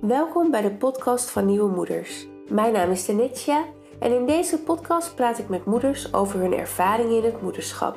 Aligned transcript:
Welkom 0.00 0.50
bij 0.50 0.62
de 0.62 0.70
podcast 0.70 1.30
van 1.30 1.46
Nieuwe 1.46 1.70
Moeders. 1.70 2.26
Mijn 2.48 2.72
naam 2.72 2.90
is 2.90 3.04
Tenetsja 3.04 3.64
en 3.98 4.12
in 4.12 4.26
deze 4.26 4.58
podcast 4.58 5.14
praat 5.14 5.38
ik 5.38 5.48
met 5.48 5.64
moeders 5.64 6.12
over 6.14 6.40
hun 6.40 6.52
ervaringen 6.52 7.16
in 7.16 7.24
het 7.24 7.42
moederschap. 7.42 7.96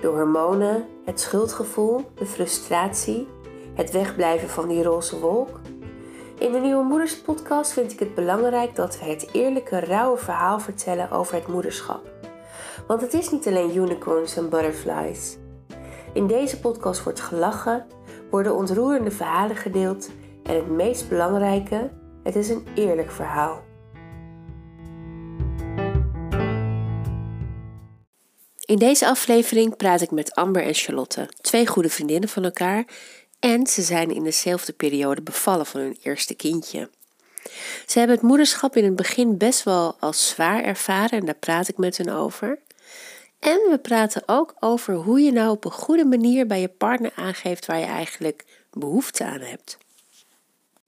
De 0.00 0.06
hormonen, 0.06 0.86
het 1.04 1.20
schuldgevoel, 1.20 2.10
de 2.14 2.26
frustratie, 2.26 3.28
het 3.74 3.90
wegblijven 3.90 4.48
van 4.48 4.68
die 4.68 4.82
roze 4.82 5.20
wolk. 5.20 5.60
In 6.38 6.52
de 6.52 6.58
Nieuwe 6.58 6.84
Moeders 6.84 7.20
podcast 7.20 7.72
vind 7.72 7.92
ik 7.92 7.98
het 7.98 8.14
belangrijk 8.14 8.76
dat 8.76 8.98
we 8.98 9.04
het 9.04 9.28
eerlijke, 9.32 9.80
rauwe 9.80 10.18
verhaal 10.18 10.60
vertellen 10.60 11.10
over 11.10 11.34
het 11.34 11.46
moederschap. 11.46 12.10
Want 12.86 13.00
het 13.00 13.14
is 13.14 13.30
niet 13.30 13.46
alleen 13.46 13.76
unicorns 13.76 14.36
en 14.36 14.48
butterflies. 14.48 15.38
In 16.12 16.26
deze 16.26 16.60
podcast 16.60 17.02
wordt 17.02 17.20
gelachen, 17.20 17.86
worden 18.30 18.56
ontroerende 18.56 19.10
verhalen 19.10 19.56
gedeeld 19.56 20.08
en 20.50 20.56
het 20.56 20.68
meest 20.68 21.08
belangrijke, 21.08 21.90
het 22.22 22.36
is 22.36 22.48
een 22.48 22.66
eerlijk 22.74 23.10
verhaal. 23.10 23.62
In 28.60 28.78
deze 28.78 29.06
aflevering 29.06 29.76
praat 29.76 30.00
ik 30.00 30.10
met 30.10 30.34
Amber 30.34 30.62
en 30.62 30.74
Charlotte, 30.74 31.28
twee 31.40 31.66
goede 31.66 31.88
vriendinnen 31.88 32.28
van 32.28 32.44
elkaar 32.44 32.84
en 33.40 33.66
ze 33.66 33.82
zijn 33.82 34.10
in 34.10 34.22
dezelfde 34.24 34.72
periode 34.72 35.22
bevallen 35.22 35.66
van 35.66 35.80
hun 35.80 35.98
eerste 36.02 36.34
kindje. 36.34 36.90
Ze 37.86 37.98
hebben 37.98 38.16
het 38.16 38.26
moederschap 38.26 38.76
in 38.76 38.84
het 38.84 38.96
begin 38.96 39.36
best 39.36 39.62
wel 39.62 39.96
als 40.00 40.28
zwaar 40.28 40.64
ervaren 40.64 41.18
en 41.18 41.26
daar 41.26 41.34
praat 41.34 41.68
ik 41.68 41.76
met 41.76 41.96
hen 41.96 42.08
over. 42.08 42.58
En 43.38 43.58
we 43.70 43.78
praten 43.82 44.22
ook 44.26 44.54
over 44.60 44.94
hoe 44.94 45.20
je 45.20 45.32
nou 45.32 45.50
op 45.50 45.64
een 45.64 45.70
goede 45.70 46.04
manier 46.04 46.46
bij 46.46 46.60
je 46.60 46.68
partner 46.68 47.12
aangeeft 47.14 47.66
waar 47.66 47.78
je 47.78 47.84
eigenlijk 47.84 48.44
behoefte 48.70 49.24
aan 49.24 49.40
hebt. 49.40 49.78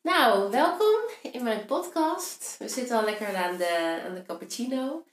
Nou, 0.03 0.51
welkom 0.51 1.01
in 1.33 1.43
mijn 1.43 1.65
podcast. 1.67 2.57
We 2.59 2.69
zitten 2.69 2.97
al 2.97 3.05
lekker 3.05 3.37
aan 3.37 3.57
de, 3.57 4.03
aan 4.07 4.15
de 4.15 4.23
cappuccino. 4.23 5.05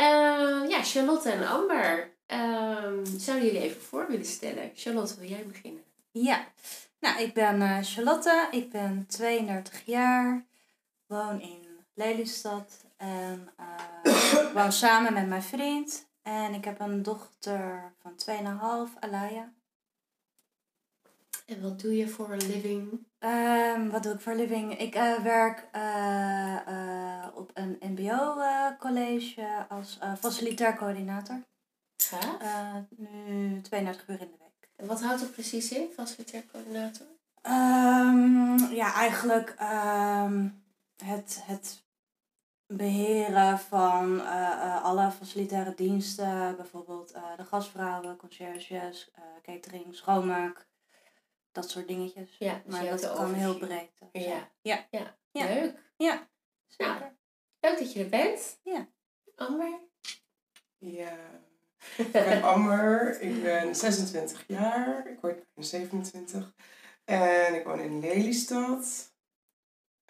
Uh, 0.00 0.68
ja, 0.68 0.82
Charlotte 0.82 1.30
en 1.30 1.48
Amber. 1.48 2.10
Uh, 2.32 3.04
zouden 3.16 3.46
jullie 3.46 3.60
even 3.60 3.80
voor 3.80 4.06
willen 4.08 4.26
stellen? 4.26 4.70
Charlotte, 4.74 5.20
wil 5.20 5.28
jij 5.28 5.46
beginnen? 5.46 5.82
Ja, 6.10 6.46
nou, 7.00 7.20
ik 7.20 7.34
ben 7.34 7.60
uh, 7.60 7.78
Charlotte. 7.82 8.48
Ik 8.50 8.70
ben 8.70 9.06
32 9.08 9.82
jaar. 9.84 10.44
Woon 11.06 11.40
in 11.40 11.66
Lelystad. 11.94 12.84
En 12.96 13.48
uh, 14.04 14.52
woon 14.54 14.72
samen 14.72 15.12
met 15.12 15.26
mijn 15.26 15.42
vriend. 15.42 16.06
En 16.22 16.54
ik 16.54 16.64
heb 16.64 16.80
een 16.80 17.02
dochter 17.02 17.92
van 18.02 18.12
2,5, 18.92 18.98
Alaya. 19.00 19.52
En 21.44 21.62
wat 21.62 21.80
doe 21.80 21.96
je 21.96 22.08
voor 22.08 22.30
een 22.30 22.46
living? 22.46 23.06
Um, 23.18 23.90
wat 23.90 24.02
doe 24.02 24.12
ik 24.12 24.20
voor 24.20 24.34
living? 24.34 24.78
Ik 24.78 24.94
uh, 24.96 25.18
werk 25.18 25.68
uh, 25.76 26.56
uh, 26.68 27.26
op 27.34 27.50
een 27.54 27.78
MBO-college 27.80 29.66
als 29.68 29.98
facilitair 30.18 30.76
coördinator. 30.76 31.42
Nu 32.96 33.60
32 33.60 34.08
uur 34.08 34.20
in 34.20 34.30
de 34.30 34.36
week. 34.38 34.68
En 34.76 34.86
wat 34.86 35.02
houdt 35.02 35.20
dat 35.20 35.32
precies 35.32 35.72
in, 35.72 35.88
facilitair 35.94 36.44
coördinator? 36.52 37.06
Um, 37.42 38.58
ja, 38.72 38.94
eigenlijk 38.94 39.56
um, 39.60 40.62
het, 41.04 41.42
het 41.46 41.82
beheren 42.66 43.58
van 43.58 44.26
alle 44.82 45.10
facilitaire 45.10 45.74
diensten. 45.74 46.56
Bijvoorbeeld 46.56 47.14
de 47.36 47.44
gastvrouwen, 47.44 48.16
conciërges, 48.16 49.10
catering, 49.42 49.94
schoonmaak 49.94 50.66
dat 51.54 51.70
soort 51.70 51.88
dingetjes. 51.88 52.36
Ja, 52.38 52.62
dus 52.64 52.74
maar 52.74 52.84
dat 52.84 53.14
kan 53.14 53.34
heel 53.34 53.58
breed. 53.58 53.90
Ja. 54.12 54.50
Ja. 54.62 54.86
ja. 54.90 55.16
ja. 55.30 55.44
Leuk. 55.44 55.78
Ja. 55.96 56.28
Nou, 56.76 57.02
leuk 57.60 57.78
dat 57.78 57.92
je 57.92 58.02
er 58.02 58.08
bent. 58.08 58.58
Ja. 58.62 58.88
Amber? 59.36 59.80
Ja. 60.78 61.16
Ik 61.96 62.12
ben 62.12 62.42
Amber. 62.42 63.20
Ik 63.20 63.42
ben 63.42 63.74
26 63.74 64.44
jaar. 64.46 65.10
Ik 65.10 65.20
word 65.20 65.44
27. 65.56 66.54
En 67.04 67.54
ik 67.54 67.64
woon 67.64 67.80
in 67.80 68.00
Lelystad. 68.00 69.12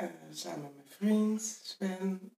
Uh, 0.02 0.08
samen 0.30 0.62
met 0.62 0.74
mijn 0.74 0.88
vriend 0.88 1.42
Sven. 1.42 2.36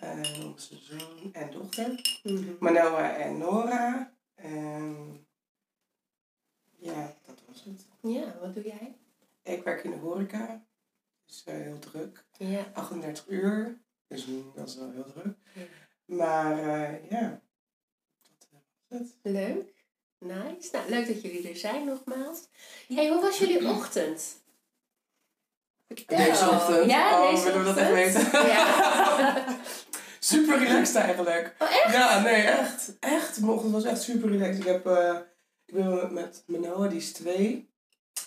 En 0.00 0.44
onze 0.44 0.76
zoon 0.78 1.32
en 1.32 1.50
dochter. 1.50 2.20
Mm 2.22 2.36
-hmm. 2.36 2.56
Manoa 2.60 3.16
en 3.16 3.38
Nora. 3.38 4.12
En 4.34 5.25
ja, 6.86 7.14
dat 7.26 7.42
was 7.46 7.64
het. 7.64 7.86
Ja, 8.00 8.36
wat 8.40 8.54
doe 8.54 8.64
jij? 8.64 8.96
Ik 9.42 9.62
werk 9.62 9.84
in 9.84 9.90
de 9.90 9.96
horeca. 9.96 10.64
Dus 11.26 11.44
uh, 11.48 11.54
heel 11.54 11.78
druk. 11.78 12.24
Ja. 12.38 12.70
38 12.72 13.28
uur. 13.28 13.80
Dus 14.08 14.26
dat 14.54 14.68
is 14.68 14.76
wel 14.76 14.90
heel 14.90 15.12
druk. 15.12 15.36
Ja. 15.52 15.62
Maar 16.04 16.58
uh, 16.58 17.10
ja, 17.10 17.42
dat 18.38 18.48
was 18.88 19.00
het. 19.00 19.14
Leuk. 19.22 19.74
Nice. 20.18 20.68
Nou, 20.72 20.90
leuk 20.90 21.06
dat 21.06 21.22
jullie 21.22 21.48
er 21.48 21.56
zijn 21.56 21.84
nogmaals. 21.84 22.48
hey, 22.88 23.08
hoe 23.08 23.20
was 23.20 23.38
jullie 23.38 23.68
ochtend? 23.68 24.44
Vertel. 25.88 26.16
Deze 26.16 26.50
ochtend? 26.50 26.90
Ja, 26.90 27.22
oh, 27.22 27.30
deze 27.30 27.44
willen 27.44 27.58
we 27.58 27.64
dat 27.64 27.76
ochtend? 27.76 27.98
echt 27.98 28.30
weten? 28.30 28.46
Ja. 28.48 29.44
super 30.32 30.58
relaxed 30.58 30.96
eigenlijk. 30.96 31.54
Oh, 31.58 31.68
echt? 31.70 31.92
Ja, 31.92 32.22
nee, 32.22 32.42
echt. 32.42 32.96
Echt. 33.00 33.40
Mijn 33.40 33.52
ochtend 33.52 33.72
was 33.72 33.84
echt 33.84 34.02
super 34.02 34.30
relaxed. 34.30 34.58
Ik, 34.58 34.64
heb, 34.64 34.86
uh, 34.86 35.16
ik 35.66 35.74
ben 35.74 36.12
met 36.12 36.42
Manoa, 36.46 36.88
die 36.88 36.98
is 36.98 37.12
twee. 37.12 37.68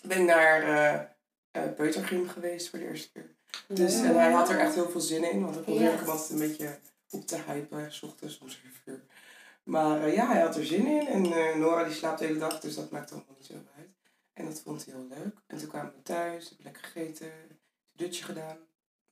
ben 0.03 0.25
naar 0.25 0.63
uh, 0.63 1.63
uh, 1.65 1.73
Peutergym 1.73 2.27
geweest 2.27 2.69
voor 2.69 2.79
de 2.79 2.85
eerste 2.87 3.11
keer. 3.11 3.35
Dus, 3.67 3.93
en 3.95 4.15
hij 4.19 4.31
had 4.31 4.49
er 4.49 4.59
echt 4.59 4.73
heel 4.75 4.89
veel 4.89 5.01
zin 5.01 5.31
in. 5.31 5.43
Want 5.43 5.55
ik 5.55 5.61
probeerde 5.63 5.89
Yes. 5.91 5.99
hem 5.99 6.09
altijd 6.09 6.29
een 6.29 6.47
beetje 6.47 6.79
op 7.09 7.25
te 7.27 7.37
hypen. 7.47 7.91
S 7.93 8.01
ochtends 8.03 8.37
om 8.39 8.49
7 8.49 8.69
uur. 8.85 9.01
Maar 9.63 10.07
uh, 10.07 10.13
ja, 10.15 10.27
hij 10.31 10.41
had 10.41 10.55
er 10.55 10.65
zin 10.65 10.85
in. 10.87 11.07
En 11.07 11.25
uh, 11.25 11.55
Nora 11.55 11.83
die 11.83 11.93
slaapt 11.93 12.19
de 12.19 12.25
hele 12.25 12.39
dag. 12.39 12.59
Dus 12.59 12.75
dat 12.75 12.91
maakt 12.91 13.11
allemaal 13.11 13.35
niet 13.37 13.45
zo 13.45 13.53
uit. 13.53 13.89
En 14.33 14.45
dat 14.45 14.61
vond 14.61 14.85
hij 14.85 14.93
heel 14.93 15.07
leuk. 15.07 15.37
En 15.47 15.57
toen 15.57 15.67
kwamen 15.67 15.91
we 15.95 16.01
thuis. 16.01 16.47
Hebben 16.47 16.65
lekker 16.65 16.83
gegeten. 16.83 17.27
Een 17.27 17.59
dutje 17.95 18.23
gedaan. 18.23 18.57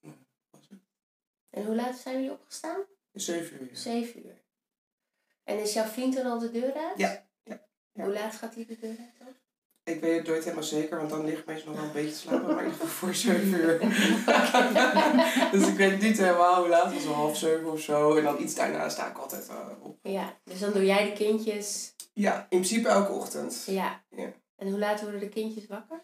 Nou, 0.01 0.15
dat 0.51 0.59
was 0.59 0.69
het. 0.69 0.79
En 1.49 1.65
hoe 1.65 1.75
laat 1.75 1.97
zijn 1.97 2.15
jullie 2.15 2.31
opgestaan? 2.31 2.81
7 3.13 3.63
uur. 3.63 3.69
Zeven 3.77 4.25
uur. 4.25 4.41
En 5.44 5.59
is 5.59 5.73
jouw 5.73 5.85
vriend 5.85 6.15
dan 6.15 6.25
al 6.25 6.39
de 6.39 6.51
deur 6.51 6.73
uit? 6.73 6.97
Ja. 6.97 7.26
Ja. 7.97 8.03
Hoe 8.03 8.13
laat 8.13 8.35
gaat 8.35 8.55
hij 8.55 8.65
de 8.65 8.77
deur 8.79 8.89
uit 8.89 9.17
dan? 9.19 9.27
Ik 9.83 10.01
weet 10.01 10.17
het 10.17 10.27
nooit 10.27 10.43
helemaal 10.43 10.63
zeker, 10.63 10.97
want 10.97 11.09
dan 11.09 11.25
ligt 11.25 11.45
meestal 11.45 11.71
nog 11.71 11.79
wel 11.79 11.87
een 11.87 11.93
beetje 11.93 12.11
te 12.11 12.17
slapen, 12.17 12.45
maar 12.45 12.63
in 12.63 12.71
ieder 12.71 12.79
geval 12.79 12.87
voor 12.87 13.15
7 13.31 13.47
uur. 13.47 13.79
dus 15.51 15.67
ik 15.67 15.77
weet 15.77 16.01
niet 16.01 16.17
helemaal 16.17 16.59
hoe 16.59 16.69
laat, 16.69 16.85
het 16.85 16.93
was 16.93 17.05
wel 17.05 17.13
half 17.13 17.37
7 17.37 17.71
of 17.71 17.79
zo. 17.79 18.15
En 18.15 18.23
dan 18.23 18.41
iets 18.41 18.55
daarna 18.55 18.89
sta 18.89 19.09
ik 19.09 19.17
altijd 19.17 19.49
uh, 19.49 19.85
op. 19.85 19.97
Ja, 20.01 20.37
dus 20.43 20.59
dan 20.59 20.73
doe 20.73 20.85
jij 20.85 21.05
de 21.05 21.13
kindjes. 21.13 21.95
Ja, 22.13 22.39
in 22.41 22.47
principe 22.47 22.87
elke 22.87 23.11
ochtend. 23.11 23.63
Ja. 23.65 24.03
ja. 24.09 24.33
En 24.55 24.69
hoe 24.69 24.79
laat 24.79 25.01
worden 25.01 25.19
de 25.19 25.29
kindjes 25.29 25.67
wakker? 25.67 26.01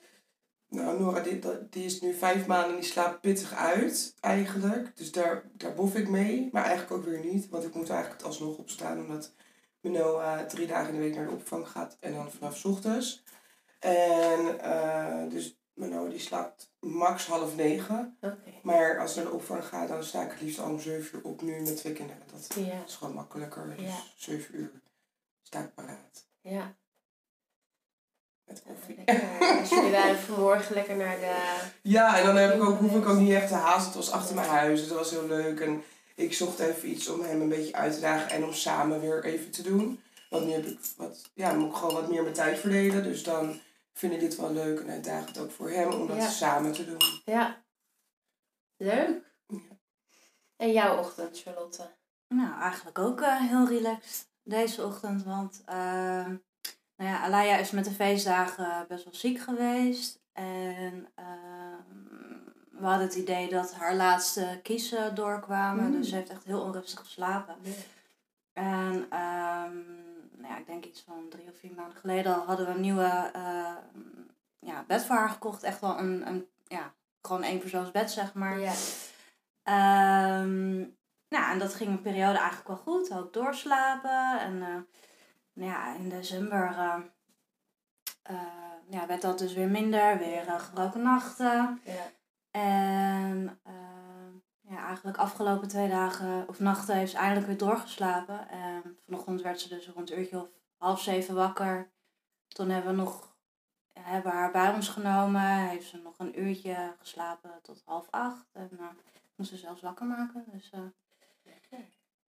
Nou, 0.70 1.00
Nora, 1.00 1.20
die, 1.20 1.40
die 1.70 1.86
is 1.86 2.02
nu 2.02 2.14
vijf 2.14 2.46
maanden 2.46 2.70
en 2.70 2.82
die 2.82 2.92
slaapt 2.92 3.22
pittig 3.22 3.54
uit, 3.54 4.16
eigenlijk. 4.20 4.98
Dus 4.98 5.12
daar, 5.12 5.44
daar 5.54 5.74
bof 5.74 5.96
ik 5.96 6.10
mee, 6.10 6.50
maar 6.52 6.64
eigenlijk 6.64 6.94
ook 6.94 7.06
weer 7.06 7.26
niet. 7.26 7.50
Want 7.50 7.64
ik 7.64 7.74
moet 7.74 7.90
eigenlijk 7.90 8.22
alsnog 8.22 8.58
opstaan, 8.58 9.00
omdat 9.00 9.34
Noah 9.90 10.40
drie 10.40 10.68
dagen 10.68 10.88
in 10.88 10.96
de 10.96 11.02
week 11.02 11.16
naar 11.16 11.26
de 11.26 11.32
opvang 11.32 11.68
gaat 11.70 11.98
en 12.00 12.14
dan 12.14 12.32
vanaf 12.32 12.66
ochtends. 12.66 13.24
En 13.80 14.40
uh, 14.64 15.30
dus 15.30 15.58
Mano 15.74 16.10
die 16.10 16.20
slaapt 16.20 16.72
max 16.80 17.28
half 17.28 17.56
negen. 17.56 18.18
Okay. 18.22 18.60
Maar 18.62 19.00
als 19.00 19.10
ik 19.10 19.16
naar 19.16 19.26
de 19.26 19.32
opvang 19.32 19.66
ga, 19.66 19.88
dan 19.88 20.04
sta 20.04 20.24
ik 20.24 20.32
het 20.32 20.42
liefst 20.42 20.60
al 20.60 20.70
om 20.70 20.80
zeven 20.80 21.20
uur 21.20 21.26
op 21.26 21.42
nu 21.42 21.62
met 21.62 21.78
twee 21.78 21.94
kinderen. 21.94 22.22
Dat 22.32 22.66
ja. 22.66 22.84
is 22.86 22.96
gewoon 22.96 23.14
makkelijker. 23.14 23.76
Dus 23.78 23.86
ja. 23.86 23.98
zeven 24.16 24.60
uur 24.60 24.72
sta 25.42 25.60
ik 25.60 25.74
paraat. 25.74 26.28
Ja. 26.42 26.76
Met 28.44 28.64
koffie. 28.64 29.04
Dus 29.60 29.70
jullie 29.70 29.92
waren 29.92 30.20
vanmorgen 30.28 30.76
lekker 30.76 30.96
naar 30.96 31.20
de... 31.20 31.62
Ja, 31.82 32.18
en 32.18 32.26
dan 32.26 32.36
heb 32.36 32.56
ik 32.56 32.64
ook, 32.64 32.80
hoef 32.80 32.96
ik 32.96 33.08
ook 33.08 33.18
niet 33.18 33.34
echt 33.34 33.48
te 33.48 33.54
haasten. 33.54 33.86
Het 33.86 33.96
was 33.96 34.12
achter 34.12 34.36
mijn 34.36 34.48
huis, 34.48 34.88
dat 34.88 34.98
was 34.98 35.10
heel 35.10 35.28
leuk. 35.28 35.60
En 35.60 35.84
ik 36.16 36.34
zocht 36.34 36.60
even 36.60 36.90
iets 36.90 37.08
om 37.10 37.22
hem 37.22 37.42
een 37.42 37.50
beetje 37.50 37.74
uit 37.74 37.94
te 37.94 38.00
dagen 38.00 38.30
en 38.30 38.44
om 38.44 38.54
samen 38.54 39.02
weer 39.02 39.24
even 39.24 39.52
te 39.52 39.62
doen. 39.62 40.02
Want 40.30 40.46
nu 40.46 40.52
heb 40.52 40.66
ik 40.66 40.80
wat, 40.98 41.30
ja, 41.34 41.50
dan 41.50 41.60
moet 41.60 41.70
ik 41.70 41.76
gewoon 41.76 41.94
wat 41.94 42.10
meer 42.10 42.22
mijn 42.22 42.34
tijd 42.34 42.60
verdelen. 42.60 43.04
Dus 43.04 43.24
dan 43.24 43.60
vind 43.94 44.14
ik 44.14 44.20
dit 44.20 44.36
wel 44.36 44.54
leuk 44.54 44.80
en 44.80 44.90
uitdagend 44.90 45.38
ook 45.40 45.52
voor 45.52 45.70
hem 45.70 45.92
om 45.92 46.08
dat 46.08 46.18
Ja. 46.18 46.30
samen 46.30 46.72
te 46.72 46.86
doen. 46.86 47.22
Ja. 47.26 47.62
Leuk. 48.78 49.22
Ja. 49.48 49.58
En 50.56 50.72
jouw 50.72 50.98
ochtend, 50.98 51.42
Charlotte? 51.42 51.90
Nou, 52.28 52.62
eigenlijk 52.62 53.00
ook 53.00 53.22
uh, 53.22 53.40
heel 53.50 53.68
relaxed 53.68 54.28
deze 54.44 54.86
ochtend. 54.86 55.24
Want 55.24 55.62
uh, 55.70 55.76
nou 56.96 57.10
ja, 57.12 57.24
Alaya 57.24 57.58
is 57.58 57.72
met 57.72 57.86
de 57.86 57.92
feestdagen 57.92 58.86
best 58.88 59.04
wel 59.04 59.14
ziek 59.16 59.40
geweest. 59.40 60.22
En 60.34 61.08
uh, 61.20 62.33
we 62.84 62.90
hadden 62.90 63.08
het 63.08 63.18
idee 63.18 63.50
dat 63.50 63.74
haar 63.74 63.96
laatste 63.96 64.60
kiezen 64.64 65.16
doorkwamen. 65.16 65.86
Mm. 65.86 65.92
Dus 65.92 66.10
ze 66.10 66.16
heeft 66.16 66.30
echt 66.30 66.44
heel 66.44 66.62
onrustig 66.62 67.00
geslapen. 67.00 67.56
En 68.54 68.94
um, 68.94 69.86
nou 70.38 70.48
ja, 70.48 70.58
ik 70.58 70.66
denk 70.66 70.86
iets 70.86 71.02
van 71.02 71.30
drie 71.30 71.48
of 71.48 71.58
vier 71.60 71.74
maanden 71.76 71.98
geleden 71.98 72.36
al 72.36 72.46
hadden 72.46 72.66
we 72.66 72.72
een 72.72 72.82
nieuwe 72.82 73.32
uh, 73.36 73.76
ja, 74.60 74.84
bed 74.88 75.06
voor 75.06 75.16
haar 75.16 75.30
gekocht. 75.30 75.64
Echt 75.64 75.80
wel 75.80 76.00
een, 76.00 76.28
een 76.28 76.48
ja, 76.68 76.94
gewoon 77.22 77.44
één 77.44 77.60
persoonsbed, 77.60 78.12
zeg 78.12 78.34
maar. 78.34 78.60
Ja. 78.60 78.74
Ehm, 79.64 80.78
nou, 81.30 81.52
en 81.52 81.60
dat 81.60 81.74
ging 81.74 81.90
een 81.90 82.02
periode 82.02 82.38
eigenlijk 82.38 82.68
wel 82.68 82.78
goed. 82.78 83.14
Ook 83.14 83.34
doorslapen. 83.34 84.40
En 84.40 84.62
eh, 84.62 84.82
nou 85.54 85.72
ja, 85.72 85.96
in 85.96 86.10
december 86.10 86.76
eh, 88.24 88.36
ja, 88.90 89.08
werd 89.08 89.22
dat 89.22 89.40
dus 89.40 89.54
weer 89.54 89.70
minder. 89.70 90.18
Weer 90.18 90.44
gebroken 90.60 91.02
nachten. 91.02 91.82
Ja. 91.84 92.12
En 92.54 93.60
eh, 93.64 93.74
ja, 94.62 94.86
eigenlijk 94.86 95.18
afgelopen 95.18 95.68
twee 95.68 95.90
dagen 95.90 96.48
of 96.48 96.60
nachten 96.60 96.96
heeft 96.96 97.12
ze 97.12 97.18
eindelijk 97.18 97.48
weer 97.48 97.58
doorgeslapen. 97.58 98.50
En 98.50 98.98
vanochtend 99.06 99.42
werd 99.42 99.60
ze 99.60 99.70
dus 99.70 99.88
rond 99.88 100.12
een 100.12 100.20
uurtje 100.20 100.42
of 100.42 100.50
half 100.78 101.02
zeven 101.02 101.36
wakker. 101.36 101.92
Toen 102.48 102.70
hebben 102.70 102.96
we 102.96 103.02
nog 103.02 103.36
hebben 103.94 104.32
haar 104.32 104.52
bij 104.52 104.74
ons 104.74 104.90
genomen. 104.90 105.68
Heeft 105.68 105.90
ze 105.90 105.98
nog 105.98 106.14
een 106.18 106.40
uurtje 106.42 106.96
geslapen 107.00 107.60
tot 107.62 107.82
half 107.86 108.08
acht. 108.10 108.46
En 108.54 108.70
uh, 108.74 108.88
moest 109.36 109.50
ze 109.50 109.58
zelfs 109.58 109.82
wakker 109.82 110.06
maken. 110.06 110.44
Dus, 110.52 110.72
uh, 110.76 110.82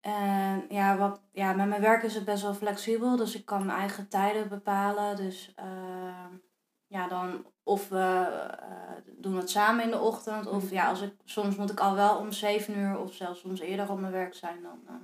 en 0.01 0.67
ja, 0.69 0.97
wat, 0.97 1.21
ja, 1.33 1.53
met 1.53 1.69
mijn 1.69 1.81
werk 1.81 2.03
is 2.03 2.15
het 2.15 2.25
best 2.25 2.43
wel 2.43 2.55
flexibel. 2.55 3.17
Dus 3.17 3.35
ik 3.35 3.45
kan 3.45 3.67
mijn 3.67 3.79
eigen 3.79 4.09
tijden 4.09 4.49
bepalen. 4.49 5.17
Dus 5.17 5.55
uh, 5.59 6.27
ja, 6.93 7.09
dan 7.09 7.47
of 7.63 7.89
we 7.89 8.29
uh, 8.61 9.13
doen 9.23 9.37
het 9.37 9.51
samen 9.51 9.85
in 9.85 9.91
de 9.91 9.99
ochtend. 9.99 10.47
Of 10.47 10.71
ja, 10.71 10.89
als 10.89 11.01
ik, 11.01 11.15
soms 11.25 11.57
moet 11.57 11.71
ik 11.71 11.81
al 11.81 11.95
wel 11.95 12.19
om 12.19 12.33
zeven 12.33 12.79
uur 12.79 12.99
of 12.99 13.15
zelfs 13.15 13.41
soms 13.41 13.61
eerder 13.61 13.91
op 13.91 13.99
mijn 13.99 14.13
werk 14.13 14.35
zijn. 14.35 14.63
Dan 14.63 14.83
uh, 14.89 14.95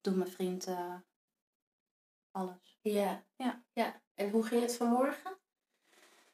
doet 0.00 0.16
mijn 0.16 0.30
vriend 0.30 0.68
uh, 0.68 0.94
alles. 2.30 2.78
Ja. 2.82 3.22
ja. 3.36 3.62
Ja. 3.72 4.00
En 4.14 4.30
hoe 4.30 4.42
ging 4.42 4.62
het 4.62 4.76
vanmorgen? 4.76 5.36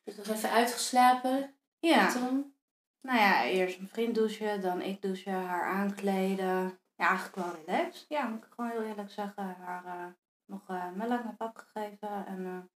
Dus 0.04 0.16
nog 0.16 0.26
even 0.26 0.50
uitgeslapen? 0.50 1.54
Ja. 1.78 2.12
Toen? 2.12 2.54
Nou 3.00 3.18
ja, 3.18 3.44
eerst 3.44 3.78
mijn 3.78 3.90
vriend 3.90 4.14
douchen, 4.14 4.60
dan 4.60 4.80
ik 4.80 5.02
douchen, 5.02 5.46
haar 5.46 5.64
aankleden. 5.64 6.78
Ja, 6.94 7.08
eigenlijk 7.08 7.36
wel 7.36 7.64
relaxed. 7.64 8.04
Ja, 8.08 8.26
moet 8.26 8.44
ik 8.44 8.52
gewoon 8.54 8.70
heel 8.70 8.82
eerlijk 8.82 9.10
zeggen. 9.10 9.56
Haar 9.58 10.16
nog 10.44 10.66
melk 10.94 11.24
naar 11.24 11.34
pap 11.36 11.56
gegeven. 11.56 12.26
En 12.26 12.70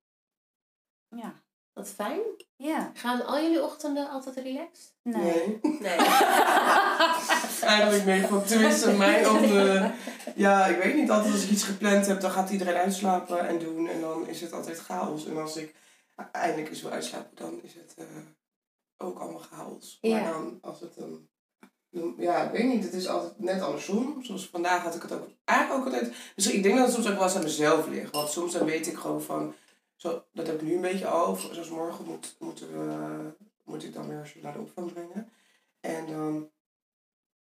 ja, 1.07 1.33
wat 1.77 1.89
fijn. 1.89 2.19
Ja. 2.55 2.91
Gaan 2.93 3.25
al 3.25 3.41
jullie 3.41 3.63
ochtenden 3.63 4.09
altijd 4.09 4.35
relaxed? 4.35 4.93
Nee. 5.03 5.59
Nee. 5.61 5.79
nee. 5.79 5.97
Eigenlijk 7.75 8.05
nee, 8.05 8.27
want 8.27 8.47
tenminste 8.47 8.91
mijn 8.97 9.29
ochtenden... 9.29 9.95
Ja, 10.35 10.65
ik 10.65 10.83
weet 10.83 10.95
niet. 10.95 11.09
Altijd 11.09 11.33
als 11.33 11.43
ik 11.43 11.49
iets 11.49 11.63
gepland 11.63 12.05
heb, 12.05 12.21
dan 12.21 12.31
gaat 12.31 12.49
iedereen 12.49 12.75
uitslapen 12.75 13.47
en 13.47 13.59
doen. 13.59 13.87
En 13.87 14.01
dan 14.01 14.27
is 14.27 14.41
het 14.41 14.53
altijd 14.53 14.79
chaos. 14.79 15.25
En 15.25 15.37
als 15.37 15.57
ik 15.57 15.75
eindelijk 16.31 16.69
eens 16.69 16.81
wil 16.81 16.91
uitslapen, 16.91 17.35
dan 17.35 17.59
is 17.63 17.73
het 17.73 17.93
uh, 17.99 18.05
ook 18.97 19.19
allemaal 19.19 19.41
chaos. 19.51 19.97
Ja. 20.01 20.21
Maar 20.21 20.31
dan, 20.31 20.57
als 20.61 20.79
het 20.79 20.95
dan... 20.95 21.27
Ja, 22.17 22.43
ik 22.43 22.51
weet 22.51 22.73
niet. 22.73 22.83
Het 22.83 22.93
is 22.93 23.07
altijd 23.07 23.39
net 23.39 23.61
andersom. 23.61 24.23
Zoals 24.23 24.47
vandaag 24.47 24.83
had 24.83 24.95
ik 24.95 25.01
het 25.01 25.11
ook 25.11 25.27
eigenlijk 25.43 25.79
ook 25.79 25.93
altijd... 25.93 26.13
Dus 26.35 26.47
ik 26.47 26.63
denk 26.63 26.75
dat 26.75 26.85
het 26.85 26.95
soms 26.95 27.07
ook 27.07 27.15
wel 27.15 27.23
eens 27.23 27.35
aan 27.35 27.43
mezelf 27.43 27.87
ligt. 27.87 28.11
Want 28.11 28.29
soms 28.29 28.53
dan 28.53 28.65
weet 28.65 28.87
ik 28.87 28.97
gewoon 28.97 29.21
van... 29.21 29.53
Zo, 29.97 30.23
dat 30.33 30.47
heb 30.47 30.55
ik 30.55 30.61
nu 30.61 30.75
een 30.75 30.81
beetje 30.81 31.07
al. 31.07 31.35
Zoals 31.35 31.69
morgen 31.69 32.05
moet, 32.05 32.35
moeten 32.39 32.71
we, 32.71 33.31
moet 33.63 33.83
ik 33.83 33.93
dan 33.93 34.07
weer 34.07 34.33
naar 34.41 34.53
de 34.53 34.59
opvang 34.59 34.93
brengen. 34.93 35.29
En 35.79 36.07
dan, 36.07 36.49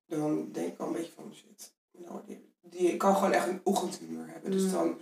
dan 0.06 0.52
denk 0.52 0.74
ik 0.74 0.80
al 0.80 0.88
een 0.88 0.94
beetje 0.94 1.12
van 1.16 1.34
shit. 1.36 1.74
Nou, 1.92 2.20
die, 2.26 2.54
die, 2.62 2.92
ik 2.92 2.98
kan 2.98 3.16
gewoon 3.16 3.32
echt 3.32 3.48
een 3.48 3.62
ochtendhumeur 3.64 4.28
hebben. 4.28 4.52
Dus 4.52 4.72
dan, 4.72 5.00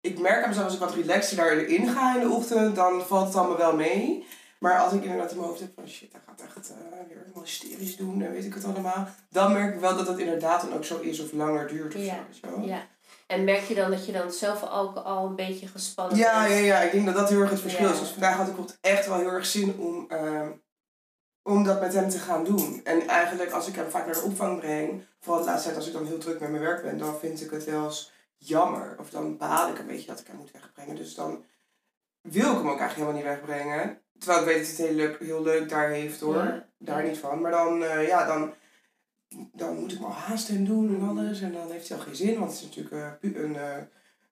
ik 0.00 0.18
merk 0.18 0.42
aan 0.42 0.48
mezelf 0.48 0.64
als 0.64 0.74
ik 0.74 0.80
wat 0.80 0.94
relaxer 0.94 1.36
daarin 1.36 1.88
ga 1.88 2.14
in 2.14 2.28
de 2.28 2.34
ochtend, 2.34 2.76
dan 2.76 3.02
valt 3.02 3.26
het 3.26 3.36
allemaal 3.36 3.56
wel 3.56 3.76
mee. 3.76 4.26
Maar 4.58 4.78
als 4.78 4.92
ik 4.92 5.02
inderdaad 5.02 5.30
in 5.30 5.36
mijn 5.36 5.48
hoofd 5.48 5.60
heb 5.60 5.74
van 5.74 5.88
shit, 5.88 6.12
hij 6.12 6.20
gaat 6.26 6.40
echt 6.40 6.70
uh, 6.70 6.76
weer 7.08 7.18
helemaal 7.18 7.42
hysterisch 7.42 7.96
doen 7.96 8.22
en 8.22 8.32
weet 8.32 8.44
ik 8.44 8.54
het 8.54 8.64
allemaal. 8.64 9.08
Dan 9.30 9.52
merk 9.52 9.74
ik 9.74 9.80
wel 9.80 9.96
dat 9.96 10.06
het 10.06 10.18
inderdaad 10.18 10.60
dan 10.60 10.72
ook 10.72 10.84
zo 10.84 11.00
is 11.00 11.20
of 11.20 11.32
langer 11.32 11.68
duurt 11.68 11.94
of 11.94 12.00
ja. 12.00 12.26
zo. 12.30 12.60
Ja. 12.60 12.86
En 13.26 13.44
merk 13.44 13.64
je 13.64 13.74
dan 13.74 13.90
dat 13.90 14.06
je 14.06 14.12
dan 14.12 14.30
zelf 14.30 14.70
ook 14.70 14.96
al 14.96 15.26
een 15.26 15.36
beetje 15.36 15.66
gespannen 15.66 16.16
ja, 16.16 16.42
bent? 16.42 16.54
Ja, 16.54 16.60
ja, 16.60 16.80
ik 16.80 16.92
denk 16.92 17.06
dat 17.06 17.14
dat 17.14 17.28
heel 17.28 17.40
erg 17.40 17.50
het 17.50 17.60
verschil 17.60 17.86
Ja. 17.86 17.92
is. 17.92 17.98
Dus 17.98 18.08
vandaag 18.08 18.36
had 18.36 18.48
ik 18.48 18.54
echt 18.80 19.06
wel 19.06 19.18
heel 19.18 19.30
erg 19.30 19.46
zin 19.46 19.76
om, 19.78 20.06
uh, 20.12 20.48
om 21.42 21.64
dat 21.64 21.80
met 21.80 21.94
hem 21.94 22.08
te 22.08 22.18
gaan 22.18 22.44
doen. 22.44 22.80
En 22.84 23.08
eigenlijk 23.08 23.50
als 23.50 23.68
ik 23.68 23.74
hem 23.74 23.90
vaak 23.90 24.04
naar 24.04 24.14
de 24.14 24.20
opvang 24.22 24.58
breng, 24.58 25.06
vooral 25.20 25.42
de 25.42 25.48
laatste 25.48 25.64
tijd 25.64 25.76
als 25.76 25.86
ik 25.86 25.92
dan 25.92 26.06
heel 26.06 26.18
druk 26.18 26.40
met 26.40 26.50
mijn 26.50 26.62
werk 26.62 26.82
ben, 26.82 26.98
dan 26.98 27.18
vind 27.18 27.40
ik 27.40 27.50
het 27.50 27.64
wel 27.64 27.84
eens 27.84 28.12
jammer. 28.36 28.96
Of 28.98 29.10
dan 29.10 29.36
baal 29.36 29.68
ik 29.68 29.78
een 29.78 29.86
beetje 29.86 30.06
dat 30.06 30.20
ik 30.20 30.26
hem 30.26 30.36
moet 30.36 30.50
wegbrengen. 30.50 30.96
Dus 30.96 31.14
dan 31.14 31.44
wil 32.20 32.50
ik 32.50 32.56
hem 32.56 32.70
ook 32.70 32.78
eigenlijk 32.80 32.94
helemaal 32.94 33.14
niet 33.14 33.24
wegbrengen. 33.24 34.00
Terwijl 34.18 34.40
ik 34.40 34.46
weet 34.46 34.66
dat 34.66 34.76
hij 34.76 34.86
het 34.86 34.96
heel 34.96 35.06
leuk, 35.06 35.18
heel 35.20 35.42
leuk 35.42 35.68
daar 35.68 35.88
heeft 35.88 36.20
hoor. 36.20 36.34
Ja. 36.34 36.68
Daar 36.78 37.02
niet 37.02 37.18
van. 37.18 37.40
Maar 37.40 37.50
dan, 37.50 37.82
uh, 37.82 38.06
ja, 38.06 38.26
dan, 38.26 38.54
dan 39.52 39.78
moet 39.78 39.92
ik 39.92 40.00
me 40.00 40.06
al 40.06 40.12
haasten 40.12 40.56
en 40.56 40.64
doen 40.64 40.94
en 40.94 41.08
alles. 41.08 41.40
En 41.40 41.52
dan 41.52 41.70
heeft 41.70 41.88
hij 41.88 41.98
al 41.98 42.04
geen 42.04 42.16
zin, 42.16 42.38
want 42.38 42.50
het 42.50 42.60
is 42.60 42.66
natuurlijk 42.66 42.94
uh, 42.94 43.12
pu- 43.32 43.38
een 43.42 43.54
uh, 43.54 43.76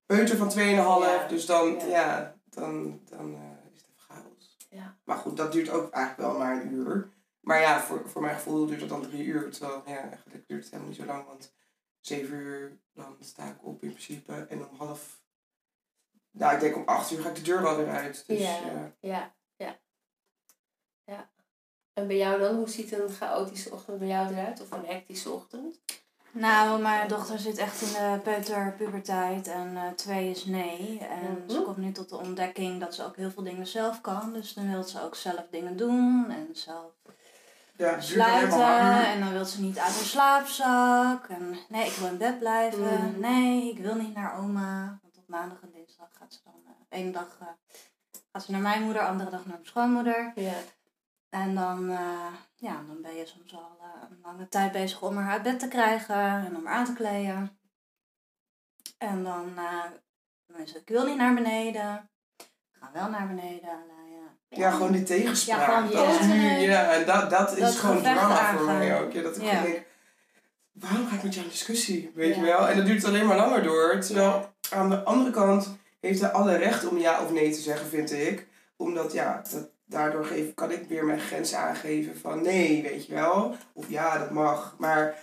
peuter 0.07 0.37
van 0.37 0.51
2,5. 0.51 0.57
Ja. 0.57 1.27
Dus 1.29 1.47
dan, 1.47 1.73
Ja. 1.79 1.87
ja, 1.87 2.37
dan, 2.45 3.01
dan 3.11 3.31
uh, 3.35 3.41
is 3.73 3.81
het 3.81 3.89
even 3.89 4.01
chaos. 4.15 4.57
Ja. 4.71 4.97
Maar 5.05 5.17
goed, 5.17 5.37
dat 5.37 5.53
duurt 5.53 5.69
ook 5.71 5.91
eigenlijk 5.91 6.29
wel 6.31 6.39
maar 6.39 6.61
een 6.63 6.73
uur. 6.73 7.13
Maar 7.41 7.61
ja, 7.61 7.81
voor, 7.81 8.09
voor 8.09 8.23
mijn 8.23 8.35
gevoel 8.35 8.67
duurt 8.67 8.81
het 8.81 8.89
dan 8.89 9.03
drie 9.03 9.25
uur. 9.25 9.51
Terwijl, 9.51 9.83
ja, 9.87 9.99
eigenlijk 10.01 10.49
duurt 10.49 10.61
het 10.63 10.71
helemaal 10.73 10.91
niet 10.93 11.01
zo 11.01 11.07
lang. 11.07 11.27
Want 11.27 11.55
zeven 12.01 12.35
uur, 12.37 12.79
dan 12.93 13.17
sta 13.21 13.45
ik 13.45 13.65
op 13.65 13.83
in 13.83 13.89
principe. 13.89 14.33
En 14.49 14.69
om 14.69 14.77
half... 14.77 15.23
Nou, 16.31 16.55
ik 16.55 16.61
denk 16.61 16.77
om 16.77 16.83
acht 16.87 17.11
uur 17.11 17.21
ga 17.21 17.29
ik 17.29 17.35
de 17.35 17.43
deur 17.43 17.63
wel 17.63 17.77
weer 17.77 17.89
uit. 17.89 18.25
Dus, 18.27 18.39
ja. 18.39 18.93
Ja. 19.01 19.35
En 21.95 22.07
bij 22.07 22.17
jou 22.17 22.41
dan? 22.41 22.55
Hoe 22.57 22.69
ziet 22.69 22.93
een 22.93 23.09
chaotische 23.09 23.71
ochtend 23.73 23.99
bij 23.99 24.09
jou 24.09 24.33
eruit? 24.33 24.61
Of 24.61 24.71
een 24.71 24.87
hectische 24.87 25.31
ochtend? 25.31 25.81
Nou, 26.31 26.83
mijn 26.83 27.09
dochter 27.09 27.39
zit 27.39 27.59
echt 27.59 27.81
in 27.83 27.89
de 27.93 28.21
peuterpuberteit 28.23 29.49
en 29.49 29.73
uh, 29.75 29.83
twee 29.97 30.31
is 30.31 30.45
nee. 30.45 30.99
En 30.99 31.33
Mhm. 31.33 31.51
ze 31.51 31.63
komt 31.63 31.77
nu 31.77 31.93
tot 31.93 32.09
de 32.09 32.17
ontdekking 32.17 32.81
dat 32.81 32.95
ze 32.95 33.05
ook 33.05 33.17
heel 33.17 33.31
veel 33.31 33.43
dingen 33.43 33.67
zelf 33.67 34.01
kan. 34.01 34.33
Dus 34.33 34.53
dan 34.55 34.71
wil 34.71 34.83
ze 34.83 35.03
ook 35.03 35.15
zelf 35.15 35.43
dingen 35.51 35.77
doen 35.77 36.31
en 36.31 36.49
zelf 36.53 36.93
Ja, 37.77 38.01
sluiten. 38.01 39.07
En 39.07 39.21
dan 39.21 39.33
wil 39.33 39.45
ze 39.45 39.61
niet 39.61 39.79
uit 39.79 39.95
haar 39.95 40.05
slaapzak. 40.05 41.29
En 41.29 41.57
nee, 41.69 41.87
ik 41.87 41.93
wil 41.93 42.09
in 42.09 42.19
bed 42.19 42.39
blijven. 42.39 43.11
Mhm. 43.11 43.21
Nee, 43.21 43.71
ik 43.71 43.79
wil 43.79 43.95
niet 43.95 44.15
naar 44.15 44.39
oma. 44.39 44.99
Want 45.03 45.17
op 45.19 45.25
maandag 45.29 45.59
en 45.63 45.71
dinsdag 45.73 46.09
gaat 46.19 46.33
ze 46.33 46.39
dan... 46.45 46.55
Uh, 46.65 46.71
één 46.89 47.13
dag 47.13 47.39
uh, 47.43 47.49
gaat 48.33 48.45
ze 48.45 48.51
naar 48.51 48.61
mijn 48.61 48.83
moeder, 48.83 49.07
andere 49.07 49.31
dag 49.31 49.41
naar 49.45 49.55
mijn 49.55 49.67
schoonmoeder. 49.67 50.33
Ja. 50.35 50.53
En 51.43 51.55
dan, 51.55 51.91
uh, 51.91 52.33
ja, 52.57 52.83
dan 52.87 53.03
ben 53.03 53.15
je 53.15 53.27
soms 53.27 53.55
al 53.55 53.79
uh, 53.81 54.11
een 54.11 54.19
lange 54.23 54.49
tijd 54.49 54.73
bezig 54.73 55.03
om 55.03 55.17
haar 55.17 55.33
uit 55.33 55.43
bed 55.43 55.59
te 55.59 55.69
krijgen 55.69 56.17
en 56.17 56.57
om 56.57 56.67
haar 56.67 56.75
aan 56.75 56.85
te 56.85 56.93
kleden. 56.93 57.59
En 58.99 59.25
dan, 59.25 59.53
uh, 59.57 59.83
dan 60.47 60.61
is 60.61 60.73
het, 60.73 60.81
ik 60.81 60.89
wil 60.89 61.07
niet 61.07 61.17
naar 61.17 61.35
beneden. 61.35 62.09
We 62.37 62.79
gaan 62.81 62.93
wel 62.93 63.09
naar 63.09 63.27
beneden. 63.27 63.69
Nou, 63.69 64.11
ja. 64.11 64.57
Ja, 64.57 64.71
gewoon 64.71 64.93
die 64.93 65.03
tegenspraak. 65.03 65.59
Ja, 65.59 65.87
gewoon 65.87 66.07
dat 66.07 66.21
is 66.21 66.27
nu, 66.27 66.27
continu 66.27 66.61
ja, 66.61 66.93
en 66.93 67.07
dat, 67.07 67.31
dat 67.31 67.53
is 67.53 67.61
dat 67.61 67.75
gewoon 67.75 68.03
drama 68.03 68.57
voor 68.57 68.67
mij 68.67 69.01
ook. 69.01 69.13
Ja, 69.13 69.23
dat 69.23 69.37
ik 69.37 69.43
Ja. 69.43 69.51
gewoon 69.51 69.71
denk, 69.73 69.87
waarom 70.73 71.07
ga 71.07 71.17
ik 71.17 71.23
met 71.23 71.35
jou 71.35 71.47
in 71.47 71.53
discussie? 71.53 72.13
Weet 72.15 72.35
je 72.35 72.41
wel? 72.41 72.69
En 72.69 72.77
dat 72.77 72.87
duurt 72.87 73.05
alleen 73.05 73.27
maar 73.27 73.37
langer 73.37 73.63
door. 73.63 74.01
Terwijl 74.01 74.55
aan 74.71 74.91
de 74.91 75.03
andere 75.03 75.31
kant 75.31 75.77
heeft 76.01 76.21
hij 76.21 76.31
alle 76.31 76.57
recht 76.57 76.87
om 76.87 76.99
ja 76.99 77.23
of 77.23 77.33
nee 77.33 77.53
te 77.53 77.61
zeggen, 77.61 77.87
vind 77.87 78.13
ik. 78.13 78.47
Omdat 78.77 79.13
ja, 79.13 79.43
dat, 79.51 79.73
daardoor 79.87 80.25
geef, 80.25 80.55
kan 80.55 80.71
ik 80.71 80.85
weer 80.89 81.05
mijn 81.05 81.21
grenzen 81.21 81.59
aangeven 81.59 82.17
van 82.19 82.43
nee, 82.43 82.83
weet 82.83 83.07
je 83.07 83.15
wel. 83.15 83.57
Of 83.75 83.85
ja, 83.89 84.19
dat 84.19 84.31
mag. 84.31 84.75
Maar 84.79 85.23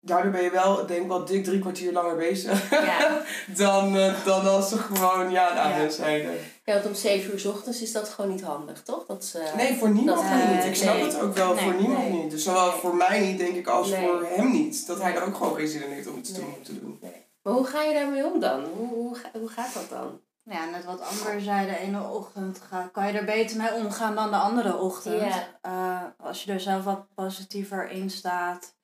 daardoor 0.00 0.32
ben 0.32 0.42
je 0.42 0.50
wel, 0.50 0.86
denk 0.86 1.02
ik 1.02 1.08
wel 1.08 1.24
dik 1.24 1.44
drie 1.44 1.58
kwartier 1.60 1.92
langer 1.92 2.16
bezig. 2.16 2.70
Ja. 2.70 3.22
dan, 3.56 3.96
eh, 3.96 4.24
dan 4.24 4.46
als 4.46 4.68
ze 4.68 4.78
gewoon 4.78 5.30
ja 5.30 5.48
aan 5.50 5.82
Ja. 5.82 5.88
zeiden. 5.88 6.30
ja, 6.64 6.72
want 6.74 6.86
om 6.86 6.94
zeven 6.94 7.32
uur 7.32 7.38
's 7.40 7.44
ochtends 7.44 7.82
is 7.82 7.92
dat 7.92 8.08
gewoon 8.08 8.30
niet 8.30 8.42
handig, 8.42 8.82
toch? 8.82 9.06
Dat 9.06 9.24
ze, 9.24 9.42
Nee, 9.56 9.76
voor 9.76 9.90
niemand 9.90 10.20
Dat- 10.22 10.30
niet. 10.34 10.58
Nee, 10.58 10.68
Ik 10.68 10.74
snap 10.76 11.00
het 11.00 11.20
ook 11.20 11.34
wel 11.34 11.54
Nee, 11.54 11.64
voor 11.64 11.74
niemand 11.80 12.08
nee. 12.08 12.22
niet. 12.22 12.30
Dus 12.30 12.42
zowel 12.42 12.72
voor 12.72 12.94
mij 12.94 13.20
niet, 13.20 13.38
denk 13.38 13.54
ik, 13.56 13.66
als 13.66 13.94
voor 13.94 14.26
hem 14.28 14.50
niet. 14.52 14.86
Dat 14.86 15.02
hij 15.02 15.14
er 15.14 15.22
ook 15.24 15.36
gewoon 15.36 15.56
geen 15.56 15.68
zin 15.68 15.84
in 15.84 15.90
heeft 15.90 16.06
om 16.08 16.18
iets 16.18 16.32
te 16.32 16.40
doen- 16.40 16.62
te 16.62 16.80
doen. 16.80 17.00
Maar 17.42 17.54
hoe 17.54 17.66
ga 17.66 17.82
je 17.82 17.94
daarmee 17.94 18.24
om 18.26 18.40
dan? 18.40 18.64
Hoe, 18.76 18.88
hoe, 18.88 19.16
hoe 19.32 19.48
gaat 19.48 19.74
dat 19.74 19.88
dan? 19.90 20.20
Ja, 20.50 20.64
net 20.64 20.84
wat 20.84 21.00
Amber 21.00 21.40
zei, 21.40 21.66
de 21.66 21.78
ene 21.78 22.02
ochtend 22.02 22.60
ga, 22.60 22.88
kan 22.92 23.06
je 23.06 23.18
er 23.18 23.24
beter 23.24 23.56
mee 23.56 23.74
omgaan 23.74 24.14
dan 24.14 24.30
de 24.30 24.36
andere 24.36 24.76
ochtend. 24.76 25.32
Eh, 25.60 26.02
als 26.16 26.44
je 26.44 26.52
er 26.52 26.60
zelf 26.60 26.84
wat 26.84 27.14
positiever 27.14 27.90
in 27.90 28.10
staat. 28.10 28.74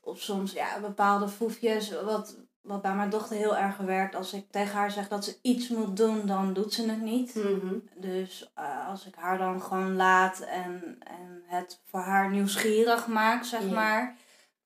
Of 0.00 0.20
soms 0.20 0.52
ja, 0.52 0.80
bepaalde 0.80 1.28
foefjes. 1.28 1.92
Wat, 2.04 2.36
wat 2.60 2.82
bij 2.82 2.94
mijn 2.94 3.10
dochter 3.10 3.36
heel 3.36 3.56
erg 3.56 3.76
werkt. 3.76 4.14
Als 4.14 4.32
ik 4.32 4.50
tegen 4.50 4.74
haar 4.74 4.90
zeg 4.90 5.08
dat 5.08 5.24
ze 5.24 5.38
iets 5.42 5.68
moet 5.68 5.96
doen, 5.96 6.26
dan 6.26 6.52
doet 6.52 6.74
ze 6.74 6.90
het 6.90 7.02
niet. 7.02 7.34
Mhm. 7.34 7.74
Dus 7.94 8.50
eh, 8.54 8.88
als 8.88 9.06
ik 9.06 9.14
haar 9.14 9.38
dan 9.38 9.62
gewoon 9.62 9.96
laat 9.96 10.40
en, 10.40 10.98
en 10.98 11.42
het 11.46 11.80
voor 11.84 12.00
haar 12.00 12.30
nieuwsgierig 12.30 13.06
maak, 13.06 13.44
zeg 13.44 13.70
maar. 13.70 14.16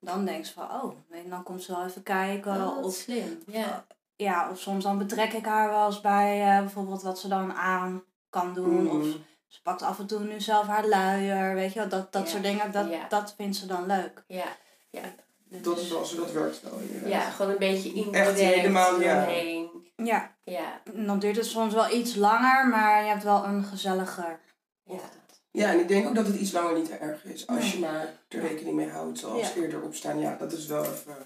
Dan 0.00 0.24
denkt 0.24 0.46
ze 0.46 0.52
van, 0.52 0.70
oh, 0.70 0.96
dan 1.28 1.42
komt 1.42 1.62
ze 1.62 1.72
wel 1.72 1.84
even 1.84 2.02
kijken. 2.02 2.66
Oh, 2.66 2.84
of 2.84 2.94
slim. 2.94 3.42
Ja. 3.46 3.86
Ja, 4.16 4.50
of 4.50 4.58
soms 4.60 4.84
dan 4.84 4.98
betrek 4.98 5.32
ik 5.32 5.44
haar 5.46 5.68
wel 5.70 5.86
eens 5.86 6.00
bij 6.00 6.42
eh, 6.42 6.58
bijvoorbeeld 6.60 7.02
wat 7.02 7.18
ze 7.18 7.28
dan 7.28 7.52
aan 7.52 8.02
kan 8.30 8.54
doen. 8.54 8.82
Mhm. 8.84 8.96
Of 9.00 9.06
Ze 9.46 9.62
pakt 9.62 9.82
af 9.82 9.98
en 9.98 10.06
toe 10.06 10.20
nu 10.20 10.40
zelf 10.40 10.66
haar 10.66 10.86
luier, 10.86 11.54
weet 11.54 11.72
je 11.72 11.78
wel. 11.78 11.88
Dat, 11.88 12.12
dat 12.12 12.22
Ja. 12.22 12.28
soort 12.28 12.42
dingen, 12.42 12.72
dat, 12.72 12.88
Ja. 12.90 13.08
dat 13.08 13.34
vindt 13.36 13.56
ze 13.56 13.66
dan 13.66 13.86
leuk. 13.86 14.24
Ja, 14.26 14.44
ja. 14.90 15.00
Dus, 15.48 15.62
Dat 15.62 15.78
is 15.78 15.90
wel 15.90 16.04
zo, 16.04 16.16
dat 16.16 16.32
werkt 16.32 16.62
wel 16.62 16.78
inderdaad. 16.78 17.10
ja, 17.10 17.20
gewoon 17.30 17.50
een 17.52 17.58
beetje 17.58 17.88
Echt 17.88 17.96
indirect 18.04 18.38
helemaal, 18.38 19.00
ja. 19.00 19.14
doorheen. 19.24 19.68
ja, 19.96 20.80
dan 20.94 21.18
duurt 21.18 21.36
het 21.36 21.46
soms 21.46 21.74
wel 21.74 21.90
iets 21.94 22.14
langer, 22.14 22.68
maar 22.68 23.02
je 23.02 23.08
hebt 23.08 23.22
wel 23.22 23.44
een 23.44 23.64
gezelliger 23.64 24.40
ja. 24.84 24.92
ochtend. 24.94 25.42
Ja, 25.50 25.68
en 25.72 25.80
ik 25.80 25.88
denk 25.88 26.06
ook 26.08 26.14
dat 26.14 26.26
het 26.26 26.36
iets 26.36 26.52
langer 26.52 26.74
niet 26.78 26.90
erg 26.98 27.24
is. 27.24 27.46
Als 27.46 27.58
Nee. 27.58 27.72
je 27.72 27.78
maar 27.78 28.12
er 28.28 28.40
rekening 28.40 28.76
mee 28.76 28.88
houdt, 28.88 29.18
zoals 29.18 29.54
eerder 29.54 29.82
opstaan. 29.82 30.18
Ja, 30.18 30.36
dat 30.38 30.52
is 30.52 30.66
wel 30.66 30.84
even 30.84 31.16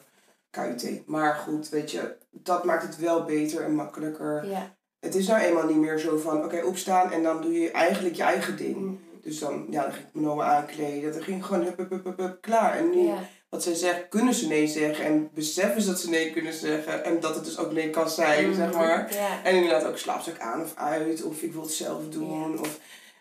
KUT. 0.51 1.03
Maar 1.07 1.35
goed, 1.35 1.69
weet 1.69 1.91
je, 1.91 2.17
dat 2.31 2.65
maakt 2.65 2.83
het 2.83 2.99
wel 2.99 3.25
beter 3.25 3.65
en 3.65 3.75
makkelijker. 3.75 4.47
ja. 4.49 4.79
Het 5.01 5.15
is 5.15 5.27
nou 5.27 5.41
eenmaal 5.41 5.67
niet 5.67 5.77
meer 5.77 5.99
zo 5.99 6.19
van, 6.19 6.45
oké, 6.45 6.63
opstaan 6.65 7.13
en 7.13 7.23
dan 7.23 7.43
doe 7.43 7.53
je 7.61 7.71
eigenlijk 7.71 8.15
je 8.15 8.23
eigen 8.23 8.57
ding. 8.57 8.77
Mhm. 8.77 8.95
Dus 9.23 9.39
dan, 9.39 9.67
ja, 9.71 9.83
dan 9.83 9.93
ging 9.93 10.07
ik 10.07 10.21
Noah 10.21 10.49
aankleden. 10.49 11.13
Dan 11.13 11.23
ging 11.23 11.37
ik 11.39 11.45
gewoon 11.45 11.63
hup, 11.65 11.77
hup, 11.77 11.91
hup, 11.91 12.05
hup, 12.05 12.19
hup, 12.19 12.39
klaar. 12.41 12.77
En 12.77 12.91
nu, 12.91 13.07
Ja, 13.07 13.19
wat 13.49 13.63
zij 13.63 13.75
zegt, 13.75 14.09
kunnen 14.09 14.35
ze 14.35 14.47
nee 14.47 14.67
zeggen. 14.67 15.05
En 15.05 15.31
beseffen 15.35 15.83
ze 15.83 15.89
dat 15.89 16.01
ze 16.01 16.11
nee 16.11 16.33
kunnen 16.33 16.53
zeggen. 16.53 17.05
En 17.05 17.21
dat 17.21 17.35
het 17.35 17.45
dus 17.45 17.59
ook 17.59 17.73
nee 17.73 17.91
kan 17.91 18.11
zijn, 18.11 18.55
zeg 18.55 18.73
maar. 18.73 19.03
Mhm. 19.05 19.15
Ja. 19.15 19.45
En 19.45 19.55
inderdaad 19.55 19.85
ook 19.85 19.99
slaapzak 19.99 20.39
aan 20.39 20.63
of 20.63 20.75
uit. 20.77 21.23
Of 21.23 21.43
ik 21.43 21.53
wil 21.53 21.63
het 21.63 21.73
zelf 21.73 22.09
doen. 22.09 22.61
Of, 22.61 22.79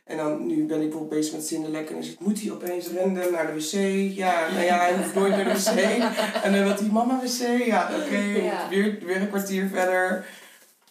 en 0.10 0.18
dan, 0.18 0.46
nu 0.46 0.66
ben 0.66 0.78
ik 0.82 0.90
bijvoorbeeld 0.90 1.10
bezig 1.10 1.34
met 1.34 1.46
Zinderlek. 1.46 1.90
En 1.90 2.04
zegt, 2.04 2.20
moet 2.20 2.42
hij 2.42 2.52
opeens 2.52 2.88
renden 2.88 3.32
naar 3.32 3.48
de 3.48 3.54
wc? 3.54 3.72
Ja, 4.16 4.50
nou 4.52 4.64
ja, 4.64 4.78
hij 4.78 4.96
hoeft 4.98 5.16
nooit 5.16 5.36
naar 5.36 5.44
de 5.44 5.54
wc. 5.54 5.80
En 6.44 6.52
dan 6.54 6.64
wil 6.64 6.76
hij, 6.76 6.88
mama 6.92 7.20
wc? 7.20 7.66
Ja, 7.66 7.90
oké. 7.96 8.18
Ja. 8.18 8.70
Weer, 8.70 9.00
weer 9.06 9.22
een 9.22 9.30
kwartier 9.30 9.68
verder. 9.68 10.26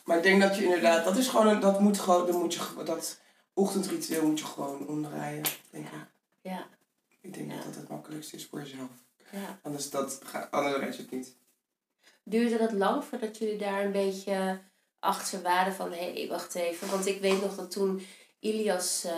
Maar 0.04 0.16
ik 0.16 0.22
denk 0.22 0.40
dat 0.42 0.56
je 0.56 0.64
inderdaad, 0.64 1.04
dat 1.04 1.16
is 1.16 1.28
gewoon, 1.28 1.46
een, 1.46 1.60
dat 1.60 1.80
moet 1.80 1.98
gewoon, 1.98 2.26
dan 2.26 2.40
moet 2.40 2.54
je, 2.54 2.60
dat 2.84 3.20
ochtendritueel 3.54 4.26
moet 4.26 4.38
je 4.38 4.44
gewoon 4.44 4.87
omdraaien, 4.87 5.42
denk 5.70 5.87
ik. 5.87 5.92
Ja. 6.40 6.66
Ik 7.20 7.34
denk 7.34 7.50
Ja. 7.50 7.56
dat 7.56 7.64
dat 7.64 7.75
het 7.75 7.88
makkelijkste 7.88 8.37
is 8.37 8.46
voor 8.46 8.58
jezelf. 8.60 8.88
ja. 9.30 9.58
Anders, 9.62 9.90
dat, 9.90 10.20
anders 10.50 10.76
red 10.76 10.96
je 10.96 11.02
het 11.02 11.10
niet. 11.10 11.34
Duurde 12.22 12.58
dat 12.58 12.72
lang 12.72 13.04
voordat 13.04 13.38
jullie 13.38 13.58
daar 13.58 13.84
een 13.84 13.92
beetje 13.92 14.58
achter 14.98 15.42
waren 15.42 15.72
van 15.75 15.92
hé, 15.92 16.12
hey, 16.12 16.28
wacht 16.28 16.54
even. 16.54 16.90
Want 16.90 17.06
ik 17.06 17.20
weet 17.20 17.42
nog 17.42 17.54
dat 17.56 17.70
toen 17.70 18.02
Ilias 18.40 19.04
eh, 19.04 19.12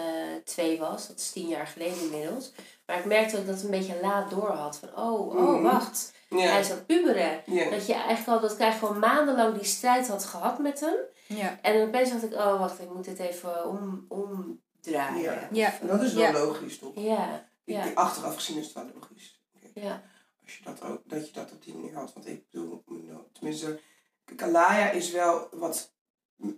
twee 0.45 0.79
was, 0.79 1.09
dat 1.09 1.19
is 1.19 1.31
tien 1.31 1.49
jaar 1.49 1.67
geleden 1.67 2.00
inmiddels. 2.00 2.53
Maar 2.87 2.99
ik 2.99 3.05
merkte 3.05 3.39
ook 3.39 3.47
dat 3.47 3.55
het 3.55 3.65
een 3.65 3.71
beetje 3.71 3.99
laat 4.03 4.31
door 4.31 4.50
had. 4.50 4.77
Van 4.79 4.89
oh, 4.89 5.21
oh, 5.29 5.35
Mhm. 5.35 5.62
wacht. 5.62 6.12
Hij 6.29 6.61
is 6.61 6.71
aan 6.71 6.77
het 6.77 6.87
puberen. 6.87 7.43
Dat 7.71 7.87
je 7.87 7.93
eigenlijk 7.95 8.29
al, 8.29 8.41
dat 8.41 8.57
krijg 8.57 8.79
gewoon 8.79 8.99
maandenlang 8.99 9.55
die 9.55 9.65
strijd 9.65 10.09
had 10.09 10.25
gehad 10.25 10.59
met 10.59 10.81
hem. 10.81 10.95
Ja. 11.27 11.59
En 11.62 11.87
opeens 11.89 12.11
dacht 12.11 12.23
ik, 12.25 12.33
oh 12.35 12.59
wacht, 12.59 12.81
ik 12.81 12.95
moet 12.95 13.05
dit 13.05 13.19
even 13.19 13.69
om, 13.69 14.07
omdraaien. 14.09 15.49
Ja. 15.53 15.81
En 15.81 15.87
dat 15.87 16.03
is 16.03 16.12
wel 16.12 16.33
logisch, 16.33 16.79
toch? 16.79 16.93
Ja, 16.95 17.49
Ik. 17.65 17.95
Achteraf 17.95 18.35
gezien 18.35 18.59
is 18.59 18.65
het 18.65 18.75
wel 18.75 18.91
logisch. 18.95 19.41
ja, 19.75 20.03
Als 20.45 20.57
je 20.59 20.65
dat 20.65 20.83
ook, 20.83 21.00
dat 21.05 21.27
je 21.27 21.33
dat 21.33 21.53
op 21.53 21.65
die 21.65 21.75
manier 21.75 21.95
had. 21.95 22.12
Want 22.12 22.27
ik 22.29 22.45
bedoel, 22.50 22.85
tenminste, 23.33 23.81
kijk, 24.25 24.43
Alaya 24.43 24.91
is 24.91 25.11
wel 25.11 25.49
wat 25.50 25.93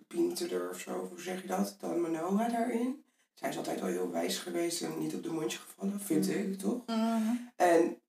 pinterder 0.07 0.71
of 0.71 0.79
zo, 0.81 1.07
hoe 1.09 1.21
zeg 1.21 1.41
je 1.43 1.47
dat, 1.49 1.77
dan 1.81 2.01
Manoa 2.01 2.49
daarin. 2.49 3.05
Zij 3.35 3.49
is 3.49 3.57
altijd 3.57 3.81
wel 3.81 3.89
heel 3.91 4.11
wijs 4.11 4.39
geweest 4.39 4.83
en 4.83 4.99
niet 4.99 5.15
op 5.15 5.23
de 5.23 5.33
mondje 5.33 5.59
gevallen, 5.59 6.01
vind 6.01 6.27
Mhm. 6.29 6.39
ik, 6.39 6.59
toch? 6.59 6.87
Mhm. 6.87 7.37
En, 7.57 8.03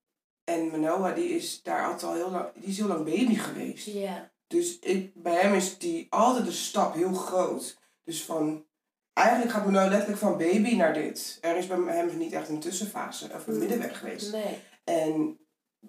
en 0.43 0.67
Manoa, 0.67 1.11
die 1.11 1.29
is 1.29 1.61
daar 1.63 1.85
altijd 1.85 2.03
al 2.03 2.13
heel 2.13 2.31
lang, 2.31 2.47
die 2.55 2.69
is 2.69 2.77
heel 2.77 2.87
lang 2.87 3.05
baby 3.05 3.35
geweest. 3.35 3.85
ja, 3.85 4.31
Dus 4.47 4.79
ik, 4.79 5.11
bij 5.23 5.35
hem 5.35 5.53
is 5.53 5.77
die 5.77 6.07
altijd 6.09 6.45
de 6.45 6.51
stap 6.51 6.93
heel 6.93 7.13
groot. 7.13 7.77
Dus 8.03 8.23
van, 8.23 8.65
eigenlijk 9.13 9.51
gaat 9.51 9.65
Manoa 9.65 9.87
letterlijk 9.87 10.19
van 10.19 10.37
baby 10.37 10.75
naar 10.75 10.93
dit. 10.93 11.37
Er 11.41 11.57
is 11.57 11.67
bij 11.67 11.77
hem 11.77 12.17
niet 12.17 12.33
echt 12.33 12.49
een 12.49 12.59
tussenfase 12.59 13.29
of 13.33 13.47
een 13.47 13.51
Mhm. 13.53 13.59
middenweg 13.59 13.99
geweest. 13.99 14.31
nee. 14.31 14.57
En 14.83 15.39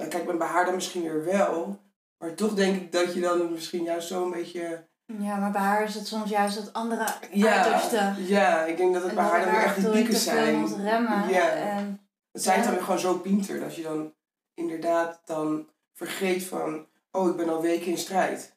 kijk, 0.08 0.38
bij 0.38 0.46
haar 0.46 0.64
dan 0.64 0.74
misschien 0.74 1.02
weer 1.02 1.24
wel. 1.24 1.82
Maar 2.18 2.34
toch 2.34 2.54
denk 2.54 2.76
ik 2.82 2.92
dat 2.92 3.14
je 3.14 3.20
dan 3.20 3.52
misschien 3.52 3.82
juist 3.82 4.08
zo'n 4.08 4.30
beetje... 4.30 4.88
Ja, 5.06 5.36
maar 5.36 5.50
bij 5.50 5.60
haar 5.60 5.82
is 5.82 5.94
het 5.94 6.06
soms 6.06 6.30
juist 6.30 6.56
het 6.56 6.72
andere 6.72 7.06
Ja, 7.32 7.62
uiterste. 7.62 8.14
ja, 8.22 8.64
ik 8.64 8.76
denk 8.76 8.92
dat 8.92 9.02
het 9.02 9.10
En 9.10 9.16
bij 9.16 9.24
haar 9.24 9.44
dan 9.44 9.50
weer 9.50 9.62
echt 9.62 9.76
die 9.76 9.90
pieken 9.90 10.16
zijn. 10.16 10.58
moet 10.58 10.72
remmen. 10.76 11.28
Ja. 11.28 11.48
En, 11.48 12.06
Het 12.32 12.42
zijn 12.42 12.58
Ja. 12.58 12.64
dan 12.64 12.72
weer 12.74 12.82
gewoon 12.82 12.98
zo 12.98 13.18
pinter. 13.18 13.60
Dat 13.60 13.74
je 13.76 13.82
dan 13.82 14.14
inderdaad 14.54 15.20
dan 15.24 15.68
vergeet 15.92 16.44
van... 16.44 16.86
Oh, 17.10 17.28
ik 17.30 17.36
ben 17.36 17.48
al 17.48 17.60
weken 17.62 17.86
in 17.86 17.98
strijd. 17.98 18.52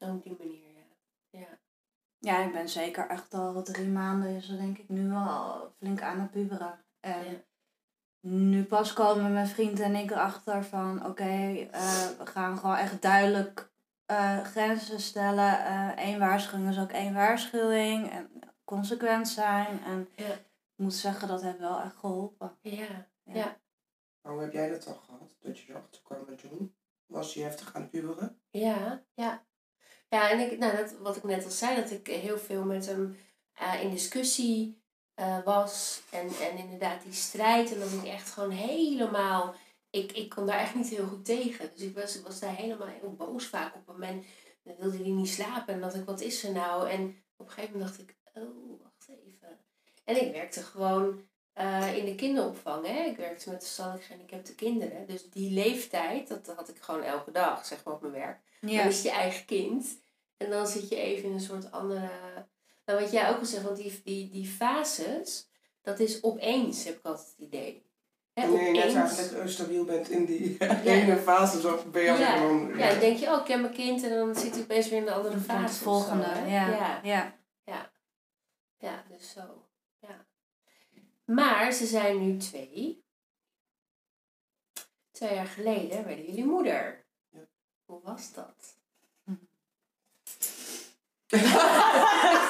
Op 0.00 0.22
die 0.22 0.36
manier, 0.38 0.62
ja. 1.30 1.38
ja. 1.40 1.46
ja, 2.18 2.44
ik 2.44 2.52
ben 2.52 2.68
zeker 2.68 3.08
echt 3.08 3.34
al 3.34 3.62
drie 3.62 3.86
maanden 3.88 4.36
is 4.36 4.48
er 4.50 4.56
denk 4.58 4.78
ik 4.78 4.88
nu 4.88 5.12
al 5.14 5.72
flink 5.78 6.00
aan 6.02 6.20
het 6.20 6.30
puberen. 6.30 6.78
En 7.00 7.24
Ja. 7.24 7.38
nu 8.20 8.64
pas 8.64 8.92
komen 8.92 9.32
mijn 9.32 9.46
vriend 9.46 9.80
en 9.80 9.94
ik 9.94 10.10
erachter 10.10 10.64
van 10.64 11.06
oké, 11.06 11.22
eh, 11.70 12.06
we 12.18 12.26
gaan 12.26 12.58
gewoon 12.58 12.76
echt 12.76 13.02
duidelijk 13.02 13.70
eh, 14.08 14.44
grenzen 14.44 15.00
stellen. 15.00 15.58
Eén 16.06 16.18
waarschuwing 16.18 16.70
is 16.70 16.78
ook 16.78 16.90
één 16.92 17.14
waarschuwing. 17.14 18.10
En 18.10 18.30
consequent 18.64 19.28
zijn. 19.28 19.82
En 19.84 20.08
Ja. 20.14 20.24
ik 20.32 20.44
moet 20.76 20.94
zeggen, 20.94 21.28
dat 21.28 21.42
heeft 21.42 21.58
wel 21.58 21.80
echt 21.80 21.96
geholpen. 21.96 22.58
Ja, 22.60 23.06
Ja. 23.24 23.56
hoe 24.20 24.40
heb 24.40 24.52
jij 24.52 24.68
dat 24.70 24.84
dan 24.84 24.96
gehad? 25.04 25.36
Dat 25.40 25.58
je 25.58 25.70
erachter 25.72 26.02
kwam 26.02 26.24
met 26.28 26.40
John? 26.40 26.74
Was 27.06 27.34
je 27.34 27.42
heftig 27.42 27.74
aan 27.74 27.82
het 27.82 27.90
puberen? 27.90 28.40
Ja, 28.50 29.02
ja. 29.14 29.46
Ja, 30.08 30.30
en 30.30 30.38
ik, 30.38 30.58
nou, 30.58 30.76
dat, 30.76 30.92
wat 30.98 31.16
ik 31.16 31.22
net 31.24 31.44
al 31.44 31.50
zei, 31.50 31.76
dat 31.76 31.90
ik 31.90 32.06
heel 32.06 32.38
veel 32.38 32.64
met 32.64 32.86
hem 32.86 33.16
eh, 33.54 33.82
in 33.82 33.90
discussie 33.90 34.82
eh, 35.14 35.38
was. 35.44 36.02
En, 36.10 36.28
en 36.50 36.56
inderdaad 36.56 37.02
die 37.02 37.12
strijd. 37.12 37.72
En 37.72 37.80
dat 37.80 37.92
ik 37.92 38.04
echt 38.04 38.30
gewoon 38.30 38.50
helemaal... 38.50 39.54
Ik, 39.90 40.12
ik 40.12 40.28
kon 40.28 40.46
daar 40.46 40.58
echt 40.58 40.74
niet 40.74 40.88
heel 40.88 41.06
goed 41.06 41.24
tegen. 41.24 41.70
Dus 41.74 41.82
ik 41.82 41.94
was, 41.94 42.16
ik 42.16 42.26
was 42.26 42.40
daar 42.40 42.56
helemaal 42.56 42.88
heel 42.88 43.14
boos 43.14 43.46
vaak 43.46 43.74
op 43.74 43.86
hem. 43.86 44.02
En 44.02 44.24
dan 44.62 44.76
wilde 44.78 44.96
hij 44.96 45.12
niet 45.12 45.28
slapen. 45.28 45.74
En 45.74 45.80
dacht 45.80 45.94
ik, 45.94 46.04
wat 46.04 46.20
is 46.20 46.44
er 46.44 46.52
nou? 46.52 46.90
En 46.90 47.22
op 47.36 47.46
een 47.46 47.52
gegeven 47.52 47.78
moment 47.78 47.90
dacht 47.90 48.08
ik, 48.08 48.16
oh, 48.34 48.82
wacht 48.82 49.08
even. 49.08 49.58
En 50.04 50.26
ik 50.26 50.32
werkte 50.32 50.62
gewoon 50.62 51.28
eh, 51.52 51.96
in 51.96 52.04
de 52.04 52.14
kinderopvang. 52.14 52.86
Hè? 52.86 53.04
Ik 53.04 53.16
werkte 53.16 53.50
met 53.50 53.62
verstandelijk 53.62 54.04
gehandicapte 54.04 54.54
kinderen. 54.54 55.06
Dus 55.06 55.30
die 55.30 55.52
leeftijd, 55.52 56.28
dat 56.28 56.52
had 56.56 56.68
ik 56.68 56.78
gewoon 56.80 57.02
elke 57.02 57.30
dag, 57.30 57.66
zeg 57.66 57.84
maar, 57.84 57.94
op 57.94 58.00
mijn 58.00 58.12
werk. 58.12 58.40
Dan 58.60 58.70
Ja, 58.70 58.82
is 58.82 58.94
het 58.94 59.04
je 59.04 59.10
eigen 59.10 59.44
kind. 59.44 60.00
En 60.36 60.50
dan 60.50 60.66
zit 60.66 60.88
je 60.88 60.96
even 60.96 61.28
in 61.28 61.34
een 61.34 61.40
soort 61.40 61.70
andere... 61.70 62.10
Nou, 62.84 63.00
wat 63.00 63.12
jij 63.12 63.30
ook 63.30 63.38
al 63.38 63.44
zegt, 63.44 63.62
want 63.64 63.76
die, 63.76 64.00
die, 64.04 64.30
die 64.30 64.46
fases, 64.46 65.48
dat 65.82 66.00
is 66.00 66.22
opeens, 66.22 66.84
heb 66.84 66.98
ik 66.98 67.06
altijd 67.06 67.34
het 67.36 67.46
idee. 67.46 67.87
Hè, 68.38 68.46
Nee, 68.46 68.72
net 68.72 68.92
je 69.42 69.48
stabiel 69.48 69.84
bent 69.84 70.10
in 70.10 70.24
die 70.24 70.56
ene 70.84 71.16
fase. 71.16 71.60
Zo 71.60 71.82
ben 71.92 72.02
je 72.02 72.10
al 72.10 72.18
Ja, 72.18 72.36
een 72.36 72.42
andere. 72.42 72.78
Ja, 72.78 72.90
dan 72.90 72.98
denk 72.98 73.18
je, 73.18 73.26
oh, 73.26 73.40
ik 73.40 73.46
heb 73.46 73.60
mijn 73.60 73.72
kind. 73.72 74.02
En 74.02 74.10
dan 74.10 74.34
zit 74.34 74.54
hij 74.54 74.62
opeens 74.62 74.88
weer 74.88 75.00
in 75.00 75.06
een 75.06 75.12
andere 75.12 75.38
fase. 75.38 75.62
het 75.62 75.72
zo, 75.72 75.82
volgende. 75.82 76.26
ja. 76.46 76.68
ja. 76.68 77.00
ja. 77.02 77.36
Ja, 78.80 79.04
dus 79.08 79.30
zo. 79.30 79.68
Ja. 79.98 80.26
Maar 81.24 81.72
ze 81.72 81.86
zijn 81.86 82.26
nu 82.26 82.36
twee. 82.36 83.04
Twee 85.10 85.34
jaar 85.34 85.46
geleden 85.46 86.04
werden 86.04 86.24
jullie 86.24 86.44
moeder. 86.44 87.06
Ja. 87.30 87.40
Hoe 87.84 88.00
was 88.02 88.32
dat? 88.32 88.76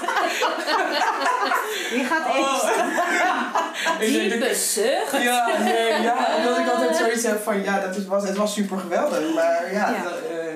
Wie 1.93 2.05
gaat 2.05 2.27
Oh. 2.29 2.65
denk 3.99 4.31
dat- 4.31 4.31
Diepe 4.39 4.55
zucht. 4.55 5.23
Ja, 5.23 5.59
nee, 5.59 6.01
ja, 6.03 6.37
omdat 6.37 6.59
ik 6.59 6.69
altijd 6.71 6.97
zoiets 6.97 7.23
heb 7.23 7.41
van, 7.43 7.63
ja, 7.63 7.81
dat 7.81 7.97
is, 7.97 8.07
was, 8.07 8.29
het 8.29 8.37
was 8.37 8.55
super 8.55 8.79
geweldig, 8.79 9.35
maar 9.35 9.73
ja, 9.73 9.91
Ja. 9.91 10.03
dat, 10.03 10.13
eh, 10.31 10.55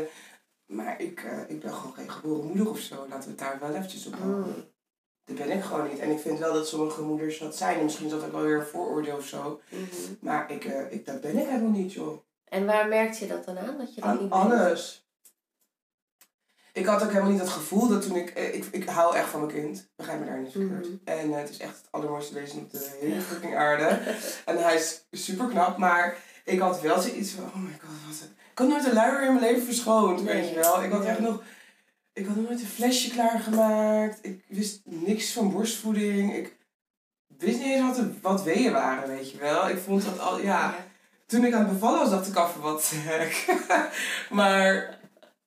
maar 0.66 1.00
ik, 1.00 1.22
eh, 1.24 1.38
ik 1.54 1.60
ben 1.60 1.72
gewoon 1.74 1.92
geen 1.94 2.10
geboren 2.10 2.46
moeder 2.46 2.68
of 2.70 2.78
zo, 2.78 2.94
laten 3.08 3.24
we 3.24 3.28
het 3.30 3.38
daar 3.38 3.58
wel 3.60 3.70
eventjes 3.74 4.06
op 4.06 4.14
houden. 4.18 4.38
Mm. 4.46 4.64
Dat 5.24 5.36
ben 5.36 5.50
ik 5.56 5.62
gewoon 5.64 5.88
niet. 5.88 5.98
En 5.98 6.10
ik 6.10 6.18
vind 6.20 6.38
wel 6.38 6.52
dat 6.52 6.68
sommige 6.68 7.02
moeders 7.02 7.38
dat 7.38 7.56
zijn, 7.56 7.78
en 7.78 7.84
misschien 7.84 8.06
is 8.06 8.12
dat 8.12 8.24
ook 8.24 8.32
wel 8.32 8.42
weer 8.42 8.56
een 8.58 8.66
vooroordeel 8.66 9.16
of 9.16 9.26
zo, 9.26 9.60
Mhm. 9.68 9.84
maar 10.20 10.50
ik, 10.50 10.64
eh, 10.64 10.92
ik, 10.92 11.06
dat 11.06 11.20
ben 11.20 11.38
ik 11.38 11.46
helemaal 11.48 11.70
niet, 11.70 11.92
joh. 11.92 12.18
En 12.48 12.66
waar 12.66 12.88
merkte 12.88 13.18
je 13.24 13.26
dat 13.30 13.44
dan 13.44 13.58
aan? 13.58 13.76
Dat 13.78 13.94
je 13.94 14.00
dat 14.00 14.10
Aan 14.10 14.18
niet 14.20 14.28
bent? 14.28 14.42
alles. 14.52 15.01
Ik 16.72 16.86
had 16.86 17.02
ook 17.02 17.08
helemaal 17.10 17.30
niet 17.30 17.40
het 17.40 17.48
gevoel 17.48 17.88
dat 17.88 18.02
toen 18.02 18.16
ik, 18.16 18.30
eh, 18.30 18.54
ik... 18.54 18.64
Ik 18.70 18.88
hou 18.88 19.16
echt 19.16 19.28
van 19.28 19.40
mijn 19.40 19.52
kind. 19.52 19.90
Begrijp 19.96 20.20
me 20.20 20.26
daar 20.26 20.40
niet 20.40 20.52
verkeerd. 20.52 20.86
Mhm. 20.86 20.96
En 21.04 21.32
eh, 21.32 21.38
het 21.38 21.50
is 21.50 21.58
echt 21.58 21.76
het 21.76 21.86
allermooiste 21.90 22.34
wezen 22.34 22.58
op 22.58 22.70
de 22.70 22.90
hele 23.00 23.20
fucking 23.20 23.56
aarde. 23.56 23.84
en 24.44 24.62
hij 24.62 24.74
is 24.74 25.04
super 25.10 25.46
knap, 25.46 25.76
maar 25.76 26.16
ik 26.44 26.58
had 26.58 26.80
wel 26.80 27.00
zoiets 27.00 27.30
van... 27.30 27.44
Oh 27.44 27.56
my 27.56 27.78
god, 27.80 27.90
wat 28.08 28.20
een... 28.20 28.36
Ik 28.52 28.58
had 28.58 28.68
nooit 28.68 28.86
een 28.86 28.92
luier 28.92 29.22
in 29.26 29.34
mijn 29.34 29.44
leven 29.44 29.62
verschoond, 29.62 30.24
Nee. 30.24 30.34
weet 30.34 30.48
je 30.48 30.54
wel. 30.54 30.82
Ik 30.82 30.92
had 30.92 31.04
echt 31.04 31.18
nog... 31.18 31.42
Ik 32.12 32.26
had 32.26 32.36
nooit 32.36 32.60
een 32.60 32.66
flesje 32.66 33.10
klaargemaakt. 33.10 34.18
Ik 34.22 34.44
wist 34.48 34.80
niks 34.84 35.32
van 35.32 35.52
borstvoeding. 35.52 36.34
Ik 36.34 36.56
wist 37.38 37.58
niet 37.58 37.66
eens 37.66 37.86
wat, 37.86 37.96
de, 37.96 38.20
wat 38.20 38.42
weeën 38.42 38.72
waren, 38.72 39.08
weet 39.08 39.30
je 39.30 39.38
wel. 39.38 39.68
Ik 39.68 39.78
vond 39.78 40.04
dat 40.04 40.18
al... 40.18 40.40
Ja, 40.40 40.74
toen 41.26 41.44
ik 41.44 41.52
aan 41.52 41.64
het 41.64 41.72
bevallen 41.72 41.98
was, 41.98 42.10
dacht 42.10 42.28
ik 42.28 42.36
af 42.36 42.56
wat 42.56 42.92
maar... 44.30 45.00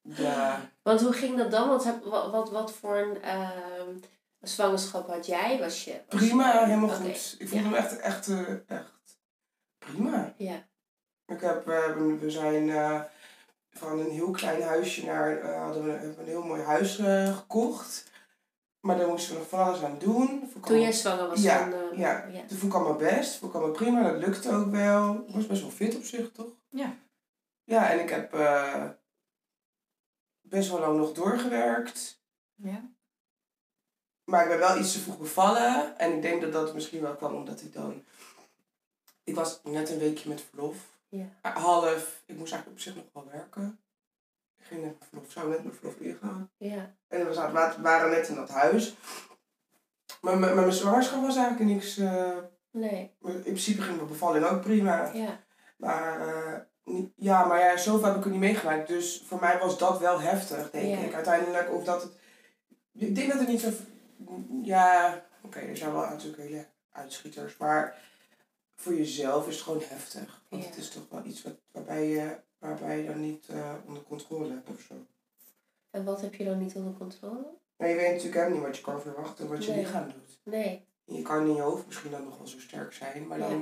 Ja... 0.10 0.70
Want 0.84 1.02
hoe 1.02 1.14
ging 1.14 1.38
dat 1.38 1.52
dan? 1.52 1.70
Want 1.70 1.84
heb, 1.84 2.04
wat, 2.04 2.32
wat, 2.32 2.52
wat 2.52 2.72
voor 2.74 2.98
een... 2.98 3.22
ehm, 3.22 3.90
zwangerschap 4.42 5.08
had 5.08 5.26
jij? 5.26 5.60
Was 5.60 5.84
je... 5.84 6.02
was 6.10 6.20
Prima, 6.22 6.60
je- 6.60 6.66
helemaal 6.66 6.90
goed. 6.90 7.36
Ik 7.40 7.48
voelde 7.50 7.64
Ja. 7.64 7.70
me 7.70 7.78
echt, 7.78 8.00
echt, 8.00 8.28
eh, 8.28 8.50
echt 8.68 8.92
prima. 9.78 10.34
Ja. 10.38 10.68
Ik 11.26 11.42
heb, 11.42 11.66
we, 11.66 12.18
we 12.20 12.30
zijn 12.32 12.70
eh, 12.70 13.02
van 13.72 14.00
een 14.00 14.10
heel 14.12 14.32
klein 14.32 14.62
huisje 14.62 15.06
naar, 15.06 15.38
eh, 15.38 15.62
hadden 15.64 15.84
we 15.84 15.92
een 16.20 16.26
heel 16.26 16.44
mooi 16.44 16.62
huis 16.62 16.98
eh, 16.98 17.36
gekocht. 17.38 18.14
Maar 18.80 18.98
daar 18.98 19.08
moesten 19.08 19.34
we 19.34 19.40
nog 19.40 19.50
van 19.50 19.60
alles 19.60 19.84
aan 19.84 19.98
doen. 20.00 20.50
Vond 20.52 20.66
Toen 20.66 20.80
jij 20.82 20.92
zwanger 20.92 21.28
was 21.28 21.42
Ja, 21.42 21.60
van... 21.60 21.74
eh, 21.74 21.98
ja. 22.00 22.26
ja. 22.32 22.42
Dat 22.48 22.58
vond 22.58 22.74
ik 22.74 22.74
allemaal 22.74 22.96
best. 22.98 23.36
Vond 23.38 23.52
ik 23.54 23.58
allemaal 23.58 23.76
prima. 23.76 24.12
Dat 24.12 24.22
lukte 24.22 24.52
ook 24.54 24.72
wel. 24.72 25.24
Ik 25.28 25.34
was 25.36 25.48
best 25.48 25.62
wel 25.62 25.70
fit 25.72 25.96
op 25.96 26.04
zich, 26.04 26.32
toch? 26.32 26.52
Ja. 26.70 26.94
Ja, 27.64 27.90
en 27.92 28.00
ik 28.00 28.10
heb 28.10 28.34
eh, 28.34 28.84
best 30.50 30.70
wel 30.70 30.80
lang 30.80 30.98
nog 30.98 31.12
doorgewerkt. 31.14 32.22
Ja. 32.56 32.90
Maar 34.24 34.42
ik 34.44 34.48
ben 34.50 34.58
wel 34.60 34.78
iets 34.78 34.92
te 34.94 35.00
vroeg 35.00 35.18
bevallen. 35.20 35.98
En 35.98 36.14
ik 36.14 36.22
denk 36.22 36.42
dat 36.42 36.52
dat 36.52 36.74
misschien 36.74 37.02
wel 37.02 37.16
kwam 37.16 37.36
omdat 37.36 37.62
ik 37.62 37.74
dan... 37.74 38.04
Ik 39.24 39.36
was 39.36 39.60
net 39.64 39.90
een 39.90 39.98
weekje 40.00 40.30
met 40.30 40.42
verlof. 40.42 40.98
Ja. 41.10 41.26
Half. 41.42 42.24
Ik 42.26 42.38
moest 42.38 42.54
eigenlijk 42.54 42.68
op 42.68 42.80
zich 42.80 42.96
nog 42.96 43.06
wel 43.14 43.32
werken. 43.32 43.80
Ik 44.58 44.66
ging 44.66 44.82
net 44.82 45.00
met 45.00 45.08
verlof. 45.10 45.32
Zou 45.32 45.50
net 45.50 45.64
met 45.64 45.76
verlof 45.76 45.96
ingaan. 45.96 46.52
Ja. 46.58 46.96
En 47.08 47.26
we 47.30 47.34
waren 47.82 48.10
net 48.10 48.28
in 48.28 48.36
dat 48.36 48.50
huis. 48.50 48.96
Maar 50.22 50.38
mijn, 50.38 50.56
mijn 50.56 50.72
zwangerschap 50.72 51.22
was 51.22 51.36
eigenlijk 51.36 51.70
niks... 51.70 51.98
eh, 51.98 52.38
Nee. 52.72 53.16
in 53.22 53.42
principe 53.42 53.82
ging 53.82 53.96
mijn 53.96 54.08
bevalling 54.08 54.46
ook 54.46 54.62
prima. 54.62 55.14
Ja. 55.14 55.44
Maar, 55.78 56.28
eh, 56.28 56.60
ja, 57.16 57.46
maar 57.46 57.60
ja, 57.60 57.78
zoveel 57.78 58.08
heb 58.08 58.16
ik 58.18 58.24
er 58.26 58.32
niet 58.32 58.40
meegemaakt. 58.40 58.88
Dus 58.88 59.24
voor 59.26 59.40
mij 59.40 59.60
was 59.60 59.78
dat 59.78 60.00
wel 60.00 60.22
heftig, 60.22 60.72
denk 60.72 61.00
ik. 61.00 61.14
Uiteindelijk, 61.14 61.74
of 61.74 61.84
dat 61.84 62.02
het... 62.04 62.12
Ik 62.94 63.16
denk 63.16 63.30
dat 63.30 63.40
het 63.40 63.48
niet 63.48 63.62
zo... 63.62 63.70
Ja, 64.64 65.22
oké, 65.44 65.60
er 65.60 65.78
zijn 65.78 65.92
wel 65.94 66.02
natuurlijk 66.10 66.42
hele 66.42 66.66
uitschieters. 66.92 67.58
Maar 67.58 68.02
voor 68.76 68.94
jezelf 68.94 69.48
is 69.48 69.54
het 69.56 69.64
gewoon 69.64 69.82
heftig. 69.88 70.42
Want 70.50 70.66
het 70.66 70.78
is 70.78 70.90
toch 70.90 71.04
wel 71.10 71.26
iets 71.26 71.44
wat, 71.44 71.54
waarbij, 71.72 72.08
je, 72.08 72.38
waarbij 72.60 72.98
je 73.02 73.06
dan 73.08 73.20
niet 73.22 73.48
eh, 73.48 73.74
onder 73.88 74.04
controle 74.04 74.50
hebt 74.50 74.70
of 74.70 74.80
zo. 74.82 74.94
En 75.92 76.04
wat 76.04 76.22
heb 76.22 76.34
je 76.36 76.44
dan 76.46 76.58
niet 76.58 76.76
onder 76.76 76.94
controle? 76.94 77.46
Maar 77.78 77.90
je 77.90 77.96
weet 77.96 78.10
natuurlijk 78.12 78.34
helemaal 78.36 78.58
niet 78.58 78.66
wat 78.68 78.78
je 78.78 78.84
kan 78.84 79.02
verwachten, 79.02 79.48
wat 79.48 79.66
je 79.66 79.72
Nee. 79.72 79.80
lichaam 79.80 80.04
doet. 80.12 80.40
Nee. 80.44 80.86
Je 81.06 81.22
kan 81.22 81.48
in 81.48 81.56
je 81.56 81.62
hoofd 81.62 81.86
misschien 81.86 82.12
dan 82.12 82.24
nog 82.24 82.38
wel 82.38 82.48
zo 82.48 82.60
sterk 82.60 82.94
zijn, 82.94 83.28
maar 83.28 83.40
Ja. 83.40 83.60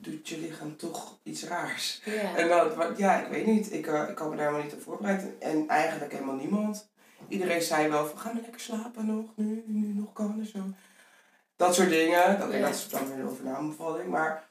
Doet 0.00 0.28
je 0.28 0.38
lichaam 0.38 0.76
toch 0.76 1.16
iets 1.22 1.44
raars. 1.44 2.00
Ja. 2.04 2.36
En 2.36 2.48
dat, 2.48 2.72
ja, 2.96 3.20
ik 3.20 3.28
weet 3.30 3.46
niet. 3.46 3.72
Ik, 3.72 3.86
eh, 3.86 4.08
ik 4.08 4.14
kan 4.14 4.28
me 4.30 4.36
daar 4.36 4.44
helemaal 4.46 4.64
niet 4.66 4.74
op 4.74 4.82
voorbereid. 4.82 5.24
En 5.40 5.68
eigenlijk 5.68 6.12
helemaal 6.12 6.34
niemand. 6.34 6.88
Iedereen 7.28 7.62
zei 7.62 7.88
wel 7.88 8.06
van, 8.06 8.18
ga 8.18 8.32
maar 8.32 8.42
lekker 8.42 8.60
slapen 8.60 9.06
nog, 9.06 9.24
nu, 9.34 9.64
nu 9.66 9.86
nog 9.94 10.12
kan 10.12 10.36
en 10.40 10.46
zo. 10.46 10.58
Dat 11.56 11.74
soort 11.74 11.88
dingen. 11.88 12.38
Dat, 12.38 12.52
Ja. 12.52 12.58
dat 12.58 12.74
is 12.74 12.88
dan 12.88 13.16
weer 13.16 13.26
over 13.30 13.44
naambevalling. 13.44 14.08
Maar, 14.10 14.44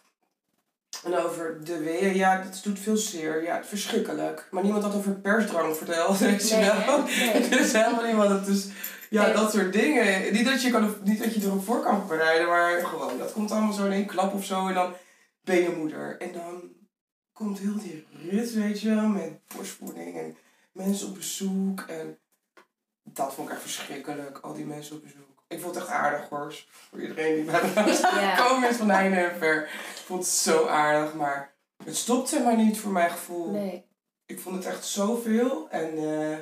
en 1.04 1.18
over 1.18 1.64
de 1.64 1.78
weeën, 1.78 2.16
ja, 2.16 2.42
dat 2.42 2.62
doet 2.64 2.80
veel 2.80 2.98
zeer. 2.98 3.44
Ja, 3.44 3.64
verschrikkelijk. 3.64 4.48
Maar 4.52 4.64
niemand 4.64 4.84
had 4.84 4.96
over 4.96 5.12
persdrang 5.12 5.76
verteld, 5.78 6.18
weet 6.30 6.50
je 6.50 6.58
wel. 6.86 7.04
Dus 7.60 7.72
helemaal 7.72 8.04
niemand. 8.06 8.30
Het 8.30 8.48
is, 8.48 8.68
ja, 9.10 9.24
Nee. 9.26 9.34
dat 9.34 9.52
soort 9.52 9.74
dingen. 9.74 10.34
Niet 10.34 10.46
dat, 10.46 10.62
je 10.62 10.72
kan, 10.72 10.96
niet 11.04 11.24
dat 11.24 11.34
je 11.34 11.42
erop 11.42 11.64
voor 11.66 11.82
kan 11.84 12.08
bereiden, 12.08 12.48
maar 12.48 12.86
gewoon, 12.86 13.18
dat 13.18 13.32
komt 13.34 13.52
allemaal 13.52 13.74
zo 13.74 13.86
in 13.86 13.92
één 13.92 14.06
klap 14.06 14.34
of 14.34 14.46
zo. 14.46 14.68
En 14.68 14.74
dan 14.74 14.94
ben 15.44 15.62
je 15.62 15.70
moeder. 15.70 16.20
En 16.22 16.32
dan 16.32 16.74
komt 17.32 17.60
heel 17.60 17.78
die 17.80 18.08
rit, 18.12 18.54
weet 18.54 18.82
je 18.82 18.96
wel, 18.96 19.08
met 19.08 19.48
borstvoeding 19.56 20.18
en 20.18 20.38
mensen 20.72 21.08
op 21.08 21.14
bezoek. 21.14 21.80
En 21.82 22.20
dat 23.04 23.34
vond 23.34 23.48
ik 23.48 23.54
echt 23.54 23.64
verschrikkelijk, 23.64 24.38
al 24.38 24.54
die 24.54 24.66
mensen 24.66 24.96
op 24.96 25.02
bezoek. 25.02 25.44
Ik 25.48 25.60
vond 25.62 25.76
het 25.76 25.84
echt 25.84 25.94
aardig 25.94 26.30
hoor, 26.30 26.66
voor 26.70 27.02
iedereen 27.02 27.36
die 27.36 27.46
bij 27.46 27.62
Ja. 27.74 28.36
gekomen 28.36 28.70
is 28.70 28.76
van 28.76 28.90
heinde 28.90 29.16
en 29.18 29.38
ver. 29.38 29.64
Ik 29.64 30.02
vond 30.06 30.24
het 30.24 30.32
zo 30.34 30.66
aardig, 30.66 31.14
maar 31.14 31.54
het 31.84 31.96
stopte 31.96 32.40
maar 32.40 32.58
niet 32.58 32.80
voor 32.80 32.92
mijn 32.92 33.10
gevoel. 33.10 33.52
Nee. 33.52 33.86
Ik 34.26 34.40
vond 34.40 34.56
het 34.56 34.66
echt 34.66 34.86
zoveel. 34.86 35.70
En, 35.70 35.98
eh 35.98 36.38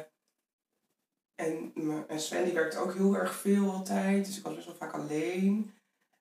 en, 1.35 1.73
en 2.07 2.19
Sven 2.19 2.43
die 2.43 2.53
werkte 2.53 2.77
ook 2.77 2.93
heel 2.93 3.15
erg 3.15 3.35
veel 3.35 3.71
altijd. 3.71 4.25
Dus 4.25 4.37
ik 4.37 4.43
was 4.43 4.55
best 4.55 4.65
wel 4.65 4.75
vaak 4.75 4.93
alleen. 4.93 5.73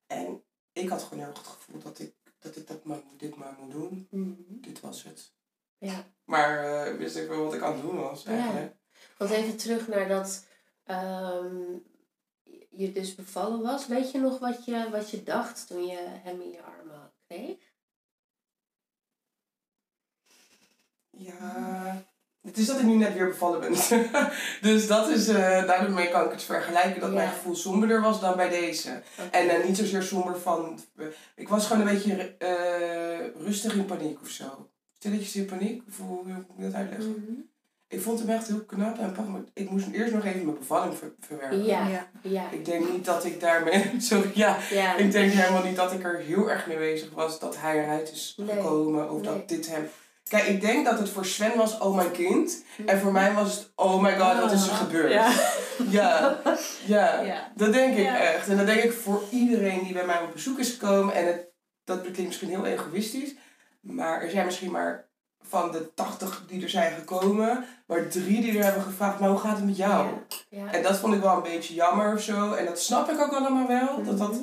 En 0.07 0.43
ik 0.73 0.88
had 0.88 1.03
gewoon 1.03 1.19
heel 1.19 1.29
erg 1.29 1.38
het 1.38 1.47
gevoel 1.47 1.81
dat 1.81 1.99
ik, 1.99 2.14
dat 2.40 2.57
ik 2.57 2.66
dat 2.66 2.85
maar, 2.85 3.00
dit 3.16 3.37
maar 3.37 3.57
moet 3.61 3.70
doen. 3.72 4.07
Mhm. 4.11 4.33
Dit 4.48 4.81
was 4.81 5.03
het. 5.03 5.33
Ja. 5.79 6.05
Maar 6.24 6.64
eh, 6.87 6.96
wist 6.96 7.16
ik 7.16 7.29
wel 7.29 7.44
wat 7.44 7.55
ik 7.55 7.62
aan 7.62 7.72
het 7.72 7.83
doen 7.83 7.96
was 8.00 8.22
Ja. 8.22 8.31
eigenlijk. 8.31 8.74
Want 9.18 9.31
even 9.31 9.57
terug 9.57 9.88
naar 9.88 10.09
dat 10.09 10.46
ehm, 10.85 11.76
je 12.70 12.92
dus 12.92 13.14
bevallen 13.14 13.62
was. 13.62 13.87
Weet 13.87 14.11
je 14.11 14.18
nog 14.18 14.38
wat 14.38 14.64
je, 14.64 14.88
wat 14.90 15.11
je 15.11 15.22
dacht 15.22 15.66
toen 15.66 15.87
je 15.87 15.96
hem 15.96 16.40
in 16.40 16.50
je 16.50 16.62
armen 16.62 17.12
kreeg? 17.26 17.59
Ja, 21.11 22.05
het 22.42 22.59
is 22.59 22.66
dat 22.66 22.79
ik 22.79 22.85
nu 22.85 22.94
net 22.94 23.14
weer 23.14 23.29
bevallen 23.29 23.61
ben. 23.61 23.72
dus 24.70 24.87
dat 24.87 25.09
is, 25.09 25.29
eh 25.29 25.66
daarmee 25.66 26.09
kan 26.11 26.24
ik 26.24 26.31
het 26.31 26.42
vergelijken 26.42 27.00
dat 27.00 27.11
Ja. 27.11 27.16
mijn 27.16 27.29
gevoel 27.29 27.55
somberder 27.55 28.00
was 28.00 28.20
dan 28.20 28.37
bij 28.37 28.48
deze. 28.48 29.03
En 29.31 29.48
eh, 29.48 29.64
niet 29.66 29.76
zozeer 29.76 30.03
somber 30.03 30.38
van. 30.40 30.81
ik 31.37 31.48
was 31.48 31.66
gewoon 31.66 31.87
een 31.88 31.94
beetje 31.94 32.35
eh, 32.38 33.44
rustig 33.46 33.74
in 33.74 33.85
paniek 33.85 34.18
of 34.22 34.29
zo. 34.29 34.68
Stilletjes 34.98 35.37
in 35.37 35.44
paniek, 35.46 35.83
of 35.88 35.96
hoe 35.98 36.07
hoe 36.09 36.24
moet 36.24 36.44
ik 36.57 36.62
dat 36.64 36.74
uitleggen? 36.74 37.11
Mhm. 37.11 37.33
Ik 37.88 38.00
vond 38.00 38.18
hem 38.18 38.29
echt 38.29 38.46
heel 38.46 38.64
knap 38.64 38.98
en 38.98 39.14
maar 39.31 39.40
ik 39.55 39.70
moest 39.70 39.87
eerst 39.92 40.12
nog 40.12 40.24
even 40.24 40.44
mijn 40.44 40.59
bevalling 40.59 40.96
ver- 40.96 41.14
verwerken. 41.20 41.64
Ja. 41.64 41.88
Ja. 41.88 42.11
Ja. 42.22 42.50
Ik 42.50 42.64
denk 42.64 42.92
niet 42.92 43.05
dat 43.05 43.24
ik 43.24 43.40
daarmee. 43.40 43.90
Sorry, 43.98 44.31
ja. 44.35 44.57
Ja. 44.70 44.96
Ik 44.96 45.12
denk 45.12 45.33
helemaal 45.33 45.62
niet 45.64 45.76
dat 45.76 45.92
ik 45.92 46.05
er 46.05 46.18
heel 46.18 46.50
erg 46.50 46.66
mee 46.66 46.76
bezig 46.76 47.11
was 47.14 47.38
dat 47.40 47.57
hij 47.59 47.83
eruit 47.83 48.12
is 48.12 48.35
Nee. 48.37 48.57
gekomen 48.57 49.11
of 49.11 49.20
Nee. 49.20 49.31
dat 49.31 49.48
dit 49.48 49.68
hem. 49.68 49.88
Kijk, 50.31 50.45
ik 50.47 50.61
denk 50.61 50.85
dat 50.85 50.99
het 50.99 51.09
voor 51.11 51.25
Sven 51.25 51.57
was, 51.57 51.79
oh 51.79 51.97
mijn 51.97 52.11
kind. 52.11 52.64
En 52.87 53.01
voor 53.01 53.12
mij 53.12 53.33
was 53.33 53.55
het, 53.55 53.73
oh 53.75 54.03
my 54.03 54.19
god, 54.19 54.40
wat 54.40 54.53
is 54.53 54.64
er 54.66 54.71
Ah. 54.73 54.79
gebeurd? 54.79 55.12
Ja. 55.12 55.33
Ja, 55.90 56.38
ja. 56.87 57.21
Ja. 57.31 57.53
Dat 57.55 57.73
denk 57.73 57.97
ik 57.97 58.05
Ja. 58.05 58.19
echt. 58.19 58.49
En 58.49 58.57
dat 58.57 58.66
denk 58.66 58.83
ik 58.83 58.93
voor 58.93 59.23
iedereen 59.31 59.85
die 59.85 59.93
bij 59.93 60.05
mij 60.07 60.21
op 60.23 60.33
bezoek 60.33 60.59
is 60.59 60.71
gekomen. 60.71 61.14
En 61.14 61.27
het, 61.27 61.47
dat 61.85 62.01
klinkt 62.01 62.19
misschien 62.27 62.49
heel 62.49 62.66
egoïstisch. 62.66 63.35
Maar 63.81 64.23
er 64.23 64.31
zijn 64.31 64.45
misschien 64.47 64.71
maar 64.71 65.09
van 65.43 65.73
de 65.73 65.95
80 65.95 66.45
die 66.49 66.62
er 66.62 66.69
zijn 66.71 66.93
gekomen. 66.95 67.64
Maar 67.87 68.09
drie 68.09 68.40
die 68.40 68.59
er 68.59 68.64
hebben 68.64 68.83
gevraagd, 68.83 69.19
maar 69.21 69.29
hoe 69.29 69.38
gaat 69.38 69.57
het 69.57 69.66
met 69.66 69.77
jou? 69.77 70.07
En 70.71 70.83
dat 70.83 70.99
vond 70.99 71.14
ik 71.14 71.21
wel 71.21 71.37
een 71.37 71.43
beetje 71.43 71.75
jammer 71.75 72.14
of 72.14 72.21
zo. 72.23 72.53
En 72.53 72.64
dat 72.64 72.81
snap 72.81 73.11
ik 73.11 73.21
ook 73.21 73.33
allemaal 73.33 73.66
wel. 73.69 74.03
Dat 74.03 74.19
dat, 74.19 74.31
Mhm. 74.33 74.43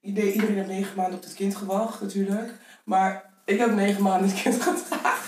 idee, 0.00 0.32
iedereen 0.32 0.54
heeft 0.56 0.68
negen 0.68 0.96
maanden 0.96 1.14
op 1.18 1.22
het 1.24 1.34
kind 1.34 1.56
gewacht 1.56 2.00
natuurlijk. 2.00 2.52
Maar 2.84 3.28
ik 3.44 3.58
heb 3.58 3.70
negen 3.74 4.02
maanden 4.02 4.30
het 4.30 4.42
kind 4.42 4.62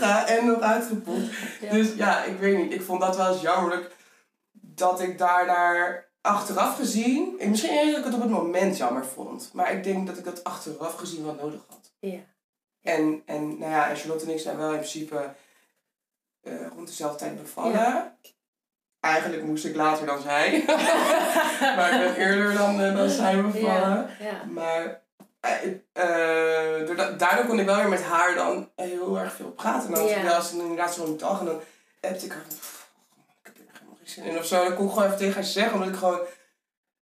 en 0.00 0.46
nog 0.46 0.60
uitgepoept. 0.60 1.34
Ja. 1.60 1.70
Dus 1.70 1.94
ja, 1.94 2.24
ik 2.24 2.38
weet 2.38 2.58
niet. 2.58 2.72
Ik 2.72 2.82
vond 2.82 3.00
dat 3.00 3.16
wel 3.16 3.32
eens 3.32 3.40
jammerlijk 3.40 3.94
dat 4.52 5.00
ik 5.00 5.18
daarnaar 5.18 6.08
achteraf 6.20 6.76
gezien... 6.76 7.36
en 7.40 7.50
Misschien 7.50 7.84
niet 7.84 7.90
dat 7.90 7.98
ik 7.98 8.04
het 8.04 8.14
op 8.14 8.20
het 8.20 8.30
moment 8.30 8.76
jammer 8.76 9.06
vond. 9.06 9.50
Maar 9.52 9.72
ik 9.72 9.84
denk 9.84 10.06
dat 10.06 10.18
ik 10.18 10.24
dat 10.24 10.44
achteraf 10.44 10.94
gezien 10.94 11.24
wel 11.24 11.34
nodig 11.34 11.60
had. 11.68 11.92
Ja. 11.98 12.20
En, 12.82 13.22
en 13.26 13.58
nou 13.58 13.70
ja, 13.70 13.90
en 13.90 13.96
Charlotte 13.96 14.24
en 14.24 14.32
ik 14.32 14.40
zijn 14.40 14.56
wel 14.56 14.70
in 14.70 14.76
principe 14.78 15.34
eh, 16.42 16.66
rond 16.74 16.86
dezelfde 16.86 17.18
tijd 17.18 17.42
bevallen. 17.42 18.16
Eigenlijk 19.00 19.42
moest 19.42 19.64
ik 19.64 19.76
later 19.76 20.06
dan 20.06 20.22
zij. 20.22 20.64
maar 21.76 21.92
ik 21.92 22.14
ben 22.14 22.16
eerder 22.16 22.54
dan, 22.54 22.80
eh, 22.80 22.96
dan 22.96 23.08
zij 23.08 23.42
bevallen. 23.42 24.10
Ja. 24.18 24.26
Ja. 24.26 24.44
Maar 24.44 25.01
eh, 25.42 25.64
eh, 25.92 26.86
doordat- 26.86 27.18
daardoor 27.18 27.46
kon 27.46 27.58
ik 27.58 27.66
wel 27.66 27.76
weer 27.76 27.88
met 27.88 28.02
haar 28.02 28.34
dan 28.34 28.70
heel 28.76 29.18
erg 29.18 29.32
veel 29.34 29.50
praten. 29.50 29.90
Was 29.90 30.00
het 30.50 30.60
inderdaad 30.60 30.94
zo'n 30.94 31.16
dag 31.16 31.40
en 31.40 31.46
dan 31.46 31.60
appte 32.00 32.24
ik 32.24 32.32
haar 32.32 32.42
van... 32.48 32.56
"Pff, 32.56 32.90
Ik 33.42 33.46
heb 33.46 33.56
er 33.56 33.62
helemaal 33.72 33.96
geen 33.98 34.08
zin 34.08 34.24
in 34.24 34.38
of 34.38 34.44
zo. 34.46 34.64
Dan 34.64 34.74
kon 34.74 34.84
ik 34.86 34.90
gewoon 34.92 35.06
even 35.06 35.18
tegen 35.18 35.34
haar 35.34 35.44
zeggen. 35.44 35.74
Omdat 35.74 35.88
ik 35.88 35.94
gewoon... 35.96 36.20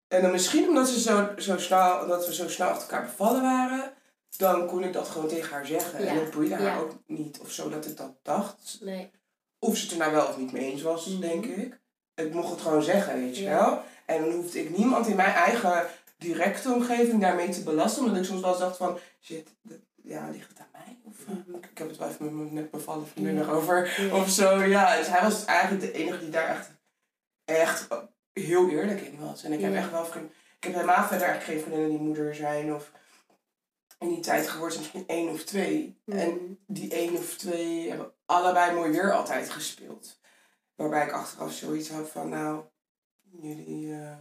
En 0.08 0.22
dan 0.22 0.32
misschien 0.32 0.68
omdat, 0.68 0.88
ze 0.88 1.00
zo, 1.00 1.30
zo 1.38 1.58
snel, 1.58 2.02
omdat 2.02 2.26
we 2.28 2.34
zo 2.34 2.50
snel 2.50 2.68
achter 2.68 2.90
elkaar 2.90 3.06
bevallen 3.06 3.42
waren... 3.42 3.94
Dan 4.38 4.68
kon 4.68 4.84
ik 4.84 4.94
dat 4.94 5.08
gewoon 5.10 5.28
tegen 5.28 5.54
haar 5.54 5.66
zeggen. 5.66 6.08
En 6.08 6.16
dat 6.16 6.32
boeide 6.32 6.56
haar 6.56 6.80
ook 6.80 6.92
niet 7.06 7.40
of 7.40 7.52
zo 7.52 7.70
dat 7.70 7.86
ik 7.86 7.98
dat 7.98 8.12
dacht. 8.24 8.78
Nee. 8.82 9.12
Of 9.60 9.78
ze 9.78 9.84
het 9.84 9.92
er 9.92 9.98
nou 9.98 10.12
wel 10.12 10.28
of 10.28 10.38
niet 10.38 10.52
mee 10.52 10.72
eens 10.72 10.82
was, 10.82 11.06
Mhm. 11.06 11.20
denk 11.22 11.46
ik. 11.46 11.80
Ik 12.16 12.34
mocht 12.34 12.50
het 12.50 12.62
gewoon 12.62 12.84
zeggen, 12.84 13.14
weet 13.14 13.38
je 13.38 13.50
wel. 13.50 13.82
En 14.06 14.22
dan 14.22 14.32
hoefde 14.32 14.60
ik 14.60 14.78
niemand 14.78 15.08
in 15.08 15.16
mijn 15.16 15.34
eigen 15.34 15.86
directe 16.20 16.74
omgeving 16.74 17.22
daarmee 17.22 17.50
te 17.50 17.64
belasten. 17.64 18.04
Omdat 18.04 18.18
ik 18.20 18.26
soms 18.26 18.42
wel 18.42 18.50
eens 18.50 18.60
dacht 18.60 18.78
van, 18.78 18.98
shit, 19.22 19.56
dat- 19.62 19.78
ja, 19.96 20.30
ligt 20.30 20.50
het 20.50 20.60
aan 20.60 20.68
mij? 20.72 20.98
Of, 21.04 21.16
eh. 21.28 21.54
Ik 21.72 21.78
heb 21.78 21.88
het 21.88 21.98
wel 21.98 22.08
even 22.10 22.26
met 22.26 22.34
mijn 22.34 22.54
net 22.54 22.72
bevallen 22.72 23.08
vriendin 23.08 23.36
Ja. 23.36 23.50
over. 23.52 24.02
Ja. 24.02 24.16
Of 24.16 24.30
zo, 24.30 24.62
ja. 24.64 24.98
Dus 24.98 25.08
hij 25.08 25.22
was 25.22 25.46
eigenlijk 25.46 25.82
de 25.82 25.92
enige 25.92 26.20
die 26.20 26.30
daar 26.30 26.50
echt, 26.50 26.70
echt 27.46 27.88
heel 28.34 28.70
eerlijk 28.70 29.02
in 29.02 29.20
was. 29.20 29.44
En 29.44 29.52
ik 29.54 29.62
heb 29.62 29.74
echt 29.74 29.92
wel 29.92 30.06
vriend, 30.06 30.32
Ik 30.32 30.64
heb 30.66 30.74
helemaal 30.74 31.08
verder 31.08 31.28
eigenlijk 31.28 31.44
geen 31.44 31.60
vriendinnen 31.60 31.90
die 31.98 32.08
moeder 32.08 32.36
zijn. 32.36 32.74
Of 32.74 32.92
in 34.00 34.08
die 34.10 34.20
tijd 34.20 34.48
geworden 34.48 34.78
misschien 34.78 35.08
één 35.08 35.30
of 35.30 35.44
twee. 35.44 36.02
En 36.06 36.30
Mhm. 36.34 36.54
die 36.68 36.92
één 36.94 37.14
of 37.18 37.36
twee 37.38 37.90
hebben 37.90 38.14
allebei 38.26 38.76
mooi 38.76 38.92
weer 38.92 39.14
altijd 39.14 39.50
gespeeld. 39.50 40.20
Waarbij 40.76 41.06
ik 41.06 41.12
achteraf 41.12 41.54
zoiets 41.54 41.90
had 41.90 42.10
van, 42.10 42.30
nou, 42.30 42.64
jullie... 43.42 43.94
eh, 43.94 44.18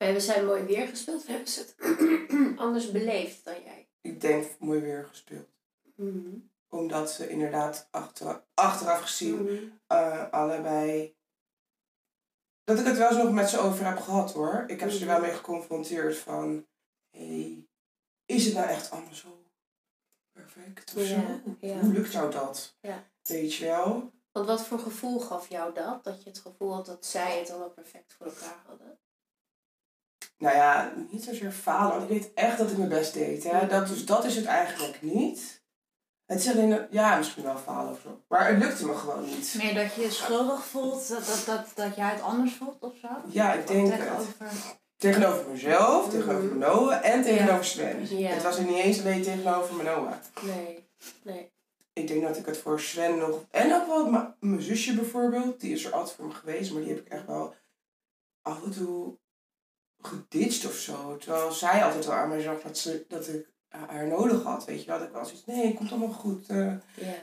We 0.00 0.06
hebben 0.06 0.22
zijn 0.24 0.46
mooi 0.46 0.62
weer 0.62 0.86
gespeeld. 0.88 1.24
We 1.26 1.30
hebben 1.32 1.48
ze 1.50 1.60
het 1.60 2.58
anders 2.64 2.90
beleefd 2.90 3.44
dan 3.44 3.54
jij. 3.64 3.88
Ik 4.00 4.20
denk 4.20 4.58
mooi 4.58 4.80
weer 4.80 5.04
gespeeld. 5.06 5.48
Mhm. 5.94 6.38
Omdat 6.68 7.10
ze 7.12 7.28
inderdaad 7.28 7.88
achteraf, 7.90 8.42
achteraf 8.54 9.00
gezien 9.00 9.42
Mhm. 9.42 9.64
eh, 9.86 10.30
allebei. 10.30 11.16
Dat 12.64 12.78
ik 12.78 12.84
het 12.86 12.96
wel 12.98 13.08
eens 13.08 13.22
nog 13.22 13.32
met 13.32 13.48
ze 13.50 13.58
over 13.58 13.84
heb 13.86 13.98
gehad 13.98 14.32
hoor. 14.32 14.64
Ik 14.66 14.80
heb 14.80 14.90
ze 14.90 15.00
er 15.00 15.06
wel 15.06 15.20
mee 15.20 15.32
geconfronteerd 15.32 16.16
van. 16.16 16.66
hey, 17.10 17.66
is 18.26 18.44
het 18.44 18.54
nou 18.54 18.66
echt 18.68 18.90
allemaal 18.90 19.14
zo 19.14 19.42
perfect 20.32 20.94
of 20.96 21.02
Ja, 21.02 21.06
zo? 21.44 21.56
ja. 21.60 21.78
Hoe 21.80 21.92
lukt 21.92 22.12
jou 22.12 22.30
dat? 22.30 22.76
Ja. 22.80 23.04
Weet 23.22 23.54
je 23.54 23.64
wel? 23.64 24.12
Want 24.32 24.46
wat 24.46 24.66
voor 24.66 24.78
gevoel 24.78 25.20
gaf 25.20 25.48
jou 25.48 25.74
dat? 25.74 26.04
Dat 26.04 26.22
je 26.22 26.28
het 26.30 26.38
gevoel 26.38 26.74
had 26.74 26.86
dat 26.86 27.06
zij 27.06 27.38
het 27.38 27.50
allemaal 27.50 27.70
perfect 27.70 28.12
voor 28.12 28.26
elkaar 28.26 28.62
hadden? 28.66 28.98
Nou 30.40 30.56
ja, 30.56 30.92
niet 31.10 31.24
zozeer 31.24 31.50
falen, 31.52 31.90
want 31.90 32.02
ik 32.02 32.08
weet 32.08 32.30
echt 32.34 32.58
dat 32.58 32.70
ik 32.70 32.76
mijn 32.76 32.88
best 32.88 33.14
deed. 33.14 33.44
Hè? 33.44 33.66
Dat, 33.66 33.86
dus 33.88 34.06
dat 34.06 34.24
is 34.24 34.36
het 34.36 34.44
eigenlijk 34.44 35.02
niet. 35.02 35.62
Het 36.26 36.38
is 36.40 36.50
alleen, 36.50 36.86
ja, 36.90 37.16
misschien 37.16 37.42
wel 37.42 37.56
falen 37.56 37.92
of 37.92 38.00
zo. 38.00 38.20
Maar 38.28 38.48
het 38.48 38.58
lukte 38.58 38.86
me 38.86 38.94
gewoon 38.94 39.24
niet. 39.24 39.54
Meer 39.62 39.74
dat 39.74 39.94
je 39.94 40.00
je 40.00 40.10
schuldig 40.10 40.64
voelt, 40.66 41.08
dat, 41.08 41.26
dat, 41.26 41.42
dat, 41.46 41.66
dat 41.74 41.96
jij 41.96 42.08
het 42.10 42.22
anders 42.22 42.54
voelt 42.54 42.76
of 42.80 42.92
zo? 43.02 43.08
Ja, 43.26 43.52
ik 43.52 43.66
denk 43.66 43.90
het. 43.92 43.98
Tegenover- 44.00 44.78
Tegenover 44.96 45.50
mezelf, 45.50 46.10
tegenover 46.10 46.44
Mhm. 46.44 46.58
Manoa 46.58 47.02
en 47.02 47.22
tegenover 47.22 47.64
Sven. 47.64 48.18
Ja. 48.18 48.28
Het 48.30 48.42
was 48.42 48.56
er 48.58 48.64
niet 48.64 48.76
eens 48.78 49.00
alleen 49.00 49.22
tegenover 49.22 49.74
Manoa. 49.74 50.20
Nee. 50.42 50.84
Nee. 51.22 51.52
Ik 51.92 52.08
denk 52.08 52.22
dat 52.22 52.36
ik 52.36 52.46
het 52.46 52.58
voor 52.58 52.80
Sven 52.80 53.18
nog... 53.18 53.44
En 53.50 53.74
ook 53.74 53.86
wel 53.86 54.32
mijn 54.40 54.62
zusje 54.62 54.94
bijvoorbeeld. 54.94 55.60
Die 55.60 55.72
is 55.72 55.84
er 55.84 55.92
altijd 55.92 56.16
voor 56.16 56.26
me 56.26 56.32
geweest. 56.34 56.72
Maar 56.72 56.80
die 56.82 56.90
heb 56.90 57.00
ik 57.06 57.08
echt 57.12 57.26
wel 57.26 57.54
af 58.42 58.64
en 58.64 58.70
toe 58.70 59.18
geditcht 60.02 60.66
of 60.66 60.74
zo. 60.74 61.16
Terwijl 61.16 61.52
zij 61.52 61.84
altijd 61.84 62.06
wel 62.06 62.14
aan 62.14 62.28
mij 62.28 62.40
zag 62.40 62.60
dat, 62.62 62.78
ze, 62.78 63.04
dat 63.08 63.28
ik 63.28 63.48
haar 63.68 64.06
nodig 64.06 64.42
had. 64.42 64.64
Weet 64.64 64.80
je 64.80 64.86
wel. 64.86 64.98
Dat 64.98 65.06
ik 65.06 65.12
wel 65.14 65.24
zoiets... 65.24 65.46
Nee, 65.46 65.66
het 65.66 65.76
komt 65.76 65.90
allemaal 65.90 66.12
goed. 66.12 66.48
eh 66.48 66.66
Ja. 66.94 67.14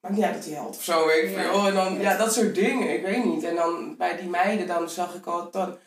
maakt 0.00 0.14
niet 0.14 0.24
uit 0.24 0.34
dat 0.34 0.44
hij 0.44 0.54
helpt 0.54 0.76
of 0.76 0.82
zo. 0.84 1.06
Weet 1.06 1.30
Ja. 1.30 1.36
wel. 1.36 1.66
En 1.66 1.74
dan, 1.74 1.94
Ja. 1.94 2.00
ja, 2.00 2.16
dat 2.16 2.32
soort 2.34 2.54
dingen. 2.54 2.94
Ik 2.94 3.02
weet 3.02 3.24
niet. 3.24 3.42
En 3.44 3.54
dan 3.54 3.96
bij 3.96 4.16
die 4.16 4.28
meiden, 4.28 4.66
dan 4.66 4.90
zag 4.90 5.14
ik 5.14 5.26
altijd... 5.26 5.52
Dan, 5.52 5.78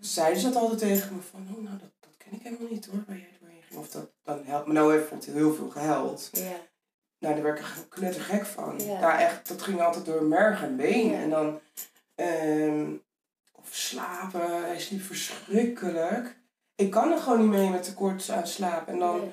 zeiden 0.00 0.40
ze 0.40 0.48
dat 0.50 0.62
altijd 0.62 0.78
tegen 0.78 1.14
me 1.16 1.22
van... 1.22 1.48
Oh, 1.56 1.62
nou, 1.62 1.78
dat, 1.78 1.90
dat 2.00 2.16
ken 2.16 2.32
ik 2.32 2.42
helemaal 2.42 2.68
niet 2.70 2.86
hoor. 2.86 3.04
Waar 3.06 3.16
jij 3.16 3.28
doorheen 3.40 3.62
ging. 3.68 3.80
Of 3.80 3.88
dat 3.90 4.10
dan 4.22 4.44
helpt. 4.44 4.66
Mano 4.66 4.88
heeft 4.90 5.08
bijvoorbeeld 5.10 5.38
heel 5.38 5.54
veel 5.54 5.70
gehuild. 5.70 6.28
Ja. 6.32 6.56
Nou, 7.18 7.34
daar 7.34 7.42
werd 7.42 7.58
ik 7.58 7.66
knettergek 7.88 8.46
van. 8.46 8.80
Ja. 8.80 9.20
Echt, 9.20 9.48
dat 9.48 9.62
ging 9.62 9.80
altijd 9.80 10.04
door 10.04 10.22
merg 10.22 10.62
en 10.62 10.76
been. 10.76 11.14
En 11.14 11.30
dan... 11.30 11.60
ehm, 12.14 12.92
of 12.92 13.00
slapen. 13.70 14.64
Hij 14.64 14.80
sliep 14.80 15.00
verschrikkelijk. 15.02 16.36
Ik 16.74 16.90
kan 16.90 17.12
er 17.12 17.18
gewoon 17.18 17.40
niet 17.40 17.48
mee 17.58 17.70
met 17.70 17.82
tekort 17.82 18.30
aan 18.30 18.46
slaap. 18.46 18.88
En 18.88 18.98
dan 18.98 19.20
Nee. 19.20 19.30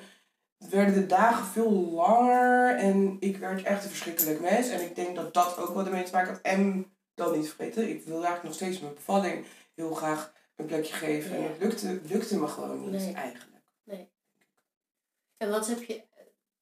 werden 0.70 0.94
de 0.94 1.06
dagen 1.06 1.44
veel 1.46 1.70
langer. 1.72 2.76
En 2.76 3.16
ik 3.20 3.36
werd 3.36 3.62
echt 3.62 3.82
een 3.84 3.88
verschrikkelijk 3.90 4.40
mens. 4.40 4.68
En 4.68 4.80
ik 4.80 4.94
denk 4.96 5.16
dat 5.16 5.34
dat 5.34 5.58
ook 5.58 5.74
wel 5.74 5.84
ermee 5.86 6.02
te 6.02 6.12
maken 6.12 6.32
had. 6.32 6.42
En 6.42 6.92
dan 7.14 7.38
niet 7.38 7.48
vergeten, 7.48 7.88
ik 7.88 8.02
wil 8.04 8.14
eigenlijk 8.14 8.44
nog 8.44 8.54
steeds 8.54 8.80
mijn 8.80 8.94
bevalling 8.94 9.44
heel 9.74 9.94
graag 9.94 10.32
een 10.56 10.66
plekje 10.66 10.94
geven. 10.94 11.36
En 11.36 11.42
het 11.42 11.58
lukte, 11.58 12.00
lukte 12.04 12.38
me 12.38 12.46
gewoon 12.46 12.80
niet 12.90 12.90
Nee. 13.00 13.14
eigenlijk. 13.14 13.52
En 15.36 15.50
wat 15.50 15.66
heb 15.66 15.82
je, 15.82 16.02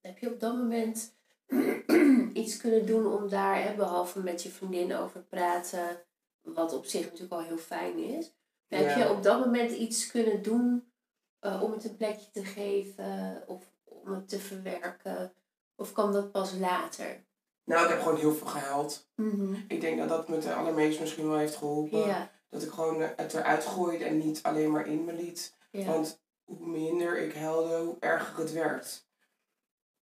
heb 0.00 0.18
je 0.18 0.32
op 0.32 0.40
dat 0.40 0.56
moment 0.56 1.14
iets 2.32 2.56
kunnen 2.56 2.86
doen 2.86 3.06
om 3.06 3.28
daar, 3.28 3.62
hè, 3.62 3.74
behalve 3.74 4.20
met 4.22 4.42
je 4.42 4.48
vriendin 4.50 4.94
over 4.94 5.20
praten, 5.22 6.02
wat 6.42 6.72
op 6.72 6.84
zich 6.84 7.04
natuurlijk 7.04 7.32
al 7.32 7.42
heel 7.42 7.56
fijn 7.58 7.98
is. 7.98 8.32
Heb 8.68 8.96
je 8.96 9.10
op 9.10 9.22
dat 9.22 9.40
moment 9.44 9.70
iets 9.70 10.06
kunnen 10.06 10.42
doen 10.42 10.92
eh, 11.38 11.62
om 11.62 11.72
het 11.72 11.84
een 11.84 11.96
plekje 11.96 12.30
te 12.30 12.44
geven 12.44 13.42
of 13.46 13.62
om 13.84 14.12
het 14.12 14.28
te 14.28 14.38
verwerken? 14.38 15.32
Of 15.76 15.92
kwam 15.92 16.12
dat 16.12 16.32
pas 16.32 16.52
later? 16.54 17.24
Nou, 17.64 17.84
ik 17.84 17.90
heb 17.90 18.00
gewoon 18.02 18.18
heel 18.18 18.34
veel 18.34 18.46
gehuild. 18.46 19.08
Mhm. 19.14 19.54
Ik 19.68 19.80
denk 19.80 19.98
dat 19.98 20.08
dat 20.08 20.28
me 20.28 20.34
het 20.36 20.46
allermeest 20.46 21.00
misschien 21.00 21.28
wel 21.28 21.38
heeft 21.38 21.56
geholpen. 21.56 21.98
Ja, 21.98 22.30
Dat 22.48 22.62
ik 22.62 22.70
gewoon 22.70 23.00
het 23.00 23.34
eruit 23.34 23.64
gooide 23.64 24.04
en 24.04 24.18
niet 24.18 24.42
alleen 24.42 24.70
maar 24.70 24.86
in 24.86 25.04
me 25.04 25.12
liet. 25.12 25.56
ja. 25.70 25.84
Want 25.84 26.20
hoe 26.44 26.66
minder 26.66 27.18
ik 27.18 27.34
huilde, 27.34 27.76
hoe 27.78 27.96
erger 28.00 28.38
het 28.38 28.52
werd. 28.52 29.06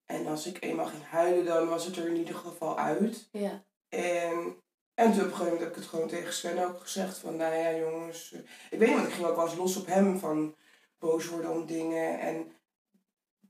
En 0.05 0.27
als 0.27 0.45
ik 0.45 0.63
eenmaal 0.63 0.85
ging 0.85 1.03
huilen, 1.03 1.45
dan 1.45 1.67
was 1.67 1.85
het 1.85 1.95
er 1.97 2.07
in 2.07 2.15
ieder 2.17 2.35
geval 2.35 2.77
uit. 2.77 3.29
ja. 3.31 3.63
En, 3.89 4.55
en 4.99 5.13
toen 5.13 5.21
op 5.21 5.27
een 5.27 5.35
gegeven 5.35 5.43
moment 5.43 5.59
heb 5.59 5.69
ik 5.69 5.75
het 5.75 5.85
gewoon 5.85 6.07
tegen 6.07 6.33
Sven 6.33 6.65
ook 6.65 6.81
gezegd 6.81 7.17
van, 7.17 7.35
nou 7.35 7.55
ja 7.55 7.75
jongens, 7.75 8.31
eh, 8.33 8.39
ik 8.69 8.79
weet 8.79 8.87
niet, 8.87 8.97
want 8.97 9.07
ik 9.07 9.13
ging 9.13 9.27
ook 9.27 9.35
wel 9.35 9.45
eens 9.45 9.55
los 9.55 9.75
op 9.75 9.87
hem 9.87 10.19
van 10.19 10.55
boos 10.97 11.27
worden 11.27 11.51
om 11.51 11.65
dingen. 11.65 12.19
En 12.19 12.51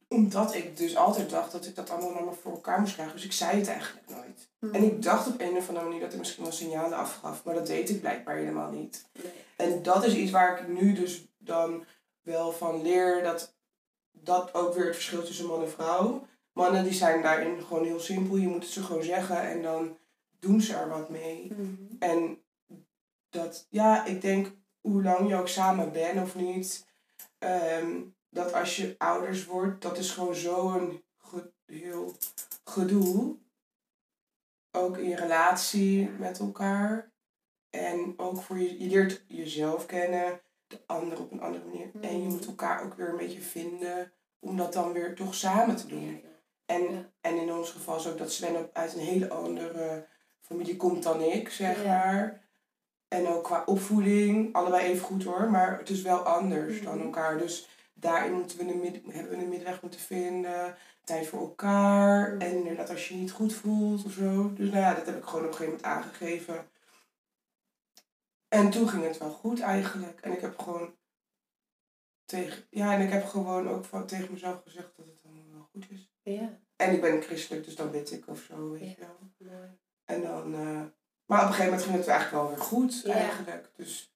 omdat 0.07 0.55
ik 0.55 0.77
dus 0.77 0.95
altijd 0.95 1.29
dacht 1.29 1.51
dat 1.51 1.65
ik 1.65 1.75
dat 1.75 1.89
allemaal 1.89 2.13
nog 2.13 2.25
maar 2.25 2.33
voor 2.33 2.51
elkaar 2.51 2.79
moest 2.79 2.93
krijgen, 2.93 3.15
dus 3.15 3.25
ik 3.25 3.31
zei 3.31 3.57
het 3.57 3.67
eigenlijk 3.67 4.09
nooit. 4.09 4.49
Mhm. 4.59 4.75
En 4.75 4.83
ik 4.83 5.01
dacht 5.01 5.27
op 5.27 5.41
een 5.41 5.57
of 5.57 5.67
andere 5.67 5.85
manier 5.85 6.01
dat 6.01 6.13
ik 6.13 6.19
misschien 6.19 6.43
wel 6.43 6.51
signalen 6.51 6.97
afgaf, 6.97 7.43
maar 7.43 7.53
dat 7.53 7.67
deed 7.67 7.89
ik 7.89 7.99
blijkbaar 7.99 8.35
helemaal 8.35 8.71
niet. 8.71 9.05
Nee. 9.11 9.31
En 9.55 9.83
dat 9.83 10.03
is 10.03 10.15
iets 10.15 10.31
waar 10.31 10.59
ik 10.59 10.67
nu 10.67 10.93
dus 10.93 11.27
dan 11.37 11.85
wel 12.21 12.51
van 12.51 12.81
leer, 12.81 13.23
dat 13.23 13.55
dat 14.11 14.53
ook 14.53 14.73
weer 14.73 14.85
het 14.85 14.95
verschil 14.95 15.23
tussen 15.23 15.45
man 15.45 15.61
en 15.61 15.69
vrouw. 15.69 16.27
Mannen 16.53 16.83
die 16.83 16.93
zijn 16.93 17.21
daarin 17.21 17.61
gewoon 17.61 17.85
heel 17.85 17.99
simpel, 17.99 18.35
je 18.35 18.47
moet 18.47 18.63
het 18.63 18.71
ze 18.71 18.83
gewoon 18.83 19.03
zeggen 19.03 19.41
en 19.41 19.61
dan 19.61 19.97
doen 20.39 20.61
ze 20.61 20.75
er 20.75 20.89
wat 20.89 21.09
mee. 21.09 21.53
Mhm. 21.53 21.73
En 21.99 22.43
dat, 23.29 23.67
ja, 23.69 24.05
ik 24.05 24.21
denk 24.21 24.51
hoe 24.81 25.03
lang 25.03 25.29
je 25.29 25.35
ook 25.35 25.47
samen 25.47 25.91
bent 25.91 26.21
of 26.21 26.35
niet, 26.35 26.85
ehm, 27.37 28.01
dat 28.29 28.53
als 28.53 28.75
je 28.75 28.95
ouders 28.97 29.45
wordt, 29.45 29.81
dat 29.81 29.97
is 29.97 30.11
gewoon 30.11 30.35
zo'n 30.35 31.03
ge- 31.17 31.51
heel 31.65 32.13
gedoe. 32.63 33.37
Ook 34.71 34.97
in 34.97 35.09
je 35.09 35.15
relatie 35.15 36.09
met 36.09 36.39
elkaar. 36.39 37.11
En 37.69 38.13
ook 38.17 38.41
voor 38.41 38.57
je, 38.59 38.79
je 38.83 38.89
leert 38.89 39.23
jezelf 39.27 39.85
kennen, 39.85 40.41
de 40.67 40.79
ander 40.85 41.19
op 41.19 41.31
een 41.31 41.41
andere 41.41 41.65
manier. 41.65 41.89
En 42.01 42.11
je 42.17 42.23
Mhm. 42.23 42.29
moet 42.29 42.45
elkaar 42.45 42.83
ook 42.83 42.93
weer 42.93 43.09
een 43.09 43.17
beetje 43.17 43.41
vinden 43.41 44.11
om 44.39 44.57
dat 44.57 44.73
dan 44.73 44.93
weer 44.93 45.15
toch 45.15 45.35
samen 45.35 45.75
te 45.75 45.87
doen. 45.87 46.23
En, 46.65 46.81
Ja. 46.81 47.11
en 47.21 47.37
in 47.37 47.51
ons 47.53 47.71
geval 47.71 47.95
is 47.95 48.07
ook 48.07 48.17
dat 48.17 48.31
Sven 48.31 48.69
uit 48.73 48.93
een 48.93 48.99
hele 48.99 49.29
andere 49.29 50.07
familie 50.49 50.75
komt 50.77 51.03
dan 51.03 51.21
ik, 51.21 51.49
zeg 51.49 51.83
Ja. 51.83 51.87
maar. 52.05 52.47
En 53.07 53.27
ook 53.27 53.43
qua 53.43 53.63
opvoeding, 53.65 54.53
allebei 54.53 54.85
even 54.87 55.03
goed 55.05 55.23
hoor, 55.23 55.49
maar 55.51 55.77
het 55.77 55.89
is 55.89 56.01
wel 56.01 56.19
anders 56.19 56.81
dan 56.81 56.95
Mhm. 56.97 57.05
elkaar. 57.05 57.37
Dus 57.37 57.69
daarin 57.93 58.33
moeten 58.33 58.57
we 58.57 58.63
een 58.63 58.79
mid- 58.79 59.13
hebben 59.13 59.37
we 59.37 59.43
een 59.43 59.49
middenweg 59.49 59.81
moeten 59.81 59.99
vinden, 59.99 60.75
tijd 61.03 61.27
voor 61.27 61.39
elkaar. 61.39 62.31
Mhm. 62.33 62.41
En 62.41 62.55
inderdaad 62.55 62.89
als 62.89 63.07
je 63.07 63.13
je 63.13 63.19
niet 63.19 63.31
goed 63.31 63.53
voelt 63.53 64.05
of 64.05 64.11
zo. 64.11 64.53
Dus 64.53 64.69
nou 64.69 64.79
ja, 64.81 64.93
dat 64.93 65.05
heb 65.05 65.17
ik 65.17 65.23
gewoon 65.23 65.45
op 65.45 65.51
een 65.51 65.55
gegeven 65.57 65.79
moment 65.81 65.97
aangegeven. 66.05 66.67
En 68.47 68.69
toen 68.69 68.89
ging 68.89 69.03
het 69.03 69.17
wel 69.17 69.31
goed 69.31 69.59
eigenlijk. 69.59 70.19
En 70.21 70.31
ik 70.31 70.41
heb 70.41 70.59
gewoon 70.59 70.95
tegen, 72.25 72.63
ja, 72.69 72.93
en 72.93 73.01
ik 73.01 73.11
heb 73.11 73.25
gewoon 73.25 73.69
ook 73.69 73.85
van, 73.85 74.05
tegen 74.05 74.33
mezelf 74.33 74.61
gezegd 74.63 74.89
dat 74.97 75.05
het 75.05 75.19
allemaal 75.25 75.51
wel 75.51 75.67
goed 75.71 75.85
is. 75.89 76.09
Ja, 76.21 76.59
En 76.75 76.93
ik 76.93 77.01
ben 77.01 77.21
christelijk, 77.21 77.65
dus 77.65 77.75
dan 77.75 77.91
bid 77.91 78.11
ik 78.11 78.27
of 78.27 78.39
zo, 78.41 78.69
weet 78.71 78.79
Ja. 78.81 78.87
je 78.87 78.95
wel. 78.99 79.17
mooi. 79.47 79.77
En 80.09 80.21
dan, 80.21 80.53
eh, 80.53 80.81
maar 81.25 81.41
op 81.41 81.47
een 81.47 81.53
gegeven 81.53 81.65
moment 81.65 81.83
ging 81.83 81.97
het 81.97 82.07
eigenlijk 82.07 82.41
wel 82.43 82.49
weer 82.55 82.65
goed, 82.65 83.01
Ja. 83.03 83.13
eigenlijk. 83.13 83.69
Dus 83.75 84.13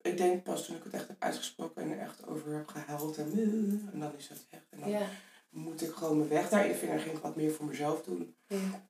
ik 0.00 0.16
denk 0.16 0.42
pas 0.42 0.66
toen 0.66 0.76
ik 0.76 0.84
het 0.84 0.92
echt 0.94 1.08
heb 1.08 1.16
uitgesproken 1.22 1.82
en 1.82 1.90
er 1.90 1.98
echt 1.98 2.26
over 2.26 2.52
heb 2.54 2.68
gehuild 2.68 3.16
en, 3.16 3.32
eh, 3.32 3.92
en 3.94 4.00
dan 4.00 4.12
is 4.16 4.28
het 4.28 4.46
echt. 4.50 4.66
En 4.70 4.80
dan 4.80 4.88
Ja, 4.90 5.06
moet 5.50 5.82
ik 5.82 5.94
gewoon 5.94 6.16
mijn 6.16 6.28
weg 6.28 6.48
daarin 6.48 6.74
vinden 6.74 6.96
en 6.96 7.02
ging 7.02 7.16
ik 7.16 7.22
wat 7.22 7.36
meer 7.36 7.52
voor 7.52 7.66
mezelf 7.66 8.02
doen. 8.02 8.36
ja. 8.46 8.84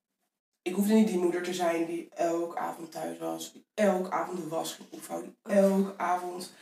Ik 0.63 0.75
hoefde 0.75 0.95
niet 0.95 1.09
die 1.09 1.19
moeder 1.19 1.43
te 1.43 1.55
zijn 1.55 1.87
die 1.87 2.09
elke 2.15 2.59
avond 2.59 2.93
thuis 2.93 3.19
was, 3.19 3.53
die 3.53 3.67
elke 3.75 4.11
avond 4.11 4.39
de 4.39 4.49
was 4.49 4.73
ging 4.73 4.89
opvouwen, 4.91 5.37
die 5.43 5.55
elke 5.55 5.99
avond 5.99 6.53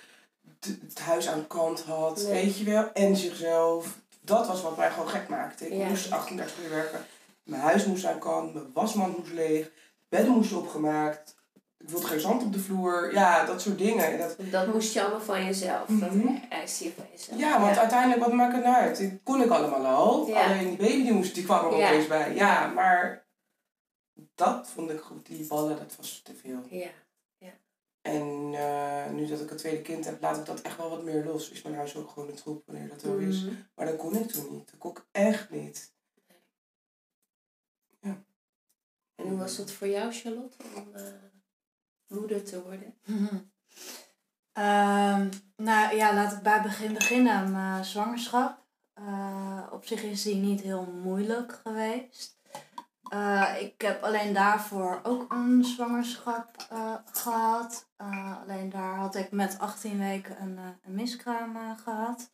de- 0.58 0.78
het 0.80 0.98
huis 0.98 1.28
aan 1.28 1.46
kant 1.46 1.80
had, 1.82 2.16
Nee. 2.22 2.26
weet 2.32 2.58
je 2.58 2.64
wel, 2.64 2.92
en 2.92 3.16
zichzelf. 3.16 3.98
Dat 4.20 4.46
was 4.46 4.62
wat 4.62 4.76
mij 4.76 4.90
gewoon 4.90 5.08
gek 5.08 5.28
maakte. 5.28 5.68
Ik 5.70 5.88
moest 5.88 6.10
38 6.12 6.62
uur 6.64 6.70
werken, 6.70 7.04
mijn 7.44 7.62
huis 7.62 7.86
moest 7.86 8.04
aan 8.04 8.18
kant, 8.18 8.54
mijn 8.54 8.72
wasmand 8.72 9.18
moest 9.18 9.32
leeg, 9.32 9.70
bedden 10.08 10.32
moesten 10.32 10.58
opgemaakt, 10.58 11.36
ik 11.78 11.88
wilde 11.88 12.06
geen 12.06 12.20
zand 12.20 12.42
op 12.42 12.52
de 12.52 12.58
vloer, 12.58 13.12
ja, 13.12 13.44
dat 13.46 13.60
soort 13.60 13.78
dingen. 13.78 14.18
Dat, 14.18 14.36
Dat 14.50 14.72
moest 14.72 14.92
je 14.92 15.00
allemaal 15.02 15.20
van 15.20 15.44
jezelf. 15.44 15.86
Dat 15.88 16.12
Mhm. 16.14 16.34
eiste 16.48 16.84
je 16.84 16.92
van 16.96 17.04
jezelf. 17.12 17.38
ja, 17.38 17.60
want 17.60 17.78
uiteindelijk, 17.78 18.20
wat 18.20 18.32
maakt 18.32 18.54
het 18.54 18.64
nou 18.64 18.74
uit? 18.76 18.98
Dat 19.00 19.10
kon 19.22 19.42
ik 19.42 19.50
allemaal 19.50 19.86
al. 19.86 20.26
Ja. 20.26 20.44
Alleen 20.46 20.68
die 20.68 20.76
baby 20.76 21.02
die, 21.02 21.12
moest, 21.12 21.34
die 21.34 21.44
kwam 21.44 21.72
er 21.72 21.78
Ja. 21.78 21.88
opeens 21.88 22.06
bij. 22.06 22.34
Ja, 22.34 22.66
maar 22.66 23.24
dat 24.34 24.68
vond 24.74 24.90
ik 24.90 25.00
goed. 25.00 25.26
Die 25.26 25.46
ballen, 25.46 25.76
dat 25.78 25.96
was 25.96 26.20
te 26.24 26.34
veel. 26.34 26.58
Ja, 26.70 26.88
En 28.02 28.50
eh, 28.54 29.10
nu 29.12 29.26
dat 29.26 29.40
ik 29.40 29.50
een 29.50 29.56
tweede 29.56 29.82
kind 29.82 30.04
heb, 30.04 30.20
laat 30.20 30.36
ik 30.36 30.44
dat 30.46 30.60
echt 30.60 30.76
wel 30.76 30.90
wat 30.90 31.02
meer 31.02 31.24
los. 31.24 31.50
Is 31.50 31.62
mijn 31.62 31.74
huis 31.74 31.96
ook 31.96 32.08
gewoon 32.10 32.28
een 32.28 32.34
troep 32.34 32.62
wanneer 32.66 32.88
dat 32.88 33.02
wel 33.02 33.16
is. 33.16 33.42
Mhm. 33.44 33.54
Maar 33.74 33.86
dat 33.86 33.96
kon 33.96 34.16
ik 34.16 34.28
toen 34.28 34.46
niet. 34.50 34.70
Dat 34.70 34.78
kon 34.78 34.90
ik 34.90 35.04
echt 35.12 35.50
niet. 35.50 35.92
En 39.14 39.28
hoe 39.28 39.38
was 39.38 39.56
het 39.56 39.72
voor 39.72 39.88
jou, 39.88 40.12
Charlotte, 40.12 40.56
om 40.76 40.94
eh, 40.94 41.02
moeder 42.06 42.44
te 42.44 42.62
worden? 42.62 42.94
Ehm, 44.54 45.28
nou 45.56 45.96
ja, 45.96 46.14
laat 46.14 46.32
ik 46.32 46.42
bij 46.42 46.52
het 46.52 46.62
begin 46.62 46.92
beginnen. 46.92 47.52
Mijn 47.52 47.84
zwangerschap. 47.84 48.64
Eh, 48.94 49.60
op 49.70 49.86
zich 49.86 50.02
is 50.02 50.22
die 50.22 50.34
niet 50.34 50.60
heel 50.60 50.86
moeilijk 51.02 51.60
geweest. 51.62 52.38
Eh, 53.08 53.54
ik 53.60 53.80
heb 53.80 54.02
alleen 54.02 54.32
daarvoor 54.32 55.00
ook 55.02 55.32
een 55.32 55.64
zwangerschap 55.64 56.66
eh, 56.70 56.94
gehad. 57.12 57.86
alleen 58.42 58.70
daar 58.70 58.96
had 58.96 59.14
ik 59.14 59.30
met 59.30 59.58
18 59.58 59.98
weken 59.98 60.42
een, 60.42 60.58
een 60.58 60.94
miskraam 60.94 61.76
gehad. 61.84 62.30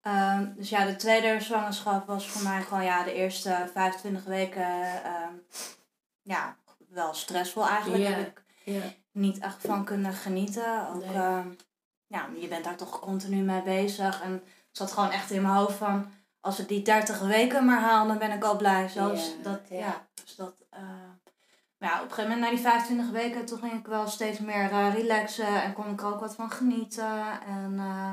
Ehm, 0.00 0.54
dus 0.54 0.68
ja, 0.68 0.86
de 0.86 0.96
tweede 0.96 1.40
zwangerschap 1.40 2.06
was 2.06 2.28
voor 2.28 2.42
mij 2.42 2.62
gewoon 2.62 2.84
ja, 2.84 3.04
de 3.04 3.12
eerste 3.12 3.70
25 3.72 4.24
weken 4.24 5.04
ehm, 5.04 5.34
ja, 6.22 6.56
wel 6.88 7.14
stressvol 7.14 7.66
eigenlijk. 7.66 8.04
Heb 8.04 8.34
ik 8.64 8.96
niet 9.12 9.38
echt 9.38 9.60
van 9.60 9.84
kunnen 9.84 10.12
genieten. 10.12 10.88
Ook, 10.88 11.02
ehm, 11.02 11.48
ja, 12.06 12.28
je 12.40 12.48
bent 12.48 12.64
daar 12.64 12.76
toch 12.76 13.00
continu 13.00 13.42
mee 13.42 13.62
bezig. 13.62 14.22
En 14.22 14.32
het 14.32 14.42
zat 14.72 14.92
gewoon 14.92 15.10
echt 15.10 15.30
in 15.30 15.42
mijn 15.42 15.54
hoofd 15.54 15.76
van 15.76 16.10
als 16.40 16.58
ik 16.58 16.68
die 16.68 16.82
30 16.82 17.20
weken 17.20 17.64
maar 17.64 17.80
haal, 17.80 18.06
dan 18.06 18.18
ben 18.18 18.30
ik 18.30 18.44
al 18.44 18.56
blij. 18.56 18.88
Zoals 18.88 19.42
dat, 19.42 19.60
ja. 19.70 20.06
dus 20.24 20.36
dat, 20.36 20.54
uh, 20.74 20.80
maar 21.78 21.90
ja, 21.90 21.96
op 21.96 22.04
een 22.04 22.14
gegeven 22.14 22.30
moment, 22.30 22.40
na 22.40 22.50
die 22.50 22.64
25 22.64 23.10
weken, 23.10 23.44
toen 23.44 23.58
ging 23.58 23.72
ik 23.72 23.86
wel 23.86 24.08
steeds 24.08 24.38
meer 24.38 24.70
uh, 24.72 24.94
relaxen 24.94 25.62
en 25.62 25.72
kon 25.72 25.90
ik 25.90 26.00
er 26.00 26.06
ook 26.06 26.20
wat 26.20 26.34
van 26.34 26.50
genieten. 26.50 27.40
En 27.46 27.72
uh, 27.72 28.12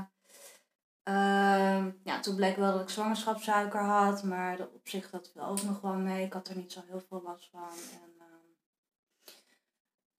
ja, 2.04 2.20
toen 2.22 2.36
bleek 2.36 2.58
wel 2.58 2.72
dat 2.72 2.82
ik 2.82 2.90
zwangerschapssuiker 2.90 3.82
had, 3.82 4.24
maar 4.24 4.60
op 4.60 4.88
zich 4.88 5.10
dat 5.10 5.30
viel 5.34 5.46
ook 5.46 5.64
nog 5.64 5.82
wel 5.82 5.94
mee. 5.94 6.26
Ik 6.26 6.34
had 6.34 6.48
er 6.48 6.56
niet 6.56 6.72
zo 6.72 6.82
heel 6.88 7.04
veel 7.10 7.22
last 7.24 7.50
van. 7.52 7.70
En, 8.02 8.10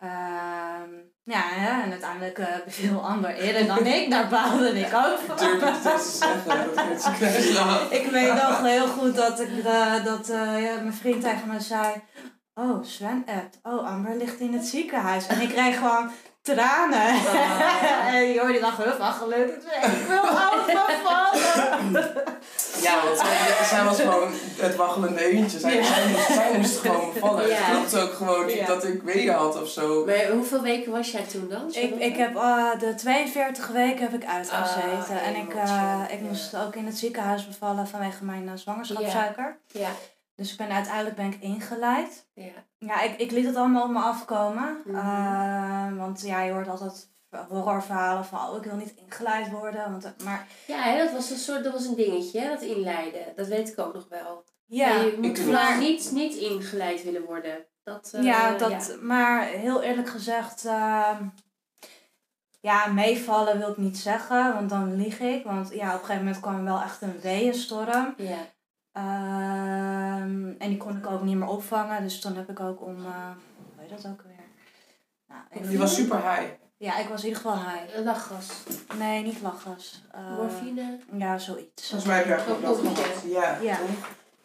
Ehm, 0.00 0.90
ja, 1.22 1.82
en 1.82 1.90
uiteindelijk 1.90 2.38
uh, 2.38 2.46
beviel 2.64 3.00
Amber 3.00 3.34
eerder 3.34 3.66
dan 3.66 3.86
ik. 3.86 4.10
Daar 4.10 4.28
baalde 4.28 4.80
ik 4.80 4.94
ook 4.94 5.18
van. 5.18 5.38
ik 8.00 8.08
weet 8.10 8.34
nog 8.34 8.62
heel 8.62 8.86
goed 8.86 9.16
dat, 9.16 9.40
ik, 9.40 9.48
uh, 9.48 10.04
dat 10.04 10.28
uh, 10.28 10.62
ja, 10.62 10.80
mijn 10.80 10.94
vriend 10.94 11.22
tegen 11.22 11.48
me 11.48 11.60
zei... 11.60 12.02
Oh, 12.54 12.84
Sven 12.84 13.24
appt. 13.26 13.58
Oh, 13.62 13.86
Amber 13.86 14.16
ligt 14.16 14.40
in 14.40 14.52
het 14.52 14.66
ziekenhuis. 14.66 15.26
En 15.26 15.40
ik 15.40 15.48
kreeg 15.48 15.78
gewoon 15.78 16.10
tranen. 16.42 17.14
Oh. 17.14 18.14
en 18.14 18.32
je 18.32 18.40
hoorde 18.40 18.60
dan 18.60 18.72
gelukkig. 18.72 19.56
Ik 19.82 20.06
wil 20.08 20.22
vallen. 20.22 20.66
ja, 22.82 23.04
want 23.04 23.18
zij, 23.18 23.64
zij, 23.64 23.84
was 23.84 24.00
gewoon 24.00 24.32
het 24.56 24.76
waggelende 24.76 25.24
eentje. 25.24 25.58
Zij, 25.58 25.74
ja. 25.74 25.82
zij, 25.84 26.08
moest, 26.08 26.26
zij 26.26 26.58
moest 26.58 26.78
gewoon 26.78 27.12
vallen. 27.18 27.48
Ja. 27.48 27.54
Het 27.54 27.70
klopt 27.70 27.98
ook 27.98 28.12
gewoon 28.12 28.46
niet 28.46 28.66
dat 28.66 28.84
ik 28.84 29.02
weeën 29.02 29.34
had 29.34 29.62
of 29.62 29.68
zo. 29.68 30.04
Maar 30.04 30.26
hoeveel 30.26 30.62
weken 30.62 30.92
was 30.92 31.10
jij 31.10 31.22
toen 31.22 31.48
dan? 31.48 31.74
Ik, 31.74 31.94
ik 31.94 32.16
heb 32.16 32.34
uh, 32.34 32.78
de 32.78 32.94
42 32.94 33.68
weken 33.68 34.02
heb 34.02 34.22
ik 34.22 34.28
uitgezeten. 34.28 35.16
Oh, 35.16 35.26
en 35.26 35.36
ik, 35.36 35.54
uh, 35.54 36.02
ik 36.08 36.20
moest 36.20 36.56
ook 36.56 36.74
in 36.74 36.86
het 36.86 36.98
ziekenhuis 36.98 37.46
bevallen 37.46 37.86
vanwege 37.88 38.24
mijn 38.24 38.44
uh, 38.44 38.52
zwangerschapssuiker. 38.54 39.58
Ja. 39.66 39.90
Dus 40.36 40.52
ik 40.52 40.56
ben, 40.56 40.70
uiteindelijk 40.70 41.16
ben 41.16 41.26
ik 41.26 41.40
ingeleid. 41.40 42.26
Ja, 42.34 42.52
ja 42.80 43.00
ik, 43.00 43.18
ik 43.18 43.30
liet 43.30 43.46
het 43.46 43.56
allemaal 43.56 43.84
op 43.84 43.90
me 43.90 44.00
afkomen. 44.00 44.82
Mm 44.84 45.96
want 45.96 46.20
ja, 46.20 46.40
je 46.42 46.52
hoort 46.52 46.68
altijd 46.68 47.08
horrorverhalen 47.48 48.24
van 48.24 48.48
oh, 48.48 48.56
ik 48.56 48.62
wil 48.62 48.76
niet 48.76 48.94
ingeleid 48.96 49.50
worden. 49.50 49.90
Want, 49.90 50.14
maar... 50.24 50.46
Ja, 50.66 50.96
dat 50.96 51.12
was 51.12 51.30
een 51.30 51.36
soort, 51.36 51.64
dat 51.64 51.72
was 51.72 51.84
een 51.84 51.94
dingetje, 51.94 52.48
dat 52.48 52.62
inleiden. 52.62 53.32
Dat 53.36 53.46
weet 53.46 53.68
ik 53.68 53.78
ook 53.78 53.94
nog 53.94 54.06
wel. 54.08 54.44
Ja, 54.66 54.94
je 54.94 55.18
moet 55.20 55.38
vooral 55.38 55.78
niet, 55.78 56.10
niet 56.12 56.34
ingeleid 56.34 57.04
willen 57.04 57.24
worden. 57.24 57.66
Dat, 57.82 58.12
uh, 58.14 58.22
ja, 58.22 58.56
dat, 58.56 58.96
maar 59.00 59.44
heel 59.44 59.82
eerlijk 59.82 60.08
gezegd, 60.08 60.64
uh, 60.64 61.18
ja, 62.60 62.86
meevallen 62.86 63.58
wil 63.58 63.70
ik 63.70 63.76
niet 63.76 63.98
zeggen, 63.98 64.54
want 64.54 64.70
dan 64.70 64.96
lieg 64.96 65.20
ik. 65.20 65.44
Want 65.44 65.74
ja, 65.74 65.86
op 65.86 65.92
een 65.92 66.06
gegeven 66.06 66.24
moment 66.24 66.40
kwam 66.40 66.56
er 66.56 66.64
wel 66.64 66.80
echt 66.80 67.02
een 67.02 67.20
weeënstorm. 67.20 68.14
Ja. 68.16 68.38
Um, 69.00 70.56
en 70.58 70.68
die 70.68 70.76
kon 70.76 70.96
ik 70.96 71.06
ook 71.06 71.22
niet 71.22 71.36
meer 71.36 71.48
opvangen. 71.48 72.02
Dus 72.02 72.20
dan 72.20 72.36
heb 72.36 72.50
ik 72.50 72.60
ook 72.60 72.82
om, 72.82 72.96
uh, 72.96 73.04
hoe 73.74 73.76
heet 73.76 73.90
dat 73.90 74.12
ook 74.12 74.22
weer? 74.22 74.44
Nou, 75.28 75.70
je 75.72 75.78
was 75.78 75.94
super 75.94 76.16
high. 76.16 76.52
Ja, 76.76 76.98
ik 76.98 77.08
was 77.08 77.22
in 77.22 77.28
ieder 77.28 77.42
geval 77.42 77.58
high. 77.58 78.04
Lachgas? 78.04 78.46
Nee, 78.98 79.22
niet 79.22 79.40
lachgas. 79.40 80.02
Uh, 80.14 80.36
Morfine? 80.36 80.98
Ja, 81.12 81.38
zoiets. 81.38 81.88
Volgens 81.88 82.04
mij 82.04 82.22
heb 82.22 82.46
je 82.46 82.52
ook 82.52 82.62
dat 82.62 82.78
gehad. 82.78 83.22
Ja, 83.24 83.58
ja. 83.62 83.76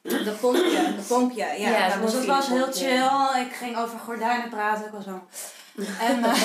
De 0.02 0.38
pompje, 0.42 0.94
de 0.96 1.04
pompje, 1.08 1.46
ja. 1.46 1.56
ja 1.56 1.88
nou, 1.88 2.02
dus 2.02 2.12
dat 2.12 2.26
was 2.26 2.48
heel 2.48 2.72
chill. 2.72 3.42
Ik 3.42 3.54
ging 3.54 3.78
over 3.78 4.00
gordijnen 4.00 4.50
praten, 4.50 4.86
ik 4.86 4.92
was 4.92 5.04
zo... 5.04 5.28
En, 6.00 6.20
uh, 6.20 6.36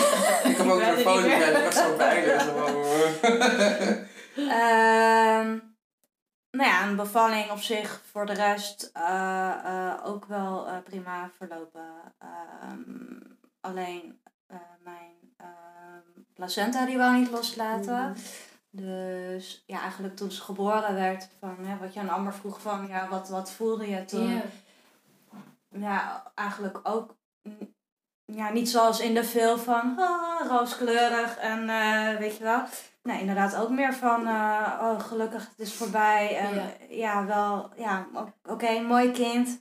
ik 0.51 0.57
heb 0.57 0.69
ook 0.69 0.81
een 0.81 0.97
foto 0.97 1.29
met, 1.29 1.57
ik 1.57 1.65
was 1.65 1.75
zo 1.75 1.97
bij. 1.97 2.41
um, 5.41 5.63
nou 6.51 6.69
ja, 6.69 6.87
een 6.87 6.97
bevalling 6.97 7.51
op 7.51 7.59
zich 7.59 8.03
voor 8.11 8.27
de 8.27 8.33
rest 8.33 8.91
uh, 8.97 9.95
ook 10.05 10.25
wel 10.25 10.83
prima 10.85 11.31
verlopen. 11.37 12.15
Ehm, 12.19 13.21
alleen 13.61 14.21
mijn 14.83 15.35
ehm, 15.37 16.23
placenta 16.35 16.87
die 16.87 16.97
wou 16.97 17.19
niet 17.19 17.31
loslaten. 17.31 18.09
Mm. 18.09 18.15
Dus 18.71 19.63
ja, 19.67 19.81
eigenlijk 19.81 20.17
toen 20.17 20.31
ze 20.31 20.43
geboren 20.43 20.95
werd, 20.95 21.29
van, 21.39 21.57
ja, 21.63 21.79
wat 21.79 21.95
je 21.95 22.01
aan 22.01 22.09
Amber 22.09 22.35
vroeg 22.35 22.61
van, 22.61 22.87
ja, 22.89 23.09
wat, 23.09 23.29
wat 23.29 23.51
voelde 23.51 23.89
je 23.89 24.05
toen? 24.05 24.43
Ja, 25.69 26.33
eigenlijk 26.35 26.81
ook 26.83 27.17
ja, 28.35 28.51
niet 28.53 28.69
zoals 28.71 29.01
in 29.01 29.15
de 29.15 29.25
film 29.25 29.59
van 29.59 29.99
ah, 29.99 30.49
rooskleurig 30.49 31.37
en 31.37 31.69
uh, 31.69 32.17
weet 32.19 32.37
je 32.37 32.45
wel. 32.45 32.63
Nee, 33.03 33.21
inderdaad 33.21 33.57
ook 33.57 33.71
meer 33.71 33.95
van, 33.95 34.29
uh, 34.29 34.79
oh 34.83 35.01
gelukkig 35.01 35.49
het 35.49 35.67
is 35.67 35.75
voorbij. 35.75 36.37
En 36.37 36.73
ja, 36.89 37.25
wel, 37.27 37.71
ja, 37.77 38.07
oké, 38.49 38.81
mooi 38.81 39.11
kind. 39.11 39.61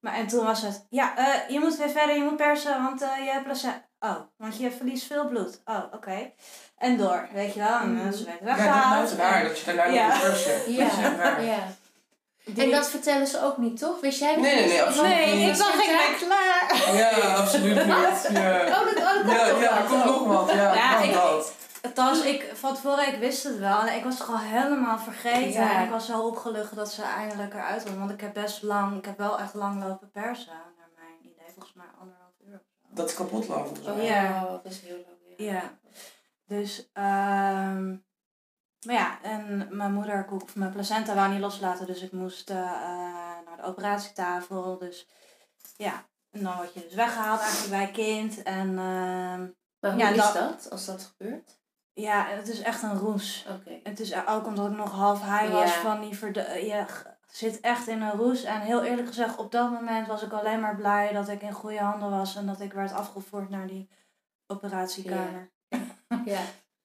Maar 0.00 0.14
en 0.14 0.26
toen 0.26 0.44
was 0.44 0.62
het, 0.62 0.86
ja, 0.90 1.18
uh, 1.18 1.48
je 1.48 1.60
moet 1.60 1.76
weer 1.76 1.88
verder, 1.88 2.16
je 2.16 2.22
moet 2.22 2.36
persen, 2.36 2.82
want 2.82 3.02
uh, 3.02 3.18
je 3.18 3.30
hebt 3.30 3.44
placenta. 3.44 3.82
Oh, 3.98 4.16
want 4.36 4.56
je 4.56 4.70
verliest 4.70 5.06
veel 5.06 5.28
bloed. 5.28 5.60
Oh, 5.64 5.82
oké. 5.92 6.32
En 6.76 6.96
door, 6.96 7.28
weet 7.32 7.54
je 7.54 7.60
wel. 7.60 7.78
En 7.78 8.12
ze 8.12 8.24
werd 8.24 8.40
weggehaald. 8.40 8.94
Ja, 8.94 9.00
dat 9.00 9.10
is 9.10 9.16
raar, 9.16 9.42
dat 9.42 9.58
je 9.58 9.74
daarna 9.74 9.92
ja. 9.92 10.06
moet 10.06 10.20
persen. 10.20 10.72
Ja, 10.72 11.38
ja. 11.38 11.58
En 12.56 12.70
dat 12.70 12.88
vertellen 12.88 13.26
ze 13.26 13.42
ook 13.42 13.56
niet, 13.56 13.78
toch? 13.78 14.00
Wist 14.00 14.18
jij 14.18 14.34
dat 14.34 14.42
Nee, 14.42 14.54
nee, 14.54 14.66
nee, 14.66 14.82
absoluut 14.82 15.10
Nee, 15.10 15.50
ik 15.50 15.56
dacht, 15.56 15.74
ik 15.74 16.18
ben 16.18 16.28
klaar. 16.28 16.94
Ja, 16.96 17.34
absoluut 17.34 17.74
niet. 17.74 18.28
Ja. 18.42 18.60
Oh, 18.60 18.84
dat, 18.84 18.96
oh, 18.96 19.26
dat 19.26 19.36
ja, 19.36 19.46
ja, 19.46 19.78
er 19.78 19.84
komt 19.84 20.04
nog 20.04 20.26
wat. 20.26 20.50
Ja, 20.50 20.74
ja 20.74 21.02
ik, 21.02 21.16
Althans, 21.84 22.24
ik, 22.24 22.50
van 22.54 22.74
tevoren, 22.74 23.12
ik 23.12 23.18
wist 23.18 23.42
het 23.44 23.58
wel. 23.58 23.80
En 23.80 23.96
ik 23.96 24.04
was 24.04 24.14
het 24.14 24.22
gewoon 24.22 24.40
helemaal 24.40 24.98
vergeten. 24.98 25.62
Ja. 25.62 25.76
En 25.76 25.84
ik 25.84 25.90
was 25.90 26.06
zo 26.06 26.20
opgelucht 26.20 26.74
dat 26.74 26.92
ze 26.92 27.02
eindelijk 27.02 27.54
eruit 27.54 27.82
waren. 27.84 27.98
Want 27.98 28.10
ik 28.10 28.20
heb 28.20 28.34
best 28.34 28.62
lang, 28.62 28.98
ik 28.98 29.04
heb 29.04 29.18
wel 29.18 29.38
echt 29.38 29.54
lang 29.54 29.84
lopen 29.84 30.10
persen. 30.10 30.52
Naar 30.52 30.90
mijn 30.96 31.18
idee, 31.20 31.52
volgens 31.54 31.74
mij 31.74 31.86
anderhalf 32.00 32.32
uur 32.48 32.54
of 32.54 32.60
zo. 32.60 32.94
Dat 32.94 33.08
is 33.08 33.14
kapot 33.14 33.48
lang 33.48 33.66
Oh, 33.88 34.04
ja, 34.04 34.46
dat 34.62 34.72
is 34.72 34.80
heel 34.80 34.96
lang. 34.96 35.36
Ja. 35.36 35.52
ja. 35.52 35.78
Dus, 36.46 36.90
um, 36.94 38.04
maar 38.84 38.94
ja, 38.94 39.18
en 39.22 39.68
mijn 39.70 39.92
moeder, 39.92 40.26
of 40.30 40.56
mijn 40.56 40.72
placenta 40.72 41.14
wou 41.14 41.30
niet 41.32 41.40
loslaten. 41.40 41.86
Dus 41.86 42.02
ik 42.02 42.12
moest 42.12 42.50
uh, 42.50 42.56
naar 43.44 43.56
de 43.56 43.62
operatietafel. 43.62 44.78
Dus 44.78 45.08
ja, 45.76 46.06
en 46.30 46.42
dan 46.42 46.56
word 46.56 46.74
je 46.74 46.80
dus 46.80 46.94
weggehaald 46.94 47.40
eigenlijk 47.40 47.70
bij 47.70 47.90
kind. 47.90 48.42
En, 48.42 48.68
uh, 48.68 48.76
maar 49.80 49.92
hoe 49.92 49.96
ja, 49.96 50.08
is 50.08 50.32
dat, 50.32 50.70
als 50.70 50.84
dat 50.84 51.14
gebeurt? 51.16 51.58
Ja, 51.92 52.26
het 52.26 52.48
is 52.48 52.60
echt 52.60 52.82
een 52.82 52.98
roes. 52.98 53.46
Okay. 53.60 53.80
Het 53.82 54.00
is 54.00 54.26
ook 54.26 54.46
omdat 54.46 54.70
ik 54.70 54.76
nog 54.76 54.92
half 54.92 55.20
high 55.20 55.52
was 55.52 55.72
van 55.72 56.00
die 56.00 56.16
verde 56.16 56.40
je 56.40 56.86
zit 57.36 57.60
echt 57.60 57.86
in 57.86 58.02
een 58.02 58.16
roes. 58.16 58.42
En 58.42 58.60
heel 58.60 58.82
eerlijk 58.82 59.08
gezegd, 59.08 59.36
op 59.36 59.52
dat 59.52 59.70
moment 59.70 60.06
was 60.06 60.22
ik 60.22 60.32
alleen 60.32 60.60
maar 60.60 60.76
blij 60.76 61.12
dat 61.12 61.28
ik 61.28 61.42
in 61.42 61.52
goede 61.52 61.80
handen 61.80 62.10
was 62.10 62.36
en 62.36 62.46
dat 62.46 62.60
ik 62.60 62.72
werd 62.72 62.92
afgevoerd 62.92 63.48
naar 63.48 63.66
die 63.66 63.88
operatiekamer. 64.46 65.50
Ja. 65.68 65.78
ja. 66.24 66.40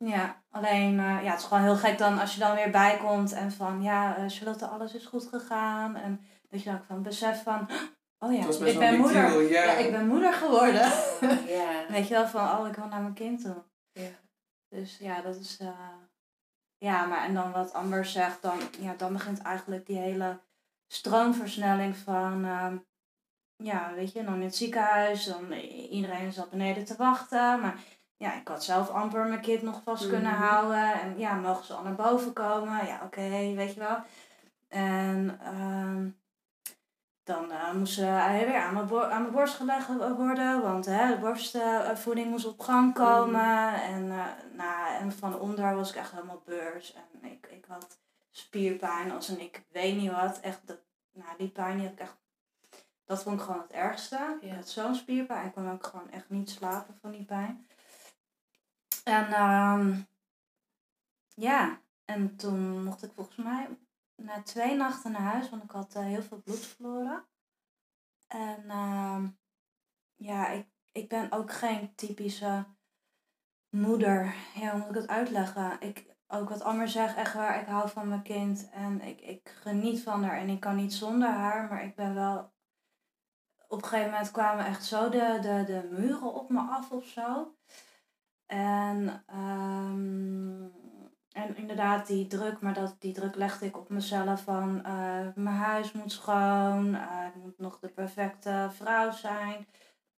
Ja, 0.06 0.44
alleen 0.50 0.94
uh, 0.94 1.24
ja, 1.24 1.30
het 1.30 1.40
is 1.40 1.46
gewoon 1.46 1.64
heel 1.64 1.76
gek 1.76 1.98
dan 1.98 2.20
als 2.20 2.34
je 2.34 2.40
dan 2.40 2.56
weer 2.56 2.70
bijkomt 2.70 3.32
en 3.32 3.52
van 3.52 3.82
ja, 3.82 4.18
uh, 4.18 4.24
Charlotte, 4.28 4.66
alles 4.66 4.94
is 4.94 5.06
goed 5.06 5.28
gegaan. 5.28 5.96
En 5.96 6.22
dat 6.50 6.64
je 6.64 6.70
dan 6.70 6.84
van 6.88 7.04
besef 7.04 7.44
van, 7.44 7.70
oh 8.20 8.34
ja, 8.34 8.66
ik 8.66 8.80
ben 8.80 8.98
moeder. 8.98 9.50
ja. 9.50 9.64
ik 9.72 9.92
ben 9.92 10.08
moeder 10.08 10.34
geworden. 10.34 10.92
ja. 11.58 11.86
Weet 11.90 12.08
je 12.08 12.14
wel, 12.14 12.28
van 12.28 12.60
oh, 12.60 12.68
ik 12.68 12.76
wil 12.76 12.88
naar 12.88 13.02
mijn 13.02 13.14
kind 13.14 13.42
toe. 13.42 13.64
Ja. 13.92 14.10
Dus 14.70 14.98
ja, 14.98 15.22
dat 15.22 15.36
is. 15.36 15.60
Uh, 15.62 15.70
ja, 16.78 17.06
maar 17.06 17.24
en 17.24 17.34
dan 17.34 17.52
wat 17.52 17.74
Amber 17.74 18.06
zegt, 18.06 18.42
dan, 18.42 18.60
ja, 18.80 18.94
dan 18.98 19.14
begint 19.14 19.42
eigenlijk 19.42 19.86
die 19.86 19.98
hele 19.98 20.40
stroomversnelling 20.88 21.98
van. 21.98 22.46
Uh, 22.46 22.74
ja, 23.64 23.94
weet 23.94 24.12
je, 24.12 24.24
dan 24.24 24.34
in 24.34 24.42
het 24.42 24.56
ziekenhuis, 24.56 25.26
dan 25.26 25.52
iedereen 25.90 26.32
zat 26.32 26.50
beneden 26.50 26.86
te 26.86 26.96
wachten. 26.96 27.60
Maar 27.60 27.80
ja, 28.20 28.34
ik 28.34 28.48
had 28.48 28.64
zelf 28.64 28.90
amper 28.90 29.26
mijn 29.26 29.42
kind 29.42 29.62
nog 29.62 29.82
vast 29.84 30.10
kunnen 30.10 30.32
mhm. 30.32 30.42
houden. 30.42 30.94
En 30.94 31.18
ja, 31.18 31.34
mogen 31.36 31.66
ze 31.66 31.74
al 31.74 31.84
naar 31.84 31.96
boven 31.96 32.34
komen? 32.34 32.86
Ja, 32.86 33.02
oké, 33.04 33.30
weet 33.30 33.74
je 33.74 33.80
wel. 33.80 33.98
En 34.68 35.40
uh, 35.44 36.12
dan 37.24 37.52
uh, 37.52 37.74
moest 37.74 37.96
hij 37.96 38.46
weer 38.46 38.62
aan 38.62 38.74
mijn, 38.74 39.12
aan 39.12 39.22
mijn 39.22 39.34
borst 39.34 39.56
gelegd 39.56 39.88
worden, 40.18 40.62
want 40.62 40.86
hè, 40.86 41.08
de 41.08 41.20
borstvoeding 41.20 42.30
moest 42.30 42.46
op 42.46 42.60
gang 42.60 42.94
komen. 42.94 43.82
En, 43.82 44.06
uh, 44.06 44.26
nou, 44.54 44.96
en 45.00 45.12
van 45.12 45.40
onder 45.40 45.76
was 45.76 45.90
ik 45.90 45.96
echt 45.96 46.12
helemaal 46.12 46.42
beurs. 46.46 46.94
En 46.94 47.30
ik, 47.30 47.48
ik 47.52 47.66
had 47.68 48.00
spierpijn 48.30 49.12
als 49.12 49.30
en 49.30 49.40
ik 49.40 49.64
weet 49.72 49.96
niet 49.96 50.12
wat. 50.12 50.40
Echt, 50.40 50.60
dat, 50.66 50.80
nou, 51.12 51.30
die 51.38 51.50
pijn 51.50 51.78
die 51.78 51.86
heb 51.86 51.94
ik 51.94 52.00
echt, 52.00 52.18
dat 53.06 53.24
vond 53.24 53.40
ik 53.40 53.46
gewoon 53.46 53.62
het 53.62 53.72
ergste. 53.72 54.16
Ja. 54.16 54.38
Ik 54.42 54.56
had 54.56 54.70
zo'n 54.70 54.96
spierpijn. 54.96 55.46
Ik 55.46 55.54
kon 55.54 55.72
ook 55.72 55.86
gewoon 55.86 56.12
echt 56.12 56.30
niet 56.30 56.50
slapen 56.50 56.98
van 57.02 57.12
die 57.12 57.26
pijn. 57.26 57.68
En 59.10 59.42
um, 59.42 60.08
ja, 61.36 61.82
en 62.06 62.36
toen 62.36 62.84
mocht 62.84 63.04
ik 63.04 63.12
volgens 63.16 63.38
mij 63.38 63.78
na 64.16 64.42
twee 64.42 64.76
nachten 64.76 65.12
naar 65.12 65.22
huis, 65.22 65.50
want 65.50 65.64
ik 65.64 65.72
had 65.72 65.96
uh, 65.96 66.04
heel 66.04 66.22
veel 66.22 66.42
bloed 66.42 66.66
verloren. 66.66 67.26
En 68.28 68.64
uh, 68.68 69.24
ja, 70.16 70.48
ik, 70.48 70.68
ik 70.92 71.10
ben 71.10 71.32
ook 71.32 71.52
geen 71.52 71.96
typische 71.96 72.66
moeder. 73.70 74.36
Ja, 74.56 74.72
hoe 74.72 74.80
moet 74.80 74.90
ik 74.90 75.02
het 75.02 75.08
uitleggen? 75.08 75.82
Ik, 75.82 76.16
ook 76.28 76.50
wat 76.50 76.62
Amber 76.62 76.88
zegt, 76.88 77.16
echt 77.16 77.34
waar, 77.34 77.62
ik 77.62 77.68
hou 77.68 77.90
van 77.90 78.08
mijn 78.08 78.24
kind 78.24 78.70
en 78.70 79.02
ik, 79.02 79.22
ik 79.22 79.50
geniet 79.50 80.04
van 80.04 80.24
haar 80.24 80.38
en 80.38 80.50
ik 80.50 80.60
kan 80.60 80.76
niet 80.76 80.94
zonder 80.94 81.30
haar, 81.30 81.70
maar 81.70 81.84
ik 81.84 81.96
ben 81.96 82.14
wel. 82.14 82.54
Op 83.68 83.82
een 83.82 83.88
gegeven 83.88 84.12
moment 84.12 84.32
kwamen 84.32 84.66
echt 84.66 84.86
zo 84.86 85.10
de, 85.10 85.38
de, 85.42 85.64
de 85.66 85.88
muren 85.92 86.34
op 86.34 86.50
me 86.50 86.60
af 86.60 86.92
of 86.92 87.06
zo. 87.06 87.58
En 88.50 89.24
um, 89.34 90.72
en 91.32 91.56
inderdaad, 91.56 92.08
die 92.08 92.28
druk, 92.28 92.62
maar 92.62 92.74
dat, 92.74 92.96
die 93.00 93.14
druk 93.14 93.36
legde 93.36 93.66
ik 93.66 93.78
op 93.78 93.90
mezelf 93.90 94.44
van 94.44 94.76
uh, 94.76 95.28
mijn 95.36 95.56
huis 95.56 95.92
moet 95.92 96.12
schoon, 96.12 96.96
uh, 96.96 97.26
ik 97.28 97.36
moet 97.36 97.58
nog 97.58 97.80
de 97.80 97.90
perfecte 97.90 98.70
vrouw 98.72 99.12
zijn, 99.12 99.68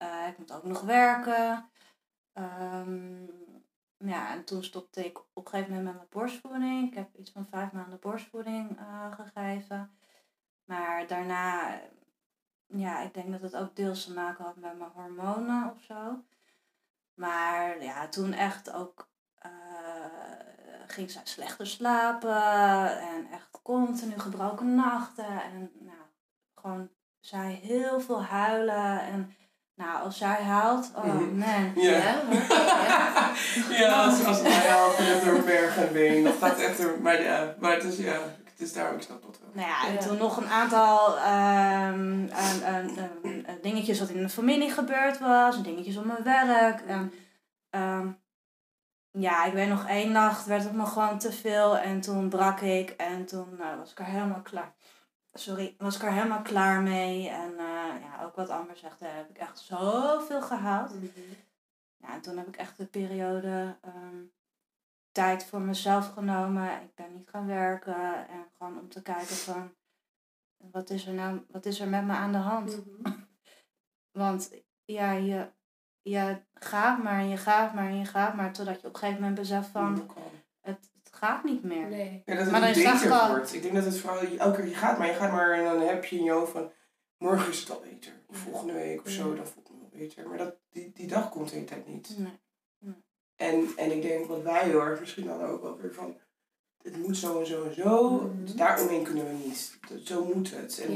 uh, 0.04 0.28
ik 0.28 0.38
moet 0.38 0.52
ook 0.52 0.64
nog 0.64 0.82
werken. 0.82 1.70
Um, 2.34 3.30
ja, 3.98 4.34
en 4.34 4.44
toen 4.44 4.64
stopte 4.64 5.06
ik 5.06 5.20
op 5.20 5.46
een 5.46 5.48
gegeven 5.48 5.74
moment 5.74 5.86
met 5.86 5.96
mijn 5.96 6.08
borstvoeding. 6.10 6.88
Ik 6.88 6.94
heb 6.94 7.16
iets 7.16 7.32
van 7.32 7.48
vijf 7.50 7.72
maanden 7.72 8.00
borstvoeding 8.00 8.80
gegeven. 9.12 9.92
Maar 10.66 11.08
daarna, 11.08 11.80
ja, 12.68 13.02
ik 13.02 13.14
denk 13.14 13.32
dat 13.32 13.42
het 13.42 13.56
ook 13.56 13.76
deels 13.76 14.06
te 14.06 14.14
maken 14.14 14.46
had 14.46 14.56
met 14.56 14.78
mijn 14.78 14.92
hormonen 14.94 15.72
of 15.72 15.82
zo. 15.82 16.24
Maar 17.22 17.84
ja, 17.84 18.08
toen 18.08 18.34
echt 18.34 18.74
ook 18.74 19.10
ging 20.88 21.12
zij 21.12 21.22
slechter 21.24 21.68
slapen 21.68 23.00
en 23.00 23.28
echt 23.32 23.60
continu 23.64 24.20
gebroken 24.20 24.76
nachten. 24.76 25.26
En 25.26 25.72
nou, 25.80 25.98
gewoon 26.56 26.90
zij 27.20 27.60
heel 27.64 28.02
veel 28.02 28.24
huilen. 28.24 29.02
En 29.02 29.36
nou, 29.76 30.04
als 30.04 30.18
zij 30.18 30.44
huilt, 30.44 30.92
oh 30.96 31.06
man. 31.06 31.72
Ja, 31.76 31.92
ja, 31.92 31.98
ja. 31.98 33.32
ja 33.80 34.04
als, 34.04 34.26
als 34.26 34.42
hij 34.42 34.68
huilt, 34.70 34.98
dan 34.98 35.06
heeft 35.06 35.26
er 35.26 35.36
een 35.36 35.46
berg 35.46 35.78
en 35.78 35.94
been. 35.94 36.24
Dat 36.24 36.36
gaat 36.40 36.60
echt 36.60 36.80
er, 36.80 37.02
maar 37.02 37.22
ja, 37.22 37.56
maar 37.60 37.74
het 37.74 37.84
is, 37.84 37.98
ja, 37.98 38.20
het 38.44 38.60
is 38.60 38.74
daar, 38.74 38.94
ik 38.94 39.02
snap 39.02 39.22
dat 39.22 39.40
wel. 39.40 39.50
Nou 39.54 39.68
ja, 39.68 39.88
en 39.88 39.94
ja. 39.94 40.00
toen 40.00 40.18
nog 40.18 40.38
een 40.38 40.50
aantal 40.50 41.18
um, 41.18 42.30
um, 42.64 42.98
um, 42.98 43.21
dingetjes 43.62 44.00
wat 44.00 44.10
in 44.10 44.22
de 44.22 44.30
familie 44.30 44.72
gebeurd 44.72 45.20
was. 45.20 45.64
Dingetjes 45.64 45.98
op 45.98 46.06
mijn 46.06 46.24
werk. 46.24 46.82
En, 46.82 47.12
ja, 49.12 49.46
ik 49.46 49.54
weet 49.54 49.70
nog 49.70 49.88
één 49.88 50.12
nacht 50.12 50.46
werd 50.46 50.64
het 50.64 50.74
me 50.74 50.86
gewoon 50.86 51.20
te 51.20 51.32
veel 51.32 51.78
en 51.78 52.02
toen 52.02 52.30
brak 52.30 52.60
ik 52.60 52.90
en 52.90 53.26
toen 53.26 53.56
nou, 53.58 53.78
was 53.78 53.92
ik 53.92 54.00
er 54.00 54.06
helemaal 54.06 54.42
klaar. 54.42 54.74
Sorry, 55.34 55.76
was 55.78 55.96
ik 55.96 56.02
er 56.02 56.12
helemaal 56.12 56.42
klaar 56.42 56.82
mee. 56.82 57.30
En 57.30 57.52
uh, 57.52 58.02
ja, 58.02 58.24
ook 58.24 58.36
wat 58.36 58.50
Amber 58.50 58.78
zegt, 58.78 59.00
daar 59.00 59.16
heb 59.16 59.30
ik 59.30 59.38
echt 59.38 59.60
zoveel 59.60 60.42
gehaald. 60.42 60.94
Mm 60.94 61.00
-hmm. 61.00 61.36
Ja, 61.98 62.14
en 62.14 62.22
toen 62.22 62.38
heb 62.38 62.48
ik 62.48 62.56
echt 62.56 62.78
de 62.78 62.86
periode 62.86 63.76
um, 63.86 64.32
tijd 65.12 65.46
voor 65.46 65.62
mezelf 65.62 66.14
genomen. 66.14 66.82
Ik 66.82 66.96
ben 66.96 67.14
niet 67.14 67.30
gaan 67.30 67.48
werken 67.48 68.28
en 68.28 68.46
gewoon 68.58 68.80
om 68.80 68.90
te 68.90 69.02
kijken 69.02 69.36
van 69.36 69.74
wat 70.58 70.90
is 70.90 71.08
er 71.08 71.14
nou, 71.14 71.46
wat 71.48 71.66
is 71.66 71.80
er 71.80 71.88
met 71.88 72.06
me 72.06 72.14
aan 72.14 72.32
de 72.32 72.38
hand? 72.38 72.76
Mm 72.76 72.96
-hmm. 73.04 73.30
Want 74.12 74.52
ja, 74.86 75.12
je, 75.12 75.48
je 76.02 76.38
gaat 76.54 77.04
maar 77.04 77.20
en 77.20 77.30
je 77.30 77.38
gaat 77.38 77.74
maar 77.74 77.88
en 77.90 77.98
je 77.98 78.06
gaat 78.06 78.36
maar. 78.36 78.54
Totdat 78.54 78.82
je 78.82 78.88
op 78.88 78.94
een 78.94 79.00
gegeven 79.00 79.22
moment 79.22 79.40
beseft 79.40 79.68
van, 79.70 80.12
het, 80.62 80.90
het 81.04 81.14
gaat 81.16 81.44
niet 81.44 81.64
meer. 81.64 81.88
Nee. 81.88 82.22
Ja, 82.26 82.34
dat 82.34 82.44
het 82.44 82.52
Maar 82.52 82.60
dan 82.62 82.70
is 82.70 82.84
het 82.84 82.94
beter 82.94 83.12
al- 83.12 83.30
wordt. 83.30 83.54
Ik 83.54 83.62
denk 83.62 83.74
dat 83.76 83.86
het 83.86 83.98
vooral 84.00 84.20
elke 84.38 84.58
keer 84.62 84.68
je 84.70 84.76
gaat 84.76 84.98
maar, 84.98 85.08
je 85.08 85.14
gaat 85.14 85.32
maar 85.32 85.52
en 85.52 85.64
dan 85.64 85.80
heb 85.80 86.06
je 86.06 86.18
in 86.18 86.24
je 86.24 86.32
hoofd 86.32 86.52
van, 86.52 86.72
morgen 87.18 87.50
is 87.52 87.60
het 87.60 87.70
al 87.72 87.80
beter. 87.80 88.14
Of 88.28 88.38
volgende 88.38 88.74
week 88.74 89.02
of 89.02 89.10
zo, 89.10 89.36
dan 89.36 89.48
voel 89.48 89.64
ik 89.64 89.70
me 89.70 89.78
wel 89.80 89.90
beter. 90.00 90.28
Maar 90.30 90.38
dat, 90.38 90.56
die, 90.70 90.92
die 90.94 91.08
dag 91.08 91.30
komt 91.30 91.50
de 91.50 91.56
hele 91.56 91.68
tijd 91.68 91.88
niet. 91.88 92.16
Nee. 92.18 92.40
En, 93.36 93.68
en 93.78 93.92
ik 93.92 94.02
denk 94.02 94.28
wat 94.28 94.42
wij 94.42 94.64
heel 94.64 94.82
erg 94.82 95.00
misschien 95.00 95.26
dan 95.26 95.42
ook 95.42 95.62
wel 95.62 95.78
weer 95.78 95.94
van, 95.94 96.18
het 96.84 96.98
moet 96.98 97.18
zo 97.18 97.40
en 97.40 97.46
zo 97.46 97.64
en 97.66 97.74
zo. 97.76 98.20
Mhm. 98.22 98.56
Daaromheen 98.58 99.04
kunnen 99.04 99.26
we 99.26 99.34
niet. 99.46 99.78
Dat- 99.90 100.00
Zo 100.04 100.26
moet 100.34 100.52
het. 100.56 100.80
En. 100.80 100.94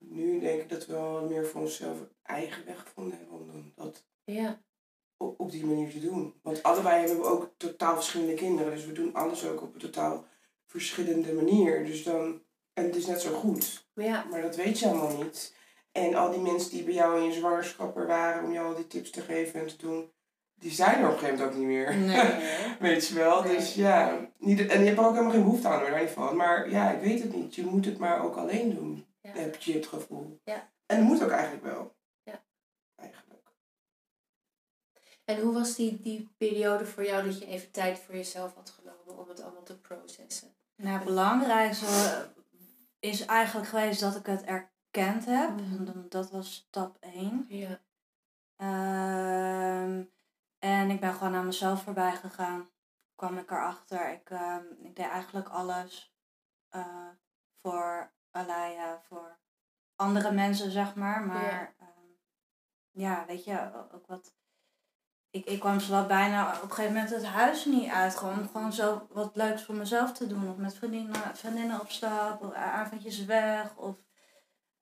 Nu 0.00 0.40
denk 0.40 0.60
ik 0.60 0.68
dat 0.68 0.86
we 0.86 0.92
wel 0.92 1.26
meer 1.28 1.46
voor 1.46 1.60
onszelf 1.60 1.96
eigen 2.22 2.64
weg 2.66 2.80
gevonden 2.80 3.18
hebben 3.18 3.38
om 3.38 3.46
dan 3.46 3.72
dat 3.74 4.04
Ja. 4.24 4.60
op, 5.16 5.40
op 5.40 5.50
die 5.50 5.66
manier 5.66 5.90
te 5.90 6.00
doen. 6.00 6.34
Want 6.42 6.62
allebei 6.62 6.98
hebben 6.98 7.16
we 7.18 7.30
ook 7.30 7.50
totaal 7.56 7.94
verschillende 7.94 8.34
kinderen. 8.34 8.72
Dus 8.72 8.86
we 8.86 8.92
doen 8.92 9.14
alles 9.14 9.46
ook 9.46 9.62
op 9.62 9.74
een 9.74 9.80
totaal 9.80 10.24
verschillende 10.66 11.32
manier. 11.32 11.84
Dus 11.86 12.02
dan, 12.02 12.42
en 12.72 12.84
het 12.84 12.96
is 12.96 13.06
net 13.06 13.20
zo 13.20 13.32
goed. 13.38 13.88
Maar 13.94 14.04
ja. 14.04 14.24
Maar 14.30 14.42
dat 14.42 14.56
weet 14.56 14.78
je 14.78 14.86
allemaal 14.88 15.22
niet. 15.24 15.54
En 15.92 16.14
al 16.14 16.30
die 16.30 16.40
mensen 16.40 16.70
die 16.70 16.82
bij 16.84 16.94
jou 16.94 17.18
in 17.18 17.24
je 17.26 17.32
zwangerschap 17.32 17.96
er 17.96 18.06
waren 18.06 18.44
om 18.44 18.52
jou 18.52 18.66
al 18.68 18.74
die 18.76 18.86
tips 18.86 19.10
te 19.10 19.20
geven 19.20 19.60
en 19.60 19.66
te 19.66 19.76
doen, 19.76 20.10
die 20.54 20.70
zijn 20.70 20.98
er 21.00 21.06
op 21.06 21.12
een 21.12 21.18
gegeven 21.18 21.38
moment 21.38 21.52
ook 21.54 21.58
niet 21.58 21.68
meer. 21.68 21.96
Nee. 21.96 22.30
Weet 22.90 23.06
je 23.06 23.14
wel? 23.14 23.42
Nee. 23.42 23.56
Dus 23.56 23.74
ja, 23.74 24.28
niet, 24.38 24.66
en 24.66 24.80
je 24.80 24.86
hebt 24.86 24.98
er 24.98 25.04
ook 25.04 25.10
helemaal 25.12 25.32
geen 25.32 25.42
behoefte 25.42 25.68
aan 25.68 25.80
hoor, 25.90 26.00
niet 26.00 26.10
van. 26.10 26.36
Maar 26.36 26.70
ja, 26.70 26.90
ik 26.90 27.00
weet 27.00 27.22
het 27.22 27.34
niet. 27.34 27.54
Je 27.54 27.64
moet 27.64 27.84
het 27.84 27.98
maar 27.98 28.24
ook 28.24 28.36
alleen 28.36 28.74
doen, 28.74 29.04
Ja. 29.20 29.30
heb 29.32 29.56
je 29.56 29.72
het 29.72 29.86
gevoel. 29.86 30.40
Ja. 30.44 30.72
En 30.86 30.98
dat 30.98 31.06
moet 31.06 31.22
ook 31.22 31.30
eigenlijk 31.30 31.64
wel. 31.64 31.96
Ja. 32.22 32.42
Eigenlijk. 32.94 33.52
En 35.24 35.40
hoe 35.40 35.54
was 35.54 35.74
die, 35.74 36.00
die 36.00 36.28
periode 36.36 36.86
voor 36.86 37.04
jou 37.04 37.24
dat 37.24 37.38
je 37.38 37.46
even 37.46 37.70
tijd 37.70 37.98
voor 37.98 38.14
jezelf 38.14 38.54
had 38.54 38.70
genomen 38.70 39.18
om 39.18 39.28
het 39.28 39.40
allemaal 39.40 39.62
te 39.62 39.80
processen? 39.80 40.54
Nou, 40.76 40.96
het 40.96 41.04
belangrijkste 41.04 42.28
is 42.98 43.24
eigenlijk 43.24 43.68
geweest 43.68 44.00
dat 44.00 44.16
ik 44.16 44.26
het 44.26 44.42
erkend 44.42 45.24
heb. 45.24 45.50
Mhm. 45.50 46.08
Dat 46.08 46.30
was 46.30 46.54
stap 46.54 46.96
1. 47.00 47.46
Ja. 47.48 47.80
Ehm, 48.56 50.04
en 50.58 50.90
ik 50.90 51.00
ben 51.00 51.14
gewoon 51.14 51.34
aan 51.34 51.46
mezelf 51.46 51.82
voorbij 51.82 52.16
gegaan. 52.16 52.70
Kwam 53.14 53.38
ik 53.38 53.50
erachter. 53.50 54.12
Ik, 54.12 54.30
ehm, 54.30 54.64
ik 54.82 54.96
deed 54.96 55.06
eigenlijk 55.06 55.48
alles 55.48 56.14
eh, 56.68 57.08
voor 57.62 58.12
Alaya, 58.30 59.00
voor 59.08 59.38
andere 59.96 60.32
mensen, 60.32 60.70
zeg 60.70 60.94
maar. 60.94 61.22
Maar 61.22 61.74
ja, 61.78 61.92
ja 62.90 63.24
weet 63.26 63.44
je, 63.44 63.70
ook 63.92 64.06
wat. 64.06 64.34
Ik, 65.30 65.44
ik 65.46 65.60
kwam 65.60 65.80
zowel 65.80 66.06
bijna 66.06 66.56
op 66.56 66.62
een 66.62 66.70
gegeven 66.70 66.92
moment 66.92 67.10
het 67.10 67.24
huis 67.24 67.64
niet 67.64 67.90
uit. 67.90 68.16
Gewoon 68.16 68.38
om 68.38 68.48
gewoon 68.48 68.72
zo 68.72 69.06
wat 69.10 69.36
leuks 69.36 69.64
voor 69.64 69.74
mezelf 69.74 70.12
te 70.12 70.26
doen. 70.26 70.50
Of 70.50 70.56
met 70.56 70.74
vriendinnen, 70.74 71.36
vriendinnen 71.36 71.80
op 71.80 71.90
stap, 71.90 72.42
of 72.42 72.52
avondjes 72.52 73.24
weg. 73.24 73.76
Of 73.76 73.96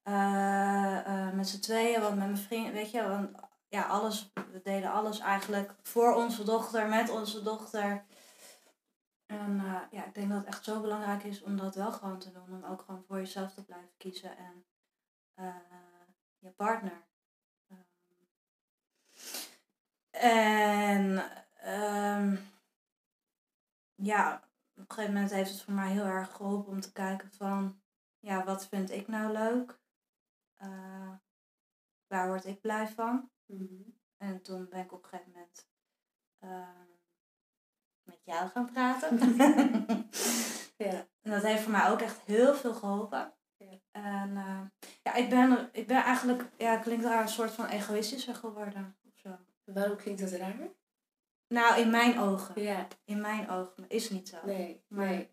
eh, 0.02 0.98
eh, 1.06 1.32
met 1.34 1.48
z'n 1.48 1.60
tweeën, 1.60 2.00
want 2.00 2.16
met 2.16 2.26
mijn 2.26 2.38
vrienden, 2.38 2.72
weet 2.72 2.90
je, 2.90 3.08
want 3.08 3.30
ja, 3.68 3.82
alles, 3.82 4.32
we 4.52 4.60
deden 4.62 4.92
alles 4.92 5.18
eigenlijk 5.18 5.74
voor 5.82 6.14
onze 6.14 6.44
dochter, 6.44 6.88
met 6.88 7.10
onze 7.10 7.42
dochter. 7.42 8.04
En 9.28 9.60
eh, 9.60 9.82
ja, 9.90 10.04
ik 10.04 10.14
denk 10.14 10.28
dat 10.28 10.38
het 10.38 10.46
echt 10.46 10.64
zo 10.64 10.80
belangrijk 10.80 11.24
is 11.24 11.42
om 11.42 11.56
dat 11.56 11.74
wel 11.74 11.92
gewoon 11.92 12.18
te 12.18 12.32
doen. 12.32 12.52
Om 12.52 12.64
ook 12.64 12.82
gewoon 12.82 13.04
voor 13.04 13.16
jezelf 13.16 13.54
te 13.54 13.64
blijven 13.64 13.96
kiezen 13.96 14.36
en 14.36 14.64
eh, 15.34 15.54
je 16.38 16.50
partner. 16.50 17.06
Ehm, 17.66 17.80
en 20.10 21.18
ehm, 21.54 22.36
ja, 23.94 24.34
op 24.74 24.78
een 24.78 24.84
gegeven 24.88 25.14
moment 25.14 25.32
heeft 25.32 25.50
het 25.50 25.62
voor 25.62 25.74
mij 25.74 25.90
heel 25.90 26.04
erg 26.04 26.32
geholpen 26.32 26.72
om 26.72 26.80
te 26.80 26.92
kijken 26.92 27.32
van, 27.32 27.80
ja, 28.18 28.44
wat 28.44 28.66
vind 28.66 28.90
ik 28.90 29.08
nou 29.08 29.32
leuk? 29.32 29.78
Eh, 30.56 31.12
waar 32.06 32.28
word 32.28 32.44
ik 32.44 32.60
blij 32.60 32.88
van? 32.88 33.30
En 34.16 34.42
toen 34.42 34.68
ben 34.68 34.80
ik 34.80 34.92
op 34.92 35.02
een 35.02 35.08
gegeven 35.08 35.32
moment 35.32 35.68
ehm, 36.38 36.87
jou 38.28 38.48
gaan 38.48 38.70
praten. 38.72 39.18
Ja. 40.76 41.06
En 41.22 41.30
dat 41.30 41.42
heeft 41.42 41.62
voor 41.62 41.72
mij 41.72 41.90
ook 41.90 42.00
echt 42.00 42.20
heel 42.24 42.54
veel 42.54 42.74
geholpen. 42.74 43.32
Ja. 43.56 43.66
En 43.90 44.36
eh, 44.36 44.60
ja, 45.02 45.14
ik 45.14 45.28
ben, 45.28 45.68
ik 45.72 45.86
ben 45.86 46.02
eigenlijk, 46.04 46.44
ja, 46.56 46.76
klinkt 46.76 47.04
raar, 47.04 47.22
een 47.22 47.28
soort 47.28 47.50
van 47.50 47.66
egoïstischer 47.66 48.34
geworden. 48.34 48.96
Of 49.06 49.12
zo. 49.22 49.38
Waarom 49.64 49.96
klinkt 49.96 50.20
dat 50.20 50.30
raar? 50.30 50.56
Nou, 51.48 51.80
in 51.80 51.90
mijn 51.90 52.18
ogen. 52.18 52.62
Ja. 52.62 52.86
In 53.04 53.20
mijn 53.20 53.50
ogen. 53.50 53.72
Maar 53.76 53.90
is 53.90 54.10
niet 54.10 54.28
zo. 54.28 54.36
Nee. 54.44 54.82
Maar- 54.88 55.06
nee. 55.06 55.28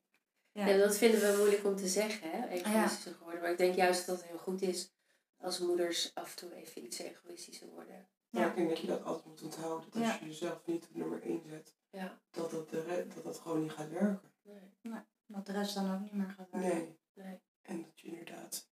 Ja. 0.51 0.67
En 0.67 0.79
dat 0.79 0.97
vinden 0.97 1.19
we 1.19 1.37
moeilijk 1.37 1.65
om 1.65 1.75
te 1.75 1.87
zeggen, 1.87 2.29
hè? 2.31 2.37
Ja. 2.37 2.47
Egoïstischer 2.47 3.13
geworden. 3.13 3.41
Maar 3.41 3.51
ik 3.51 3.57
denk 3.57 3.75
juist 3.75 4.05
dat 4.05 4.17
het 4.17 4.25
heel 4.27 4.37
goed 4.37 4.61
is 4.61 4.91
als 5.37 5.59
moeders 5.59 6.11
af 6.13 6.29
en 6.29 6.35
toe 6.35 6.55
even 6.55 6.83
iets 6.85 6.99
egoïstischer 6.99 7.67
worden. 7.69 8.07
Maar 8.29 8.41
Ja. 8.43 8.49
ik 8.49 8.55
denk 8.55 8.69
dat 8.69 8.79
je 8.79 8.87
dat 8.87 9.03
altijd 9.03 9.25
moet 9.25 9.41
onthouden. 9.43 9.89
Dat 9.91 10.03
als 10.03 10.19
je 10.19 10.25
jezelf 10.25 10.61
niet 10.65 10.83
op 10.89 10.95
nummer 10.95 11.21
1 11.23 11.41
zet, 11.49 11.73
Ja. 11.95 12.19
dat 12.31 12.51
dat, 12.51 12.69
de 12.69 13.07
dat 13.15 13.23
dat 13.23 13.39
gewoon 13.39 13.61
niet 13.61 13.71
gaat 13.71 13.89
werken. 13.89 14.31
Nee. 14.41 15.01
Dat 15.27 15.45
de 15.45 15.51
rest 15.51 15.75
dan 15.75 15.93
ook 15.93 15.99
niet 15.99 16.13
meer 16.13 16.29
gaat 16.29 16.49
werken. 16.49 16.69
Nee. 16.69 16.99
Nee. 17.13 17.41
En 17.61 17.81
dat 17.81 17.99
je 17.99 18.07
inderdaad. 18.07 18.69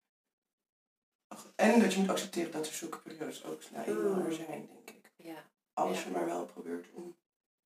Ach, 1.28 1.54
En 1.56 1.80
dat 1.80 1.94
je 1.94 2.00
moet 2.00 2.10
accepteren 2.10 2.52
dat 2.52 2.68
er 2.68 2.74
zulke 2.74 2.98
periodes 3.02 3.44
ook 3.44 3.72
nou 3.72 3.86
eenmaal 3.88 4.14
Mm. 4.20 4.26
er 4.26 4.34
zijn, 4.34 4.66
denk 4.68 4.90
ik. 4.90 5.12
Ja. 5.16 5.44
Als 5.74 6.00
Ja. 6.00 6.06
je 6.08 6.12
maar 6.12 6.26
wel 6.26 6.46
probeert 6.46 6.92
om 6.94 7.18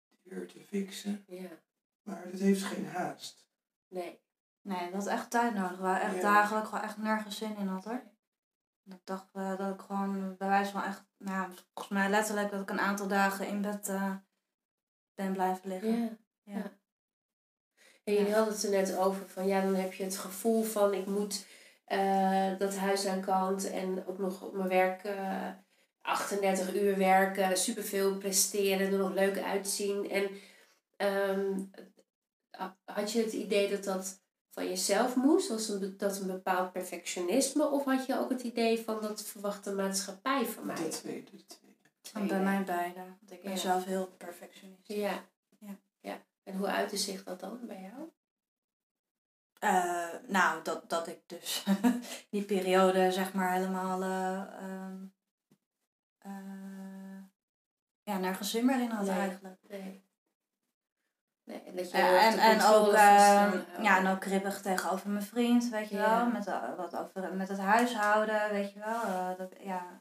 die 0.09 0.19
weer 0.23 0.47
te 0.47 0.59
fixen. 0.59 1.23
Ja. 1.27 1.49
Maar 2.03 2.31
dat 2.31 2.39
heeft 2.39 2.63
geen 2.63 2.85
haast. 2.87 3.47
Nee. 3.87 4.23
Nee, 4.61 4.91
dat 4.91 5.03
had 5.03 5.07
echt 5.13 5.29
tijd 5.29 5.53
nodig. 5.53 5.77
Waar 5.77 6.01
echt 6.01 6.15
Ja. 6.15 6.21
dagen 6.21 6.53
dat 6.53 6.63
ik 6.63 6.69
gewoon 6.69 6.83
echt 6.83 6.97
nergens 6.97 7.37
zin 7.37 7.57
in 7.57 7.67
had 7.67 7.83
hoor. 7.83 8.03
Dat 8.83 8.97
ik 8.99 9.05
dacht 9.05 9.27
eh, 9.31 9.57
dat 9.57 9.73
ik 9.73 9.81
gewoon 9.81 10.37
bij 10.37 10.47
wijze 10.47 10.71
van 10.71 10.83
echt, 10.83 11.05
nou, 11.17 11.37
ja, 11.37 11.55
volgens 11.73 11.87
mij 11.93 12.09
letterlijk 12.09 12.51
dat 12.51 12.61
ik 12.61 12.69
een 12.69 12.79
aantal 12.79 13.07
dagen 13.07 13.47
in 13.47 13.61
bed 13.61 13.87
eh, 13.89 14.15
ben 15.15 15.33
blijven 15.33 15.69
liggen. 15.69 15.93
Ja. 15.93 16.09
Ja. 16.43 16.53
Ja. 16.53 16.71
En 18.03 18.13
je 18.13 18.25
Ja. 18.27 18.35
had 18.35 18.47
het 18.47 18.63
er 18.63 18.69
net 18.69 18.97
over 18.97 19.27
van 19.27 19.47
ja, 19.47 19.61
dan 19.61 19.75
heb 19.75 19.93
je 19.93 20.03
het 20.03 20.17
gevoel 20.17 20.63
van 20.63 20.93
ik 20.93 21.05
moet 21.05 21.45
eh, 21.85 22.57
dat 22.57 22.75
huis 22.75 23.05
aan 23.05 23.21
kant 23.21 23.71
en 23.71 24.05
ook 24.07 24.17
nog 24.17 24.41
op 24.41 24.53
mijn 24.53 24.69
werk 24.69 25.03
eh 25.03 25.49
38 26.01 26.75
uur 26.75 26.97
werken, 26.97 27.57
superveel 27.57 28.17
presteren, 28.17 28.91
er 28.91 28.97
nog 28.97 29.13
leuk 29.13 29.39
uitzien. 29.39 30.09
En 30.09 30.29
ehm, 30.95 31.59
had 32.83 33.11
je 33.11 33.21
het 33.23 33.33
idee 33.33 33.69
dat 33.69 33.83
dat 33.83 34.23
van 34.49 34.67
jezelf 34.67 35.15
moest, 35.15 35.51
als 35.51 35.69
een, 35.69 35.97
dat 35.97 36.19
een 36.19 36.27
bepaald 36.27 36.71
perfectionisme, 36.71 37.69
of 37.69 37.85
had 37.85 38.05
je 38.05 38.19
ook 38.19 38.29
het 38.29 38.41
idee 38.41 38.79
van 38.79 39.01
dat 39.01 39.23
verwachte 39.23 39.73
maatschappij 39.73 40.45
van 40.45 40.65
mij? 40.65 40.75
De 40.75 40.87
tweede, 40.87 41.31
de 41.31 41.64
tweede. 42.15 42.33
Bij 42.43 42.43
mij 42.43 42.63
beide. 42.63 42.99
Want 42.99 43.31
ik 43.31 43.41
ben 43.41 43.51
Ja. 43.51 43.57
zelf 43.57 43.85
heel 43.85 44.07
perfectionistisch. 44.07 44.95
Ja. 44.95 45.23
Ja. 45.59 45.75
ja. 45.99 46.17
En 46.43 46.57
hoe 46.57 46.67
uitte 46.67 46.97
zich 46.97 47.23
dat 47.23 47.39
dan 47.39 47.59
bij 47.67 47.81
jou? 47.81 48.09
Eh, 49.59 50.19
nou, 50.27 50.63
dat, 50.63 50.89
dat 50.89 51.07
ik 51.07 51.19
dus 51.25 51.63
die 52.29 52.43
periode 52.43 53.11
zeg 53.11 53.33
maar 53.33 53.51
helemaal 53.53 54.01
eh, 54.01 54.41
ehm, 54.63 55.03
eh, 56.17 57.23
ja, 58.03 58.17
nergens 58.17 58.51
zin 58.51 58.65
meer 58.65 58.81
in 58.81 58.89
had 58.89 59.05
Nee. 59.05 59.17
eigenlijk. 59.19 59.59
Nee. 59.67 60.03
Nee, 61.43 61.61
en 61.61 61.75
dat 61.75 61.91
je 61.91 61.97
en, 61.97 62.61
ook, 62.61 62.91
ja, 63.81 63.97
en 63.97 64.07
ook 64.07 64.19
kribbig 64.19 64.61
tegenover 64.61 65.09
mijn 65.09 65.23
vriend, 65.25 65.69
weet 65.69 65.89
je 65.89 65.95
Ja. 65.95 66.17
wel. 66.17 66.31
Met, 66.31 66.45
wat 66.77 66.95
over, 66.95 67.33
met 67.33 67.47
het 67.47 67.59
huishouden, 67.59 68.49
weet 68.49 68.73
je 68.73 68.79
wel. 68.79 69.35
dat, 69.37 69.53
ja, 69.59 69.99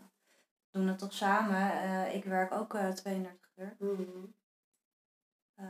doen 0.75 0.89
het 0.89 0.99
toch 0.99 1.13
samen. 1.13 1.73
Eh, 1.83 2.15
ik 2.15 2.25
werk 2.25 2.53
ook 2.53 2.75
eh 2.75 2.89
32 2.89 3.51
uur. 3.57 3.77
Mhm. 3.79 4.03
Eh, 5.55 5.67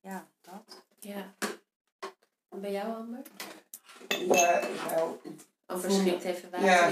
ja, 0.00 0.28
dat. 0.40 0.84
Ja. 0.98 1.34
En 2.48 2.60
bij 2.60 2.72
jou, 2.72 2.94
Amber? 2.94 3.22
Ja, 4.08 4.60
nou, 4.90 5.18
Voel- 5.66 5.90
schenkt 5.90 6.24
even 6.24 6.50
water 6.50 6.66
Ja. 6.66 6.88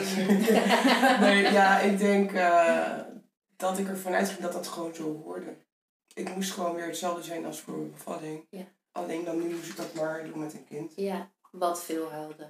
nee, 1.26 1.52
ja, 1.52 1.78
ik 1.78 1.98
denk 1.98 2.32
eh, 2.32 2.98
dat 3.56 3.78
ik 3.78 3.88
ervan 3.88 4.12
uitging 4.12 4.38
dat 4.40 4.52
dat 4.52 4.68
gewoon 4.68 4.94
zo 4.94 5.22
hoorde. 5.22 5.56
Ik 6.14 6.34
moest 6.34 6.52
gewoon 6.52 6.74
weer 6.74 6.86
hetzelfde 6.86 7.22
zijn 7.22 7.44
als 7.44 7.60
voor 7.60 7.76
mijn 7.76 7.90
bevalling. 7.90 8.46
Ja. 8.50 8.64
Alleen 8.92 9.24
dan 9.24 9.38
nu 9.38 9.54
moest 9.54 9.68
ik 9.70 9.76
dat 9.76 9.94
maar 9.94 10.24
doen 10.24 10.38
met 10.38 10.54
een 10.54 10.64
kind. 10.64 10.92
ja, 10.96 11.30
wat 11.50 11.84
veel 11.84 12.10
huilde. 12.10 12.48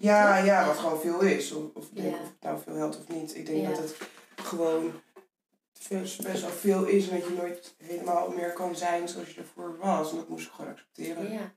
Ja, 0.00 0.36
ja, 0.36 0.66
wat 0.66 0.76
gewoon 0.78 1.00
veel 1.00 1.20
is. 1.20 1.52
Of, 1.52 1.74
of 1.74 1.88
ik 1.88 1.94
denk 1.96 2.14
Ja. 2.14 2.20
of 2.22 2.28
het 2.28 2.40
nou 2.42 2.60
veel 2.60 2.74
helpt 2.74 2.98
of 2.98 3.08
niet. 3.08 3.36
Ik 3.36 3.46
denk 3.46 3.60
Ja. 3.62 3.68
dat 3.68 3.78
het 3.78 3.96
gewoon 4.36 5.00
best, 5.88 6.22
best 6.22 6.40
wel 6.42 6.50
veel 6.50 6.84
is 6.86 7.08
en 7.08 7.20
dat 7.20 7.28
je 7.28 7.34
nooit 7.34 7.74
helemaal 7.78 8.30
meer 8.30 8.52
kan 8.52 8.76
zijn 8.76 9.08
zoals 9.08 9.34
je 9.34 9.40
ervoor 9.40 9.76
was. 9.78 10.10
En 10.10 10.16
dat 10.16 10.28
moest 10.28 10.46
ik 10.46 10.52
gewoon 10.52 10.70
accepteren. 10.70 11.32
Ja. 11.32 11.54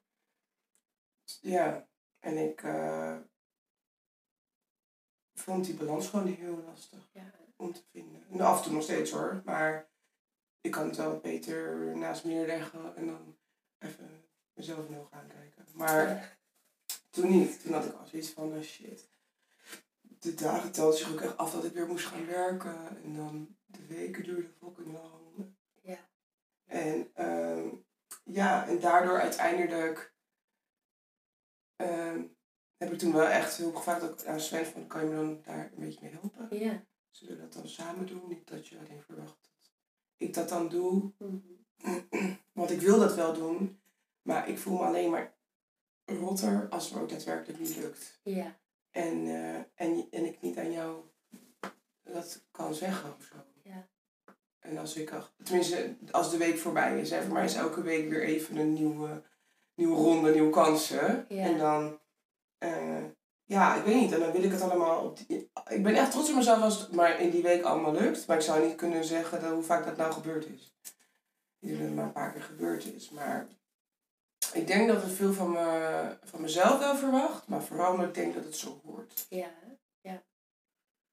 Ja, 1.41 1.87
en 2.19 2.37
ik 2.37 2.63
eh, 2.63 3.17
vond 5.33 5.65
die 5.65 5.75
balans 5.75 6.07
gewoon 6.09 6.27
heel 6.27 6.63
lastig 6.67 6.99
om 7.55 7.73
te 7.73 7.81
vinden. 7.91 8.23
En 8.31 8.41
af 8.41 8.57
en 8.57 8.63
toe 8.63 8.73
nog 8.73 8.83
steeds 8.83 9.11
hoor, 9.11 9.41
maar 9.45 9.89
ik 10.61 10.71
kan 10.71 10.87
het 10.87 10.97
wel 10.97 11.09
wat 11.11 11.21
beter 11.21 11.75
naast 11.97 12.23
me 12.23 12.33
neerleggen 12.33 12.95
en 12.95 13.05
dan 13.07 13.35
even 13.79 14.23
mezelf 14.53 14.79
ogen 14.89 15.07
aankijken. 15.11 15.65
Maar 15.73 16.37
toen 17.13 17.29
niet. 17.29 17.63
Toen 17.63 17.73
had 17.73 17.85
ik 17.85 17.93
al 17.93 18.05
zoiets 18.05 18.29
van, 18.29 18.53
oh 18.53 18.61
shit. 18.61 19.07
De 20.01 20.33
dagen 20.33 20.71
telden 20.71 20.97
zich 20.97 21.11
ook 21.11 21.21
echt 21.21 21.37
af 21.37 21.51
dat 21.51 21.63
ik 21.63 21.73
weer 21.73 21.87
moest 21.87 22.05
gaan 22.05 22.25
werken. 22.25 23.03
En 23.03 23.15
dan 23.15 23.55
de 23.65 23.85
weken 23.85 24.23
duurden 24.23 24.53
fucking 24.59 24.93
lang. 24.93 25.55
Ja. 25.81 26.09
En 26.65 27.09
ehm, 27.13 27.67
ja, 28.23 28.67
en 28.67 28.79
daardoor 28.79 29.19
uiteindelijk 29.19 30.13
ehm, 31.75 32.23
heb 32.77 32.91
ik 32.91 32.99
toen 32.99 33.13
wel 33.13 33.27
echt 33.27 33.57
heel 33.57 33.71
gevraagd 33.71 34.03
ook 34.03 34.25
aan 34.25 34.39
Sven 34.39 34.65
van, 34.65 34.87
kan 34.87 35.03
je 35.03 35.09
me 35.09 35.15
dan 35.15 35.41
daar 35.43 35.71
een 35.71 35.79
beetje 35.79 35.99
mee 36.01 36.11
helpen? 36.11 36.59
Ja. 36.59 36.85
Zullen 37.09 37.35
we 37.35 37.41
dat 37.41 37.53
dan 37.53 37.67
samen 37.67 38.05
doen? 38.05 38.27
Niet 38.27 38.47
dat 38.47 38.67
je 38.67 38.77
alleen 38.77 39.01
verwacht 39.01 39.41
dat 39.41 39.71
ik 40.17 40.33
dat 40.33 40.49
dan 40.49 40.69
doe. 40.69 41.13
Mhm. 41.17 41.37
Want 42.51 42.71
ik 42.71 42.81
wil 42.81 42.99
dat 42.99 43.15
wel 43.15 43.33
doen. 43.33 43.81
Maar 44.21 44.49
ik 44.49 44.57
voel 44.57 44.77
me 44.77 44.83
alleen 44.83 45.09
maar 45.09 45.32
rotter 46.05 46.67
als 46.69 46.85
het 46.85 46.93
me 46.95 47.01
ook 47.01 47.09
daadwerkelijk 47.09 47.59
niet 47.59 47.77
lukt. 47.77 48.19
Ja. 48.23 48.57
En, 48.91 49.27
eh, 49.27 49.55
en, 49.55 50.07
en 50.11 50.25
ik 50.25 50.41
niet 50.41 50.57
aan 50.57 50.71
jou 50.71 51.01
dat 52.03 52.43
kan 52.51 52.73
zeggen 52.73 53.15
of 53.17 53.23
zo. 53.23 53.35
Ja. 53.63 53.87
En 54.59 54.77
als 54.77 54.95
ik, 54.95 55.11
al- 55.11 55.27
tenminste, 55.43 55.95
als 56.11 56.31
de 56.31 56.37
week 56.37 56.57
voorbij 56.57 56.99
is, 56.99 57.09
hè, 57.09 57.21
voor 57.23 57.33
mij 57.33 57.45
is 57.45 57.55
elke 57.55 57.81
week 57.81 58.09
weer 58.09 58.23
even 58.23 58.57
een 58.57 58.73
nieuwe, 58.73 59.23
nieuwe 59.75 59.95
ronde, 59.95 60.31
nieuwe 60.31 60.49
kansen. 60.51 61.25
Ja. 61.29 61.43
En 61.43 61.57
dan, 61.57 61.99
eh, 62.57 63.03
ja, 63.43 63.75
ik 63.75 63.83
weet 63.83 63.95
niet, 63.95 64.11
en 64.11 64.19
dan 64.19 64.31
wil 64.31 64.43
ik 64.43 64.51
het 64.51 64.61
allemaal 64.61 65.03
op 65.05 65.17
die, 65.27 65.51
Ik 65.67 65.83
ben 65.83 65.95
echt 65.95 66.11
trots 66.11 66.29
op 66.29 66.35
mezelf 66.35 66.61
als 66.61 66.79
het 66.79 66.91
maar 66.91 67.19
in 67.19 67.29
die 67.29 67.41
week 67.43 67.63
allemaal 67.63 67.93
lukt. 67.93 68.27
Maar 68.27 68.37
ik 68.37 68.43
zou 68.43 68.65
niet 68.67 68.75
kunnen 68.75 69.03
zeggen 69.03 69.41
dat, 69.41 69.51
hoe 69.51 69.63
vaak 69.63 69.85
dat 69.85 69.97
nou 69.97 70.13
gebeurd 70.13 70.45
is. 70.45 70.75
Ik 71.59 71.67
denk 71.69 71.77
dat 71.79 71.87
het 71.87 71.95
maar 71.95 72.05
een 72.05 72.11
paar 72.11 72.31
keer 72.31 72.41
gebeurd 72.41 72.85
is. 72.93 73.09
Maar 73.09 73.47
ik 74.53 74.67
denk 74.67 74.87
dat 74.87 75.01
het 75.03 75.11
veel 75.11 75.33
van, 75.33 75.51
me, 75.51 76.17
van 76.23 76.41
mezelf 76.41 76.79
wel 76.79 76.95
verwacht. 76.95 77.47
Maar 77.47 77.61
vooral 77.63 77.91
omdat 77.91 78.07
ik 78.07 78.13
denk 78.13 78.33
dat 78.33 78.43
het 78.43 78.55
zo 78.55 78.81
hoort. 78.85 79.25
Ja. 79.29 79.49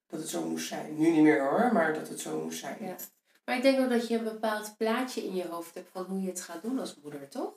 Dat 0.06 0.20
het 0.20 0.28
zo 0.28 0.44
moest 0.48 0.68
zijn. 0.68 0.96
Nu 0.98 1.10
niet 1.10 1.22
meer 1.22 1.48
hoor, 1.50 1.72
maar 1.72 1.94
dat 1.94 2.08
het 2.08 2.20
zo 2.20 2.40
moest 2.42 2.58
zijn. 2.58 2.76
Ja. 2.80 2.96
Maar 3.44 3.56
ik 3.56 3.62
denk 3.62 3.80
ook 3.80 3.90
dat 3.90 4.08
je 4.08 4.18
een 4.18 4.24
bepaald 4.24 4.76
plaatje 4.76 5.24
in 5.24 5.34
je 5.34 5.46
hoofd 5.48 5.74
hebt 5.74 5.88
van 5.92 6.04
hoe 6.04 6.20
je 6.22 6.28
het 6.28 6.40
gaat 6.40 6.62
doen 6.62 6.78
als 6.78 6.96
moeder, 7.02 7.28
toch? 7.28 7.52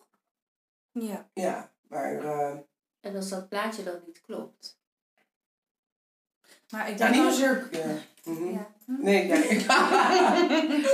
Ja. 0.92 1.30
Ja, 1.34 1.72
maar 1.88 2.24
eh, 2.24 2.58
En 3.02 3.16
als 3.16 3.30
dat 3.30 3.50
plaatje 3.50 3.84
dan 3.84 4.00
niet 4.06 4.22
klopt. 4.22 4.78
Maar 6.70 6.90
ik 6.90 6.98
ja, 6.98 7.10
denk 7.12 7.16
niet 7.16 7.22
ook- 7.24 7.30
zozeer. 7.30 7.68
Ja. 7.72 7.96
Mhm. 8.32 8.52
Ja. 8.54 8.72
Hm? 8.86 9.02
Nee, 9.04 9.28
ja. 9.28 9.36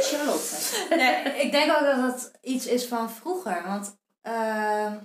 Charlotte. 0.02 0.86
Nee, 0.90 1.42
ik 1.46 1.52
denk 1.52 1.72
ook 1.72 1.80
dat 1.86 2.14
het 2.14 2.32
iets 2.42 2.66
is 2.68 2.86
van 2.88 3.12
vroeger. 3.12 3.64
Want, 3.64 3.98
ehm 4.22 4.98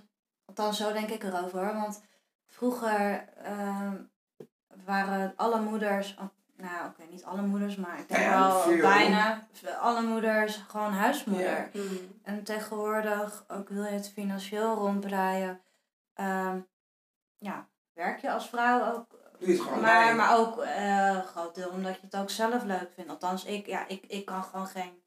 althans 0.44 0.76
zo 0.76 0.92
denk 0.92 1.10
ik 1.10 1.22
erover. 1.22 1.58
hoor. 1.64 1.74
Want 1.74 2.02
vroeger 2.46 3.28
ehm, 3.42 3.96
waren 4.84 5.32
alle 5.36 5.60
moeders, 5.60 6.16
oh, 6.20 6.28
nou 6.56 6.86
oké, 6.88 7.02
niet 7.10 7.24
alle 7.24 7.42
moeders, 7.42 7.76
maar 7.76 7.98
ik 7.98 8.08
denk 8.08 8.22
ja, 8.22 8.38
wel 8.38 8.60
veel. 8.60 8.80
bijna 8.80 9.46
alle 9.80 10.02
moeders 10.02 10.64
gewoon 10.68 10.92
huismoeder. 10.92 11.68
Ja. 11.72 11.80
Mhm. 11.80 11.94
En 12.22 12.42
tegenwoordig, 12.42 13.44
ook 13.48 13.68
wil 13.68 13.84
je 13.84 13.90
het 13.90 14.10
financieel 14.10 14.74
ronddraaien, 14.74 15.60
ehm, 16.14 16.58
ja, 17.38 17.68
werk 17.92 18.20
je 18.20 18.30
als 18.30 18.48
vrouw 18.48 18.92
ook. 18.92 19.22
Maar, 19.80 19.80
bij. 19.80 20.14
maar 20.14 20.38
ook 20.38 20.56
een 20.56 21.22
groot 21.22 21.54
deel 21.54 21.68
omdat 21.68 21.94
je 21.94 22.00
het 22.00 22.16
ook 22.16 22.30
zelf 22.30 22.62
leuk 22.62 22.90
vindt. 22.94 23.10
Althans, 23.10 23.44
ik, 23.44 23.66
ja, 23.66 23.88
ik, 23.88 24.04
ik 24.06 24.24
kan 24.24 24.44
gewoon 24.44 24.66
geen, 24.66 25.02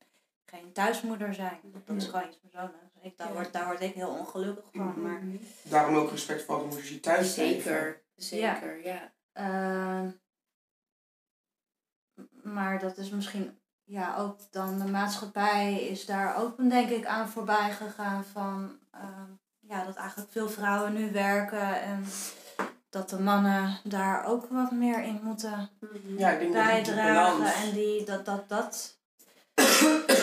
geen 0.50 0.72
thuismoeder 0.74 1.34
zijn. 1.34 1.60
Dat 1.64 1.96
is 1.96 2.06
gewoon 2.06 2.28
iets 2.28 2.38
persoonlijks. 2.38 2.86
Ik, 3.02 3.18
daar, 3.18 3.34
word, 3.34 3.54
daar 3.54 3.66
word 3.66 3.82
ik 3.82 3.94
heel 3.94 4.10
ongelukkig 4.10 4.66
van. 4.74 5.02
Maar, 5.02 5.22
Daarom 5.64 5.96
ook 5.96 6.12
respect 6.12 6.44
voor 6.44 6.56
alle 6.56 6.66
moeders 6.66 6.90
die 6.90 7.00
thuis. 7.00 7.34
Zeker. 7.34 8.02
Zeker, 8.16 8.86
ja. 8.86 9.12
ehm, 9.34 10.10
maar 12.44 12.80
dat 12.80 12.98
is 12.98 13.10
misschien 13.10 13.60
ja, 13.84 14.18
ook 14.18 14.40
dan 14.52 14.80
de 14.80 14.86
maatschappij 14.86 15.82
is 15.82 16.06
daar 16.06 16.38
ook 16.38 16.70
denk 16.70 16.90
ik 16.90 17.06
aan 17.06 17.30
voorbij 17.30 17.72
gegaan 17.72 18.24
van 18.24 18.80
ehm, 18.92 19.32
ja, 19.60 19.86
dat 19.86 19.96
eigenlijk 19.96 20.32
veel 20.32 20.50
vrouwen 20.50 20.94
nu 20.94 21.12
werken 21.12 21.82
en 21.82 22.06
dat 22.90 23.10
de 23.10 23.20
mannen 23.20 23.80
daar 23.84 24.26
ook 24.26 24.48
wat 24.50 24.72
meer 24.72 25.04
in 25.04 25.20
moeten 25.24 25.70
Mhm. 25.80 26.18
Ja, 26.18 26.30
ik 26.30 26.40
denk 26.40 26.54
bijdragen 26.54 27.54
en 27.54 27.74
die 27.74 28.04
dat 28.04 28.26
dat 28.26 28.50
dat 28.50 28.97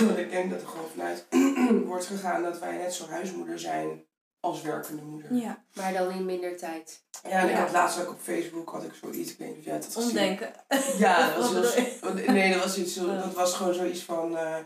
Want 0.00 0.18
ik 0.24 0.30
denk 0.30 0.50
dat 0.50 0.60
er 0.60 0.68
gewoon 0.68 0.88
vanuit 0.90 1.26
wordt 1.86 2.06
gegaan 2.06 2.42
dat 2.42 2.58
wij 2.58 2.76
net 2.76 2.94
zo 2.94 3.08
huismoeder 3.08 3.58
zijn 3.58 4.04
als 4.40 4.62
werkende 4.62 5.02
moeder. 5.02 5.34
Ja, 5.34 5.64
Maar 5.74 5.92
dan 5.92 6.10
in 6.10 6.24
minder 6.24 6.56
tijd. 6.56 7.02
Ja, 7.22 7.30
en 7.30 7.48
ik 7.48 7.54
Ja. 7.54 7.60
had 7.60 7.72
laatst 7.72 8.00
ook 8.00 8.08
op 8.10 8.20
Facebook 8.22 8.68
had 8.70 8.84
ik 8.84 8.92
zoiets, 9.02 9.30
ik 9.32 9.38
weet 9.38 9.48
niet 9.48 9.58
of 9.58 9.64
jij 9.64 9.74
het 9.74 9.84
had 9.84 9.94
gezien. 9.94 10.08
omdenken. 10.10 10.52
Ja, 10.98 11.26
dat 11.36 11.52
was, 11.52 11.74
heel- 11.74 12.14
nee, 12.26 12.52
dat 12.52 12.62
was, 12.62 12.78
iets, 12.78 12.94
zo- 12.94 13.06
dat 13.16 13.34
was 13.34 13.54
gewoon 13.54 13.74
zoiets 13.74 14.02
van... 14.02 14.36
eh, 14.36 14.56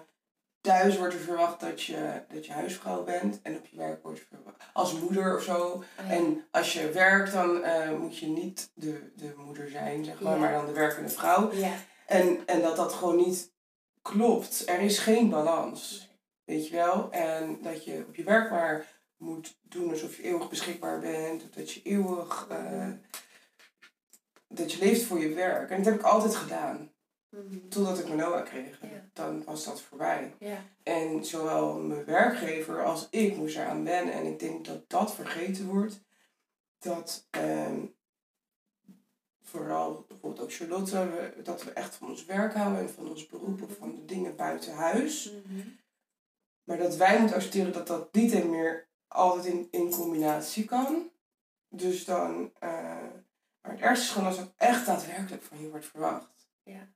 thuis 0.61 0.99
wordt 0.99 1.15
er 1.15 1.21
verwacht 1.21 1.61
dat 1.61 1.83
je, 1.83 2.23
dat 2.33 2.47
je 2.47 2.53
huisvrouw 2.53 3.05
bent. 3.05 3.41
En 3.43 3.57
op 3.57 3.67
je 3.67 3.77
werk 3.77 4.03
wordt 4.03 4.21
er 4.21 4.27
verwacht 4.31 4.57
als 4.73 4.93
moeder 4.93 5.37
of 5.37 5.43
zo. 5.43 5.55
Oh 5.59 5.85
ja. 6.09 6.15
En 6.15 6.45
als 6.51 6.73
je 6.73 6.91
werkt, 6.91 7.33
dan 7.33 7.63
eh, 7.63 7.91
moet 7.99 8.19
je 8.19 8.27
niet 8.27 8.71
de, 8.75 9.13
de 9.17 9.35
moeder 9.37 9.69
zijn, 9.71 10.05
zeg 10.05 10.21
maar. 10.21 10.33
Ja. 10.33 10.39
Maar 10.39 10.53
dan 10.53 10.67
de 10.67 10.73
werkende 10.73 11.09
vrouw. 11.09 11.53
ja. 11.53 11.73
En, 12.07 12.39
en 12.47 12.63
dat 12.63 12.77
dat 12.77 12.93
gewoon 12.93 13.17
niet 13.17 13.53
klopt. 14.09 14.69
Er 14.69 14.81
is 14.81 14.99
geen 14.99 15.31
balans. 15.31 16.09
Weet 16.45 16.69
je 16.69 16.75
wel? 16.75 17.11
En 17.11 17.59
dat 17.63 17.85
je 17.85 18.05
op 18.09 18.17
je 18.17 18.23
werk 18.23 18.51
maar 18.51 18.87
moet 19.17 19.59
doen 19.63 19.91
alsof 19.91 20.17
je 20.17 20.23
eeuwig 20.23 20.49
beschikbaar 20.49 21.01
bent. 21.01 21.55
Dat 21.55 21.73
je 21.73 21.83
eeuwig... 21.83 22.47
eh, 22.49 22.91
dat 24.49 24.73
je 24.73 24.79
leeft 24.79 25.03
voor 25.03 25.19
je 25.21 25.35
werk. 25.35 25.71
En 25.71 25.77
dat 25.77 25.85
heb 25.85 25.95
ik 25.95 26.07
altijd 26.07 26.35
gedaan. 26.35 26.93
Mhm. 27.31 27.69
Totdat 27.69 27.99
ik 27.99 28.05
mijn 28.05 28.19
Noah 28.19 28.45
kreeg. 28.45 28.81
Ja. 28.81 29.09
Dan 29.13 29.45
was 29.45 29.65
dat 29.65 29.81
voorbij. 29.81 30.35
Ja. 30.39 30.65
En 30.83 31.25
zowel 31.25 31.79
mijn 31.79 32.05
werkgever 32.05 32.85
als 32.85 33.07
ik 33.11 33.37
moest 33.37 33.57
eraan 33.57 33.85
wennen. 33.85 34.15
En 34.15 34.27
ik 34.27 34.39
denk 34.39 34.65
dat 34.65 34.89
dat 34.91 35.15
vergeten 35.15 35.67
wordt. 35.67 36.01
Dat 36.79 37.27
ehm, 37.31 37.81
vooral 39.49 40.05
bijvoorbeeld 40.09 40.43
ook 40.43 40.53
Charlotte, 40.53 41.09
we- 41.09 41.43
dat 41.43 41.65
we 41.65 41.71
echt 41.73 41.95
van 41.95 42.09
ons 42.09 42.25
werk 42.25 42.55
houden 42.55 42.81
en 42.81 42.91
van 42.91 43.09
ons 43.09 43.27
beroep 43.27 43.63
of 43.63 43.77
van 43.77 43.95
de 43.95 44.05
dingen 44.05 44.37
buiten 44.37 44.75
huis. 44.75 45.33
Mhm. 45.47 45.69
Maar 46.65 46.79
dat 46.79 46.97
wij 46.97 47.19
moeten 47.19 47.37
accepteren 47.37 47.73
dat 47.73 47.87
dat 47.87 48.15
niet 48.15 48.33
en 48.33 48.51
meer 48.51 48.89
altijd 49.09 49.45
in, 49.45 49.69
in 49.71 49.91
combinatie 49.91 50.65
kan. 50.65 51.11
Dus 51.69 52.05
dan, 52.05 52.53
eh, 52.59 52.71
maar 53.61 53.73
het 53.73 53.81
ergste 53.81 54.05
is 54.05 54.11
gewoon 54.11 54.29
als 54.29 54.39
het 54.39 54.53
echt 54.57 54.87
daadwerkelijk 54.87 55.43
van 55.43 55.61
je 55.61 55.71
wordt 55.71 55.87
verwacht. 55.87 56.49
Ja. 56.63 56.89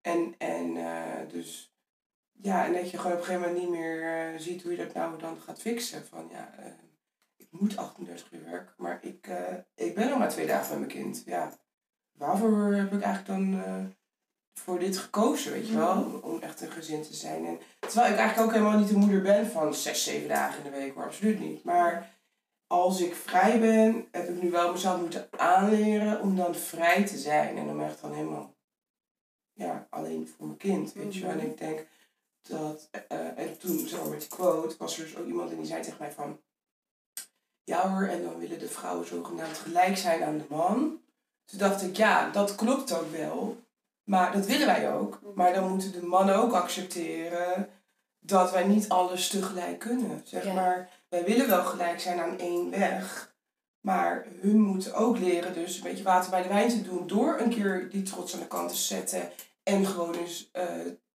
En, 0.00 0.34
en 0.38 0.76
eh, 0.76 1.28
dus, 1.28 1.74
ja, 2.32 2.66
en 2.66 2.72
dat 2.72 2.90
je 2.90 2.96
gewoon 2.98 3.12
op 3.12 3.18
een 3.18 3.24
gegeven 3.24 3.46
moment 3.48 3.62
niet 3.68 3.78
meer 3.78 4.02
eh, 4.32 4.40
ziet 4.40 4.62
hoe 4.62 4.70
je 4.70 4.84
dat 4.84 4.94
nou 4.94 5.18
dan 5.18 5.40
gaat 5.40 5.60
fixen. 5.60 6.06
Van 6.06 6.28
ja, 6.32 6.54
ik 7.36 7.46
moet 7.50 7.76
38 7.76 8.32
uur 8.32 8.44
werken, 8.44 8.74
maar 8.76 8.98
ik, 9.04 9.28
ik 9.74 9.94
ben 9.94 10.08
nog 10.08 10.18
maar 10.18 10.28
twee 10.30 10.46
dagen 10.46 10.78
met 10.80 10.88
mijn 10.88 11.02
kind. 11.04 11.22
Ja, 11.26 11.52
waarvoor 12.18 12.74
heb 12.74 12.92
ik 12.92 13.02
eigenlijk 13.02 13.26
dan 13.26 13.62
eh, 13.62 13.84
voor 14.60 14.78
dit 14.78 14.98
gekozen, 14.98 15.52
weet 15.52 15.68
je 15.68 15.76
wel? 15.76 15.92
Om, 15.92 16.14
om 16.14 16.40
echt 16.40 16.60
een 16.60 16.70
gezin 16.70 17.02
te 17.02 17.14
zijn. 17.14 17.46
En, 17.46 17.58
terwijl 17.78 18.12
ik 18.12 18.18
eigenlijk 18.18 18.48
ook 18.48 18.54
helemaal 18.54 18.78
niet 18.78 18.88
de 18.88 18.96
moeder 18.96 19.22
ben 19.22 19.46
van 19.46 19.74
zes, 19.74 20.04
zeven 20.04 20.28
dagen 20.28 20.64
in 20.64 20.70
de 20.70 20.78
week, 20.78 20.94
maar 20.94 21.06
absoluut 21.06 21.40
niet. 21.40 21.64
Maar 21.64 22.14
als 22.66 23.00
ik 23.00 23.14
vrij 23.14 23.60
ben, 23.60 24.08
heb 24.10 24.28
ik 24.28 24.42
nu 24.42 24.50
wel 24.50 24.72
mezelf 24.72 25.00
moeten 25.00 25.28
aanleren 25.30 26.20
om 26.20 26.36
dan 26.36 26.54
vrij 26.54 27.04
te 27.04 27.18
zijn. 27.18 27.56
En 27.56 27.68
om 27.68 27.80
echt 27.80 28.00
dan 28.00 28.12
helemaal, 28.12 28.54
ja, 29.52 29.86
alleen 29.90 30.28
voor 30.28 30.46
mijn 30.46 30.58
kind, 30.58 30.92
weet 30.92 31.14
je 31.14 31.20
wel. 31.20 31.30
En 31.30 31.40
ik 31.40 31.58
denk 31.58 31.86
dat, 32.42 32.88
eh, 33.08 33.38
en 33.38 33.58
toen, 33.58 33.78
zeg 33.78 34.00
maar 34.00 34.08
met 34.08 34.20
die 34.20 34.28
quote, 34.28 34.76
was 34.78 34.98
er 34.98 35.04
dus 35.04 35.16
ook 35.16 35.26
iemand 35.26 35.50
en 35.50 35.56
die 35.56 35.66
zei 35.66 35.82
tegen 35.82 35.98
mij 36.00 36.12
van... 36.12 36.40
Ja 37.64 37.90
hoor, 37.90 38.06
en 38.06 38.22
dan 38.22 38.38
willen 38.38 38.58
de 38.58 38.68
vrouwen 38.68 39.06
zogenaamd 39.06 39.58
gelijk 39.58 39.96
zijn 39.96 40.22
aan 40.22 40.38
de 40.38 40.44
man. 40.48 41.03
Toen 41.44 41.58
dacht 41.58 41.82
ik, 41.82 41.96
ja, 41.96 42.30
dat 42.30 42.54
klopt 42.54 42.92
ook 42.98 43.10
wel. 43.16 43.62
Maar 44.04 44.32
dat 44.32 44.46
willen 44.46 44.66
wij 44.66 44.92
ook. 44.92 45.20
Maar 45.34 45.52
dan 45.54 45.68
moeten 45.68 45.92
de 45.92 46.02
mannen 46.06 46.34
ook 46.36 46.52
accepteren 46.52 47.68
dat 48.20 48.50
wij 48.52 48.64
niet 48.64 48.88
alles 48.88 49.28
tegelijk 49.28 49.78
kunnen. 49.78 50.20
Zeg 50.24 50.44
Ja. 50.44 50.52
maar, 50.52 50.88
wij 51.08 51.24
willen 51.24 51.48
wel 51.48 51.64
gelijk 51.64 52.00
zijn 52.00 52.20
aan 52.20 52.38
één 52.38 52.70
weg. 52.70 53.32
Maar 53.80 54.26
hun 54.40 54.60
moeten 54.60 54.94
ook 54.94 55.18
leren 55.18 55.52
dus 55.54 55.76
een 55.76 55.82
beetje 55.82 56.04
water 56.04 56.30
bij 56.30 56.42
de 56.42 56.48
wijn 56.48 56.68
te 56.68 56.82
doen. 56.82 57.06
Door 57.06 57.38
een 57.40 57.50
keer 57.50 57.88
die 57.90 58.02
trots 58.02 58.34
aan 58.34 58.40
de 58.40 58.46
kant 58.46 58.68
te 58.68 58.76
zetten. 58.76 59.30
En 59.62 59.86
gewoon 59.86 60.14
eens 60.14 60.48
eh, 60.52 60.64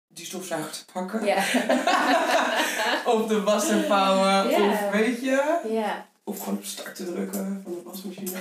die 0.07 0.25
stofzuiger 0.25 0.71
te 0.71 0.85
pakken. 0.93 1.25
Ja. 1.25 1.35
of 3.13 3.27
de 3.27 3.41
was 3.43 3.67
te 3.67 3.83
vouwen. 3.87 4.49
Ja. 4.49 4.71
Of 4.71 4.91
weet 4.91 5.21
je. 5.21 5.59
ja. 5.69 6.07
Of 6.23 6.39
gewoon 6.39 6.57
op 6.57 6.63
start 6.63 6.95
te 6.95 7.05
drukken 7.13 7.61
van 7.63 7.73
de 7.73 7.81
wasmachine. 7.83 8.39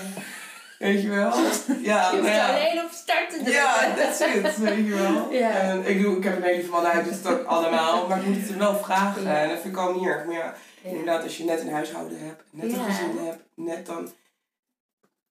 Weet 0.78 1.02
je 1.02 1.08
wel? 1.08 1.32
Ja, 1.80 2.10
Je 2.10 2.16
hoeft 2.16 2.22
nou 2.22 2.26
ja. 2.34 2.54
alleen 2.54 2.84
op 2.84 2.90
start 2.90 3.30
te 3.30 3.34
drukken. 3.34 3.52
Ja, 3.54 3.94
that's 3.96 4.20
it, 4.20 4.56
weet 4.56 4.76
je 4.86 4.94
wel. 4.94 5.32
Ja. 5.32 5.50
En 5.50 5.86
ik, 5.86 6.02
doe, 6.02 6.16
ik 6.16 6.24
heb 6.24 6.36
een 6.36 6.42
hele 6.42 6.86
hij 6.86 7.02
doet 7.02 7.12
het 7.14 7.26
ook 7.26 7.44
allemaal, 7.46 8.08
maar 8.08 8.18
ik 8.20 8.26
moet 8.26 8.36
het 8.36 8.48
hem 8.48 8.58
wel 8.58 8.78
vragen. 8.78 9.22
Ja. 9.22 9.42
En 9.42 9.48
dat 9.48 9.58
vind 9.60 9.74
ik 9.74 9.80
al 9.80 9.94
niet 9.94 10.06
erg. 10.06 10.24
Maar 10.26 10.34
ja, 10.34 10.54
Ja. 10.82 10.88
inderdaad, 10.90 11.22
als 11.22 11.36
je 11.36 11.44
net 11.44 11.60
een 11.60 11.72
huishouden 11.72 12.18
hebt, 12.26 12.42
net 12.50 12.70
Ja. 12.70 12.78
een 12.78 12.92
gezin 12.92 13.16
hebt, 13.26 13.42
net 13.54 13.86
dan, 13.86 14.12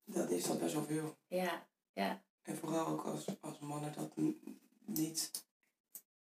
dan 0.06 0.30
is 0.30 0.44
dat 0.48 0.60
best 0.60 0.74
wel 0.74 0.86
veel. 0.88 1.16
Ja. 1.28 2.22
En 2.44 2.58
vooral 2.58 2.88
ook 2.88 3.06
als, 3.06 3.26
als 3.42 3.60
mannen 3.60 3.94
dat 3.98 4.12
niet 4.86 5.32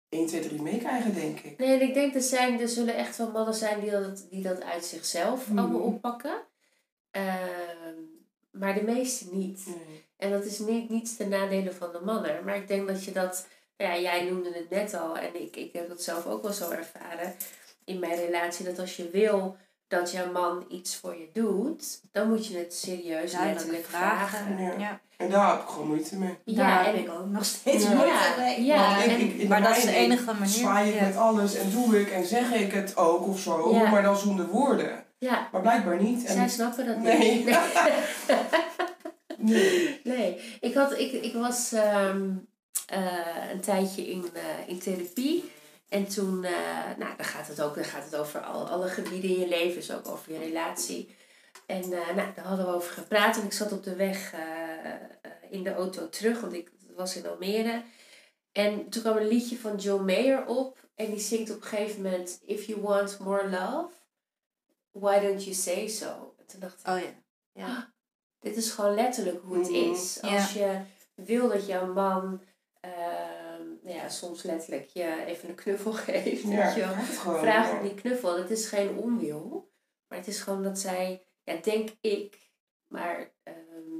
1, 0.08 0.26
2, 0.26 0.40
3 0.40 0.62
meekrijgen, 0.62 1.14
denk 1.14 1.40
ik. 1.40 1.58
Nee, 1.58 1.74
en 1.80 1.88
ik 1.88 1.94
denk 1.94 2.14
er, 2.14 2.20
zijn, 2.22 2.60
er 2.60 2.68
zullen 2.68 2.94
echt 2.96 3.16
wel 3.16 3.30
mannen 3.30 3.54
zijn 3.54 3.80
die 3.80 3.90
dat, 3.90 4.26
die 4.30 4.42
dat 4.42 4.62
uit 4.62 4.84
zichzelf 4.84 5.48
Mhm. 5.48 5.58
allemaal 5.58 5.80
oppakken. 5.80 6.42
Ehm, 7.10 7.94
maar 8.50 8.74
de 8.74 8.82
meeste 8.82 9.24
niet. 9.34 9.62
Nee. 9.66 10.04
En 10.16 10.30
dat 10.30 10.44
is 10.44 10.58
niet, 10.58 10.90
niet 10.90 11.16
ten 11.16 11.28
nadele 11.28 11.72
van 11.72 11.92
de 11.92 12.00
mannen. 12.04 12.44
Maar 12.44 12.56
ik 12.56 12.68
denk 12.68 12.88
dat 12.88 13.04
je 13.04 13.12
dat, 13.12 13.46
ja, 13.76 13.98
jij 13.98 14.24
noemde 14.30 14.52
het 14.52 14.70
net 14.70 14.94
al, 14.94 15.16
en 15.16 15.42
ik, 15.42 15.56
ik 15.56 15.72
heb 15.72 15.88
dat 15.88 16.02
zelf 16.02 16.26
ook 16.26 16.42
wel 16.42 16.52
zo 16.52 16.70
ervaren 16.70 17.34
in 17.84 17.98
mijn 17.98 18.14
relatie, 18.16 18.64
dat 18.64 18.78
als 18.78 18.96
je 18.96 19.10
wil 19.10 19.56
dat 19.88 20.12
jouw 20.12 20.30
man 20.32 20.64
iets 20.68 20.96
voor 20.96 21.14
je 21.16 21.28
doet, 21.32 22.00
dan 22.12 22.28
moet 22.28 22.46
je 22.46 22.58
het 22.58 22.74
serieus 22.74 23.32
Duidelijk 23.32 23.42
letterlijk 23.54 23.84
vragen. 23.84 24.38
vragen. 24.38 24.62
Ja. 24.64 24.74
Ja, 24.78 25.00
En 25.16 25.30
daar 25.30 25.50
heb 25.50 25.60
ik 25.62 25.68
gewoon 25.68 25.86
moeite 25.88 26.16
mee. 26.16 26.38
daar 26.44 26.68
Ja, 26.68 26.82
heb 26.84 26.94
en, 26.94 27.00
ik 27.00 27.10
ook 27.10 27.26
nog 27.26 27.44
steeds 27.44 27.84
Ja. 27.84 27.94
moeite 27.94 28.34
mee. 28.38 28.64
Ja, 28.64 29.02
ik, 29.02 29.18
ik, 29.32 29.48
maar 29.48 29.62
dat 29.62 29.76
is 29.76 29.84
de 29.84 29.94
enige 29.94 30.24
manier. 30.32 30.46
Zwaai 30.46 30.88
ik 30.88 30.94
Ja. 30.94 31.06
met 31.06 31.16
alles 31.16 31.54
en 31.54 31.70
doe 31.70 32.00
ik 32.00 32.10
en 32.10 32.24
zeg 32.26 32.52
ik 32.52 32.72
het 32.72 32.96
ook 32.96 33.26
of 33.26 33.38
zo, 33.40 33.70
Ja. 33.74 33.90
maar 33.90 34.02
dan 34.02 34.16
zonder 34.16 34.46
woorden. 34.46 35.04
Ja, 35.20 35.48
Maar 35.52 35.60
blijkbaar 35.60 36.02
niet. 36.02 36.24
En 36.24 36.34
zij 36.34 36.48
snappen 36.48 36.86
dat 36.86 36.98
Nee. 36.98 37.44
niet. 37.44 37.44
nee. 39.52 40.00
Nee, 40.04 40.40
ik, 40.60 40.74
had, 40.74 40.98
ik, 40.98 41.12
ik 41.12 41.32
was 41.34 41.72
ehm, 41.72 42.30
eh, 42.86 43.50
een 43.52 43.60
tijdje 43.60 44.06
in, 44.06 44.24
eh, 44.34 44.68
in 44.68 44.78
therapie. 44.78 45.50
En 45.88 46.06
toen, 46.06 46.44
eh, 46.44 46.52
nou, 46.98 47.16
dan 47.16 47.26
gaat 47.26 47.46
het 47.46 47.62
ook 47.62 47.74
dan 47.74 47.84
gaat 47.84 48.04
het 48.04 48.16
over 48.16 48.40
al, 48.40 48.68
alle 48.68 48.88
gebieden 48.88 49.30
in 49.30 49.38
je 49.38 49.48
leven, 49.48 49.74
dus 49.74 49.92
ook 49.92 50.08
over 50.08 50.32
je 50.32 50.38
relatie. 50.38 51.14
En 51.66 51.88
nou, 51.88 52.14
daar 52.14 52.44
hadden 52.44 52.66
we 52.66 52.74
over 52.74 52.92
gepraat. 52.92 53.36
En 53.36 53.44
ik 53.44 53.52
zat 53.52 53.72
op 53.72 53.84
de 53.84 53.96
weg 53.96 54.34
in 55.50 55.62
de 55.62 55.74
auto 55.74 56.08
terug, 56.08 56.40
want 56.40 56.52
ik 56.52 56.70
was 56.96 57.16
in 57.16 57.26
Almere. 57.26 57.82
En 58.52 58.88
toen 58.88 59.02
kwam 59.02 59.16
een 59.16 59.28
liedje 59.28 59.58
van 59.58 59.76
Joe 59.76 60.02
Mayer 60.02 60.46
op. 60.46 60.78
En 60.94 61.10
die 61.10 61.20
zingt 61.20 61.50
op 61.50 61.62
een 61.62 61.68
gegeven 61.68 62.02
moment: 62.02 62.40
If 62.46 62.66
you 62.66 62.80
want 62.80 63.18
more 63.18 63.48
love, 63.48 63.94
why 64.90 65.20
don't 65.20 65.42
you 65.44 65.54
say 65.54 65.88
so? 65.88 66.34
En 66.38 66.46
toen 66.46 66.60
dacht 66.60 66.80
ik, 66.80 66.86
Oh 66.88 66.98
ja. 67.00 67.14
ja, 67.52 67.92
dit 68.38 68.56
is 68.56 68.70
gewoon 68.70 68.94
letterlijk 68.94 69.42
hoe 69.42 69.58
het 69.58 69.70
Mhm. 69.70 69.90
is. 69.92 70.18
Ja. 70.22 70.34
Als 70.34 70.52
je 70.52 70.80
wil 71.14 71.48
dat 71.48 71.66
jouw 71.66 71.92
man 71.92 72.42
ehm, 72.80 73.66
nou 73.82 73.96
ja, 73.96 74.08
soms 74.08 74.42
letterlijk 74.42 74.84
je 74.86 75.24
even 75.26 75.48
een 75.48 75.54
knuffel 75.54 75.92
geeft. 76.08 76.42
Ja, 76.42 76.48
weet 76.64 76.74
je 76.74 76.80
wel. 76.80 76.94
gewoon. 76.94 77.38
Vraag 77.40 77.72
om 77.72 77.82
die 77.82 77.94
knuffel. 77.94 78.38
Het 78.38 78.50
is 78.50 78.66
geen 78.68 78.96
onwil. 78.96 79.70
Maar 80.08 80.18
het 80.18 80.26
is 80.28 80.40
gewoon 80.40 80.62
dat 80.62 80.78
zij, 80.78 81.22
ja, 81.44 81.54
denk 81.56 81.88
ik, 82.00 82.50
maar 82.86 83.32
ehm, 83.42 83.98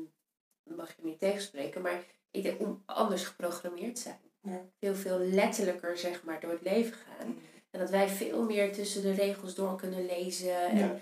mag 0.63 0.97
je 0.97 1.03
niet 1.05 1.19
tegenspreken, 1.19 1.83
maar 1.83 2.05
ik 2.31 2.43
denk 2.43 2.61
om 2.61 2.83
anders 2.87 3.25
geprogrammeerd 3.25 3.99
zijn. 3.99 4.21
Ja. 4.43 4.65
Veel, 4.79 4.95
veel 4.95 5.19
letterlijker, 5.19 5.99
zeg 5.99 6.23
maar, 6.25 6.41
door 6.41 6.51
het 6.51 6.63
leven 6.63 6.93
gaan. 6.97 7.39
En 7.71 7.81
dat 7.81 7.91
wij 7.91 8.09
veel 8.09 8.43
meer 8.43 8.73
tussen 8.73 9.03
de 9.03 9.13
regels 9.13 9.55
door 9.55 9.77
kunnen 9.77 10.07
lezen. 10.07 10.69
En, 10.69 10.79
Ja. 10.79 10.97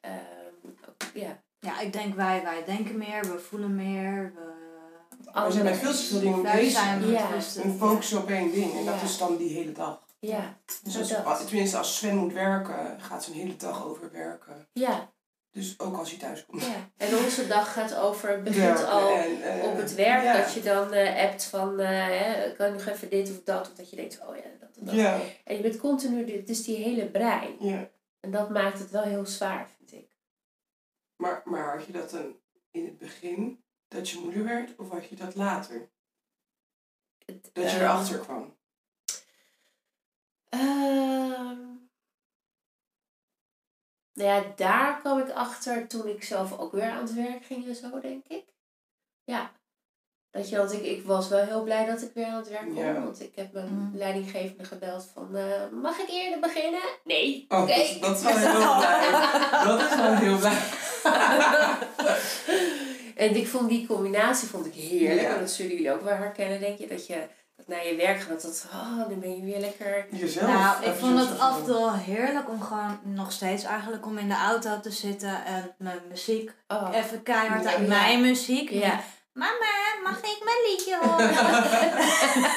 ehm, 0.00 0.14
ja, 1.14 1.42
Ja, 1.60 1.80
ik 1.80 1.92
denk 1.92 2.14
wij, 2.14 2.42
wij 2.42 2.64
denken 2.64 2.98
meer, 2.98 3.20
we 3.22 3.38
voelen 3.38 3.74
meer, 3.74 4.32
we... 4.34 4.52
We 5.46 5.52
zijn 5.52 5.64
bij 5.64 5.74
veel 5.74 5.90
te 5.92 5.96
veel 6.20 6.42
bezig. 6.42 6.98
we. 6.98 7.62
En 7.62 7.76
focussen 7.78 8.18
op 8.18 8.30
één 8.30 8.52
ding. 8.52 8.74
En 8.78 8.84
dat 8.84 9.02
is 9.02 9.18
dan 9.18 9.36
die 9.36 9.54
hele 9.56 9.72
dag. 9.72 10.02
ja, 10.18 10.58
Dus 10.82 10.98
als, 10.98 11.08
dat. 11.08 11.24
als- 11.24 11.44
tenminste, 11.46 11.76
als 11.78 11.96
Sven 11.96 12.16
moet 12.16 12.32
werken, 12.32 13.00
gaat 13.00 13.24
zijn 13.24 13.36
hele 13.36 13.56
dag 13.56 13.84
over 13.86 14.12
werken. 14.12 14.68
ja, 14.72 15.12
Dus 15.54 15.78
ook 15.78 15.96
als 15.96 16.10
hij 16.10 16.18
thuis 16.18 16.46
komt. 16.46 16.62
ja. 16.64 16.90
En 16.96 17.16
onze 17.16 17.46
dag 17.46 17.72
gaat 17.72 17.94
over, 17.96 18.28
het 18.28 18.44
begint 18.44 18.84
al 18.84 19.16
en, 19.16 19.42
eh, 19.42 19.64
op 19.70 19.76
het 19.76 19.94
werk. 19.94 20.22
ja. 20.22 20.36
Dat 20.42 20.52
je 20.52 20.62
dan 20.62 20.92
eh 20.92 21.24
appt 21.30 21.44
van, 21.44 21.78
hè, 21.78 22.52
kan 22.52 22.66
je 22.66 22.72
nog 22.72 22.86
even 22.86 23.10
dit 23.10 23.30
of 23.30 23.42
dat. 23.42 23.68
Of 23.70 23.74
dat 23.74 23.90
je 23.90 23.96
denkt, 23.96 24.20
oh 24.26 24.36
ja, 24.36 24.42
dat 24.60 24.76
en 24.76 24.84
dat. 24.84 24.94
Ja, 24.94 25.20
En 25.44 25.56
je 25.56 25.62
bent 25.62 25.76
continu, 25.76 26.24
dit 26.24 26.48
is 26.48 26.64
die 26.64 26.76
hele 26.76 27.10
brei. 27.10 27.56
ja. 27.60 27.90
En 28.20 28.30
dat 28.30 28.50
maakt 28.50 28.78
het 28.78 28.90
wel 28.90 29.02
heel 29.02 29.26
zwaar, 29.26 29.68
vind 29.76 29.92
ik. 29.92 30.16
Maar, 31.16 31.42
maar 31.44 31.76
had 31.76 31.86
je 31.86 31.92
dat 31.92 32.10
dan 32.10 32.36
in 32.70 32.84
het 32.84 32.98
begin, 32.98 33.64
dat 33.88 34.08
je 34.10 34.18
moeder 34.18 34.44
werd, 34.44 34.76
of 34.76 34.90
had 34.90 35.08
je 35.08 35.16
dat 35.16 35.34
later? 35.34 35.90
Het, 37.26 37.50
Dat 37.52 37.70
je 37.70 37.76
erachter 37.80 38.18
kwam? 38.18 38.56
ehm, 40.48 41.58
Nou 44.14 44.28
ja, 44.30 44.42
daar 44.56 44.98
kwam 45.00 45.18
ik 45.18 45.30
achter 45.30 45.86
toen 45.88 46.08
ik 46.08 46.24
zelf 46.24 46.58
ook 46.58 46.72
weer 46.72 46.90
aan 46.90 47.02
het 47.02 47.14
werk 47.14 47.44
ging 47.44 47.66
en 47.68 47.74
zo, 47.74 48.00
denk 48.00 48.24
ik. 48.28 48.44
Ja. 49.24 49.50
Dat 50.30 50.48
je, 50.48 50.56
want 50.56 50.72
ik, 50.72 50.82
ik 50.82 51.04
was 51.04 51.28
wel 51.28 51.44
heel 51.44 51.62
blij 51.62 51.86
dat 51.86 52.02
ik 52.02 52.10
weer 52.14 52.26
aan 52.26 52.36
het 52.36 52.48
werk 52.48 52.64
kon. 52.66 52.74
Ja. 52.74 52.92
Want 53.02 53.20
ik 53.20 53.32
heb 53.34 53.52
mijn 53.52 53.68
Mm. 53.68 53.90
leidinggevende 53.94 54.64
gebeld 54.64 55.08
van... 55.14 55.36
eh, 55.36 55.68
mag 55.82 55.98
ik 55.98 56.08
eerder 56.08 56.40
beginnen? 56.40 56.80
Nee. 57.04 57.44
Oh, 57.48 57.62
Oké. 57.62 57.74
dat, 57.76 58.00
dat 58.00 58.16
is 58.16 58.22
wel 58.22 58.36
heel 58.36 58.76
blij. 58.78 59.10
Dat 59.64 59.80
is 59.90 59.96
wel 59.96 60.14
heel 60.14 60.38
blij. 60.38 60.58
en 63.28 63.36
ik 63.36 63.46
vond 63.46 63.68
die 63.68 63.86
combinatie 63.86 64.48
vond 64.48 64.66
ik 64.66 64.74
heerlijk. 64.74 65.20
Ja. 65.20 65.34
En 65.34 65.40
dat 65.40 65.50
zullen 65.50 65.72
jullie 65.72 65.92
ook 65.92 66.02
wel 66.02 66.14
herkennen, 66.16 66.60
denk 66.60 66.78
je. 66.78 66.86
Dat 66.86 67.06
je 67.06 67.26
dat 67.56 67.68
naar 67.68 67.86
je 67.86 67.94
werk 67.96 68.20
gaat. 68.20 68.42
Dat, 68.42 68.66
oh, 68.72 69.08
dan 69.08 69.20
ben 69.20 69.36
je 69.36 69.42
weer 69.44 69.60
lekker... 69.60 70.06
Jezelf. 70.10 70.46
Nou, 70.52 70.84
ik 70.84 70.94
vond 70.94 71.18
het 71.18 71.38
af 71.38 71.58
en 71.58 71.64
toe 71.64 71.74
wel 71.74 71.94
heerlijk 71.94 72.48
om 72.48 72.62
gewoon 72.62 72.98
nog 73.02 73.32
steeds 73.32 73.64
eigenlijk 73.64 74.06
om 74.06 74.18
in 74.18 74.28
de 74.28 74.34
auto 74.36 74.80
te 74.80 74.90
zitten 74.90 75.44
en 75.44 75.74
mijn 75.78 76.00
muziek 76.08 76.52
Oh, 76.68 76.88
even 76.92 77.22
keihard 77.22 77.66
aan 77.66 77.82
Ja. 77.82 77.88
mijn 77.88 78.20
muziek. 78.20 78.70
ja. 78.70 79.00
Mama, 79.32 80.00
mag 80.02 80.18
ik 80.18 80.40
mijn 80.44 80.56
liedje 80.70 80.98
horen? 81.02 81.32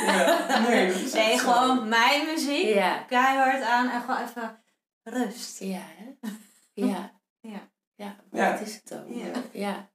Ja, 0.05 0.59
nee, 0.69 0.93
nee, 1.13 1.37
zo. 1.37 1.49
gewoon 1.49 1.87
mijn 1.87 2.25
muziek. 2.25 2.63
Ja. 2.73 2.97
Keihard 3.07 3.61
aan 3.63 3.89
en 3.89 4.01
gewoon 4.01 4.21
even 4.23 4.59
rust. 5.03 5.59
Ja, 5.59 5.81
hè? 5.97 6.29
Ja. 6.73 7.11
Ja. 7.41 7.69
Ja, 7.95 8.15
Ja. 8.31 8.51
dat 8.51 8.67
is 8.67 8.73
het 8.83 8.93
ook. 8.99 9.05
Ja. 9.15 9.41
Ja. 9.51 9.89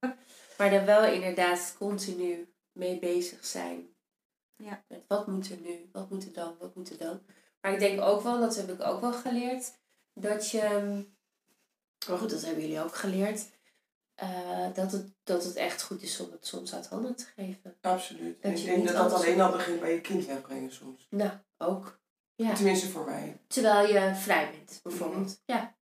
Maar 0.59 0.71
daar 0.71 0.85
wel 0.85 1.05
inderdaad 1.05 1.75
continu 1.79 2.53
mee 2.73 2.99
bezig 2.99 3.45
zijn. 3.45 3.87
Ja. 4.65 4.83
Met 4.89 5.05
wat 5.09 5.27
moet 5.27 5.51
er 5.51 5.57
nu? 5.61 5.89
Wat 5.93 6.11
moet 6.11 6.25
er 6.25 6.33
dan? 6.33 6.55
Wat 6.59 6.75
moet 6.75 6.91
er 6.91 6.99
dan? 6.99 7.21
Maar 7.61 7.73
ik 7.73 7.79
denk 7.79 8.01
ook 8.01 8.23
wel, 8.23 8.41
dat 8.41 8.57
heb 8.57 8.71
ik 8.71 8.83
ook 8.83 9.01
wel 9.01 9.13
geleerd, 9.13 9.73
dat 10.15 10.51
je... 10.51 10.61
Maar 12.09 12.19
goed, 12.19 12.31
dat 12.31 12.43
hebben 12.45 12.63
jullie 12.63 12.83
ook 12.83 12.95
geleerd. 12.95 13.47
eh, 14.15 14.67
dat, 14.75 14.93
het, 14.93 15.07
dat 15.25 15.45
het 15.45 15.55
echt 15.57 15.83
goed 15.83 16.03
is 16.03 16.21
om 16.21 16.31
het 16.33 16.47
soms 16.47 16.75
uit 16.75 16.87
handen 16.89 17.17
te 17.17 17.25
geven. 17.37 17.77
Absoluut. 17.81 18.43
Dat 18.43 18.59
ik 18.59 18.65
denk 18.65 18.87
dat 18.87 18.97
dat 18.97 19.13
alleen 19.13 19.41
al 19.41 19.53
begint 19.53 19.81
bij 19.81 19.93
je 19.95 20.01
kind 20.01 20.27
wegbrengen 20.27 20.73
soms. 20.73 21.07
Nou, 21.11 21.31
ook. 21.59 21.99
Ja. 22.35 22.55
Tenminste 22.55 22.89
voor 22.89 23.05
mij. 23.05 23.41
Terwijl 23.47 23.93
je 23.95 24.15
vrij 24.15 24.51
bent, 24.51 24.81
bijvoorbeeld. 24.83 25.41
Mhm. 25.47 25.59
Ja. 25.59 25.75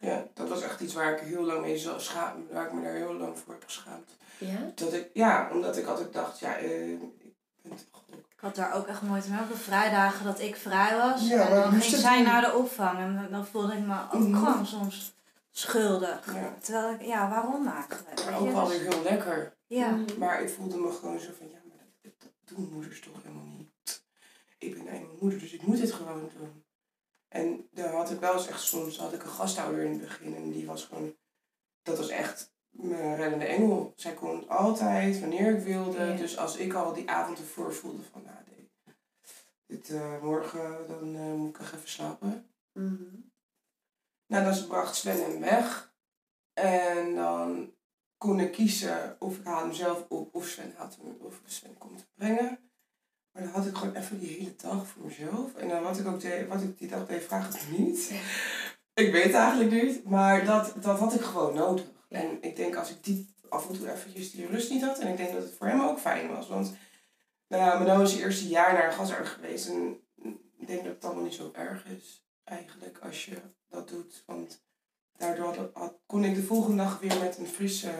Ja, 0.00 0.28
dat 0.34 0.48
was 0.48 0.62
echt 0.62 0.80
iets 0.80 0.94
waar 0.94 1.12
ik 1.12 1.20
heel 1.20 1.42
lang 1.44 1.60
mee 1.60 1.78
zou 1.78 2.00
schamen. 2.00 2.46
Waar 2.52 2.66
ik 2.66 2.72
me 2.72 2.82
daar 2.82 2.94
heel 2.94 3.14
lang 3.14 3.38
voor 3.38 3.52
heb 3.52 3.64
geschaamd. 3.64 4.16
Ja? 4.38 4.72
Dat 4.74 4.92
ik, 4.92 5.10
ja, 5.14 5.48
omdat 5.52 5.76
ik 5.76 5.86
altijd 5.86 6.12
dacht, 6.12 6.38
ja, 6.38 6.56
eh, 6.56 6.96
ik 7.64 8.40
had 8.40 8.54
daar 8.54 8.74
ook 8.74 8.86
echt 8.86 9.02
moeite 9.02 9.30
mee 9.30 9.40
op 9.40 9.48
de 9.48 9.56
vrijdagen 9.56 10.24
dat 10.24 10.40
ik 10.40 10.56
vrij 10.56 10.96
was. 10.96 11.28
Ja, 11.28 11.48
en 11.48 11.54
dan 11.54 11.72
ging 11.80 11.82
zij 12.00 12.16
doen. 12.16 12.24
naar 12.26 12.40
de 12.40 12.54
opvang. 12.56 12.98
En 12.98 13.28
dan 13.30 13.46
voelde 13.46 13.72
ik 13.72 13.86
me 13.86 14.00
ook 14.12 14.36
gewoon 14.36 14.66
soms 14.66 15.14
schuldig. 15.50 16.34
Ja. 16.34 16.54
Terwijl 16.62 16.94
ik, 16.94 17.02
ja, 17.02 17.28
waarom 17.28 17.66
eigenlijk? 17.68 18.24
Maar 18.24 18.38
ook 18.40 18.52
wel 18.52 18.66
Dus- 18.66 18.78
weer 18.78 18.92
heel 18.92 19.02
lekker. 19.02 19.56
Ja. 19.66 19.98
Maar 20.18 20.42
ik 20.42 20.48
voelde 20.48 20.76
me 20.76 20.92
gewoon 20.92 21.20
zo 21.20 21.30
van, 21.38 21.48
ja, 21.50 21.58
maar 21.68 21.86
dat, 22.02 22.12
dat 22.18 22.30
doen 22.44 22.70
moeders 22.72 23.00
toch 23.00 23.22
helemaal 23.22 23.44
niet. 23.58 24.04
Ik 24.58 24.74
ben 24.74 24.86
eenmaal 24.92 25.16
moeder, 25.20 25.38
dus 25.38 25.52
ik 25.52 25.62
moet 25.62 25.76
dit 25.80 25.92
gewoon 25.92 26.30
doen. 26.38 26.64
En 27.28 27.68
dan 27.72 27.90
had 27.90 28.10
ik 28.10 28.20
wel 28.20 28.32
eens 28.32 28.46
echt 28.46 28.60
soms, 28.62 28.98
had 28.98 29.12
ik 29.12 29.22
een 29.22 29.28
gasthouder 29.28 29.84
in 29.84 29.90
het 29.90 30.00
begin 30.00 30.36
en 30.36 30.50
die 30.50 30.66
was 30.66 30.84
gewoon, 30.84 31.14
dat 31.82 31.96
was 31.98 32.08
echt 32.08 32.52
mijn 32.72 33.16
reddende 33.16 33.44
engel. 33.44 33.92
Zij 33.96 34.14
kon 34.14 34.48
altijd, 34.48 35.20
wanneer 35.20 35.56
ik 35.56 35.64
wilde. 35.64 36.04
Ja. 36.04 36.16
Dus 36.16 36.38
als 36.38 36.56
ik 36.56 36.74
al 36.74 36.92
die 36.92 37.10
avond 37.10 37.38
ervoor 37.38 37.74
voelde 37.74 38.02
van, 38.12 38.22
nou, 38.22 38.36
nee, 38.46 38.70
dit, 39.66 39.90
eh, 39.90 40.22
morgen 40.22 40.86
dan 40.88 41.16
eh, 41.16 41.34
moet 41.34 41.48
ik 41.48 41.60
echt 41.60 41.74
even 41.74 41.88
slapen. 41.88 42.46
Mhm. 42.72 43.20
Nou, 44.26 44.44
dan 44.44 44.66
bracht 44.66 44.96
Sven 44.96 45.22
hem 45.22 45.40
weg. 45.40 45.94
En 46.52 47.14
dan 47.14 47.74
kon 48.16 48.40
ik 48.40 48.52
kiezen 48.52 49.16
of 49.18 49.38
ik 49.38 49.44
haal 49.44 49.62
hem 49.62 49.72
zelf 49.72 50.04
op 50.08 50.34
of 50.34 50.46
Sven, 50.46 50.74
haalt 50.76 50.96
hem, 50.96 51.16
of 51.20 51.40
Sven 51.44 51.78
komt 51.78 52.06
brengen. 52.14 52.58
Maar 53.32 53.42
dan 53.42 53.52
had 53.52 53.66
ik 53.66 53.76
gewoon 53.76 53.94
even 53.94 54.18
die 54.18 54.38
hele 54.38 54.56
dag 54.56 54.86
voor 54.86 55.04
mezelf. 55.04 55.54
En 55.54 55.68
dan 55.68 55.82
wat 55.82 55.98
ik 55.98 56.06
ook 56.06 56.20
deed, 56.20 56.48
wat 56.48 56.62
ik 56.62 56.78
die 56.78 56.88
dag 56.88 57.06
deed, 57.06 57.22
vraag 57.22 57.68
me 57.70 57.78
niet. 57.78 58.12
Ik 58.94 59.12
weet 59.12 59.24
het 59.24 59.34
eigenlijk 59.34 59.70
niet. 59.70 60.04
Maar 60.04 60.44
dat, 60.44 60.74
dat 60.80 60.98
had 60.98 61.14
ik 61.14 61.20
gewoon 61.20 61.54
nodig. 61.54 61.84
En 62.12 62.42
ik 62.42 62.56
denk 62.56 62.76
als 62.76 62.90
ik 62.90 63.04
die 63.04 63.34
af 63.48 63.68
en 63.68 63.74
toe 63.78 63.92
eventjes 63.92 64.30
die 64.30 64.46
rust 64.46 64.70
niet 64.70 64.82
had. 64.82 64.98
En 64.98 65.08
ik 65.08 65.16
denk 65.16 65.32
dat 65.32 65.42
het 65.42 65.52
voor 65.54 65.66
hem 65.66 65.80
ook 65.80 65.98
fijn 65.98 66.28
was. 66.28 66.48
Want 66.48 66.74
nou 67.48 67.62
ja, 67.62 67.78
Mano 67.78 68.02
is 68.02 68.12
het 68.12 68.20
eerste 68.20 68.48
jaar 68.48 68.72
naar 68.72 68.92
gasarts 68.92 69.28
geweest. 69.30 69.68
En 69.68 70.00
ik 70.58 70.66
denk 70.66 70.84
dat 70.84 70.94
het 70.94 71.04
allemaal 71.04 71.22
niet 71.24 71.34
zo 71.34 71.50
erg 71.54 71.84
is. 71.86 72.26
Eigenlijk 72.44 72.98
als 72.98 73.24
je 73.24 73.36
dat 73.68 73.88
doet. 73.88 74.22
Want 74.26 74.64
daardoor 75.16 75.54
had, 75.54 75.70
had- 75.74 75.98
kon 76.06 76.24
ik 76.24 76.34
de 76.34 76.42
volgende 76.42 76.76
dag 76.82 77.00
weer 77.00 77.18
met 77.18 77.38
een 77.38 77.46
frisse 77.46 77.92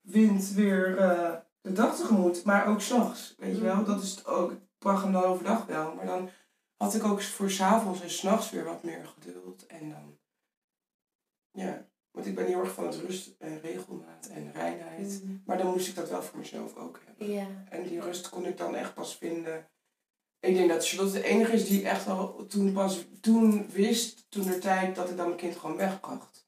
wind 0.00 0.50
weer 0.50 0.98
eh, 0.98 1.34
de 1.60 1.72
dag 1.72 1.96
tegemoet. 1.96 2.44
Maar 2.44 2.66
ook 2.66 2.80
s'nachts, 2.80 3.34
weet 3.38 3.56
je 3.56 3.62
wel. 3.62 3.84
Dat 3.84 4.02
is 4.02 4.10
het 4.10 4.26
ook. 4.26 4.52
Ik 4.52 4.58
bracht 4.78 5.02
hem 5.02 5.12
dan 5.12 5.24
overdag 5.24 5.66
wel. 5.66 5.94
Maar 5.94 6.06
dan 6.06 6.30
had 6.76 6.94
ik 6.94 7.04
ook 7.04 7.22
voor 7.22 7.50
s'avonds 7.50 8.00
en 8.02 8.10
s'nachts 8.10 8.50
weer 8.50 8.64
wat 8.64 8.82
meer 8.82 9.06
geduld. 9.06 9.66
En 9.66 9.90
dan, 9.90 10.18
ja, 11.50 11.86
want 12.14 12.26
ik 12.26 12.34
ben 12.34 12.46
heel 12.46 12.60
erg 12.60 12.72
van 12.72 12.86
het 12.86 12.96
rust 12.96 13.34
en 13.38 13.60
regelmaat 13.60 14.26
en 14.26 14.52
reinheid. 14.52 15.22
Mhm. 15.22 15.36
Maar 15.44 15.58
dan 15.58 15.66
moest 15.70 15.88
ik 15.88 15.94
dat 15.94 16.10
wel 16.10 16.22
voor 16.22 16.38
mezelf 16.38 16.76
ook 16.76 17.00
hebben. 17.04 17.30
Ja. 17.32 17.46
En 17.68 17.82
die 17.82 18.00
rust 18.00 18.28
kon 18.28 18.46
ik 18.46 18.56
dan 18.56 18.74
echt 18.74 18.94
pas 18.94 19.16
vinden. 19.16 19.68
Ik 20.40 20.54
denk 20.54 20.68
dat 20.68 20.88
Charlotte 20.88 21.18
de 21.18 21.24
enige 21.24 21.52
is 21.52 21.68
die 21.68 21.88
echt 21.88 22.06
al 22.08 22.46
toen 22.46 22.72
pas 22.72 23.04
toen 23.20 23.70
wist, 23.70 24.26
toen 24.28 24.46
de 24.46 24.58
tijd, 24.58 24.94
dat 24.96 25.10
ik 25.10 25.16
dan 25.16 25.26
mijn 25.26 25.38
kind 25.38 25.56
gewoon 25.56 25.76
wegbracht. 25.76 26.46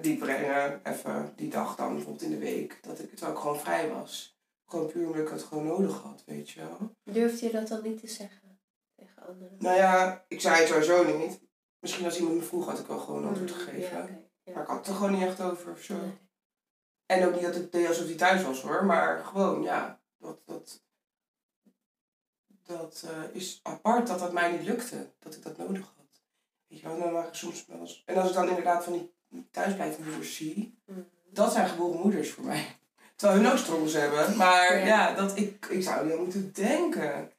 Die 0.00 0.16
brengen, 0.18 0.80
even 0.84 1.32
die 1.36 1.50
dag 1.50 1.76
dan 1.76 1.92
bijvoorbeeld 1.94 2.22
in 2.22 2.30
de 2.30 2.38
week, 2.38 2.78
dat 2.82 2.98
ik, 2.98 3.08
terwijl 3.10 3.32
ik 3.32 3.38
gewoon 3.38 3.60
vrij 3.60 3.88
was. 3.90 4.36
Gewoon 4.66 4.86
puur 4.86 5.06
omdat 5.06 5.22
ik 5.22 5.28
het 5.28 5.42
gewoon 5.42 5.66
nodig 5.66 6.02
had, 6.02 6.22
weet 6.26 6.50
je 6.50 6.60
wel. 6.60 6.96
Durfde 7.04 7.46
je 7.46 7.52
dat 7.52 7.68
dan 7.68 7.82
niet 7.82 8.00
te 8.00 8.06
zeggen 8.08 8.60
tegen 8.96 9.26
anderen? 9.26 9.56
Nou 9.58 9.76
ja, 9.76 10.24
ik 10.28 10.40
zei 10.40 10.56
het 10.56 10.68
sowieso 10.68 11.16
niet. 11.18 11.40
Misschien 11.80 12.04
als 12.04 12.18
iemand 12.18 12.36
me 12.36 12.42
vroeg, 12.42 12.66
had 12.66 12.78
ik 12.78 12.86
wel 12.86 12.98
gewoon 12.98 13.26
antwoord 13.26 13.50
Mhm, 13.50 13.58
gegeven. 13.60 13.96
Ja. 13.98 14.26
Ja. 14.48 14.54
Maar 14.54 14.62
ik 14.62 14.68
had 14.68 14.78
het 14.78 14.86
er 14.86 14.94
gewoon 14.94 15.12
niet 15.12 15.22
echt 15.26 15.40
over 15.40 15.72
of 15.72 15.80
zo. 15.82 15.94
Nee. 15.96 16.18
En 17.06 17.26
ook 17.26 17.34
niet 17.34 17.42
dat 17.42 17.56
ik 17.56 17.72
deed 17.72 17.88
alsof 17.88 18.06
hij 18.06 18.14
thuis 18.14 18.42
was 18.42 18.62
hoor, 18.62 18.84
maar 18.84 19.24
gewoon 19.24 19.62
ja, 19.62 20.00
dat, 20.18 20.38
dat, 20.46 20.82
dat 22.66 23.04
eh, 23.06 23.34
is 23.36 23.60
apart 23.62 24.06
dat 24.06 24.18
dat 24.18 24.32
mij 24.32 24.50
niet 24.52 24.62
lukte, 24.66 25.10
dat 25.18 25.34
ik 25.34 25.42
dat 25.42 25.56
nodig 25.56 25.80
had. 25.96 26.20
Weet 26.66 26.80
je 26.80 26.86
wel, 26.86 26.98
dan 26.98 27.12
waren 27.12 27.36
soms 27.36 27.66
wel 27.66 27.80
eens, 27.80 28.02
en 28.06 28.16
als 28.16 28.28
ik 28.28 28.34
dan 28.34 28.48
inderdaad 28.48 28.84
van 28.84 28.92
die 28.92 29.12
thuisblijvende 29.50 30.08
moeders 30.10 30.36
zie, 30.36 30.78
Mhm. 30.84 31.00
dat 31.30 31.52
zijn 31.52 31.68
geboren 31.68 32.00
moeders 32.00 32.30
voor 32.30 32.44
mij. 32.44 32.76
Terwijl 33.16 33.40
hun 33.40 33.52
ook 33.52 33.58
struggles 33.58 33.92
hebben, 33.92 34.36
maar 34.36 34.78
Ja. 34.78 34.86
ja, 34.86 35.14
dat, 35.14 35.36
ik, 35.36 35.66
ik 35.66 35.82
zou 35.82 36.04
niet 36.04 36.14
aan 36.14 36.22
moeten 36.22 36.52
denken. 36.52 37.32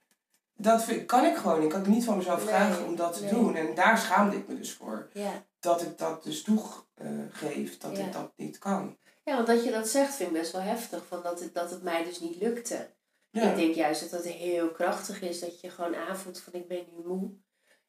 Dat 0.61 0.83
vind, 0.83 1.05
kan 1.05 1.25
ik 1.25 1.35
gewoon, 1.35 1.61
ik 1.63 1.69
kan 1.69 1.79
het 1.79 1.89
niet 1.89 2.03
van 2.03 2.17
mezelf 2.17 2.37
Nee, 2.39 2.47
vragen 2.47 2.85
om 2.85 2.95
dat 2.95 3.13
te 3.13 3.21
nee. 3.23 3.33
doen. 3.33 3.55
En 3.55 3.75
daar 3.75 3.97
schaamde 3.97 4.35
ik 4.37 4.47
me 4.47 4.57
dus 4.57 4.73
voor. 4.73 5.09
Ja. 5.13 5.43
Dat 5.59 5.81
ik 5.81 5.97
dat 5.97 6.23
dus 6.23 6.43
toegeef, 6.43 7.77
dat 7.77 7.97
Ja. 7.97 8.05
ik 8.05 8.13
dat 8.13 8.31
niet 8.35 8.57
kan. 8.57 8.97
ja, 9.25 9.35
want 9.35 9.47
dat 9.47 9.63
je 9.63 9.71
dat 9.71 9.87
zegt 9.87 10.15
vind 10.15 10.29
ik 10.29 10.35
best 10.37 10.51
wel 10.51 10.61
heftig. 10.61 11.05
Van 11.07 11.19
dat, 11.23 11.39
het, 11.39 11.53
dat 11.53 11.71
het 11.71 11.83
mij 11.83 12.03
dus 12.03 12.19
niet 12.19 12.35
lukte. 12.41 12.89
Ja. 13.31 13.49
Ik 13.49 13.55
denk 13.55 13.75
juist 13.75 14.01
dat 14.11 14.23
het 14.23 14.33
heel 14.33 14.69
krachtig 14.69 15.21
is 15.21 15.39
dat 15.39 15.61
je 15.61 15.69
gewoon 15.69 15.95
aanvoelt 15.95 16.39
van 16.39 16.53
ik 16.53 16.67
ben 16.67 16.85
nu 16.95 17.07
moe. 17.07 17.31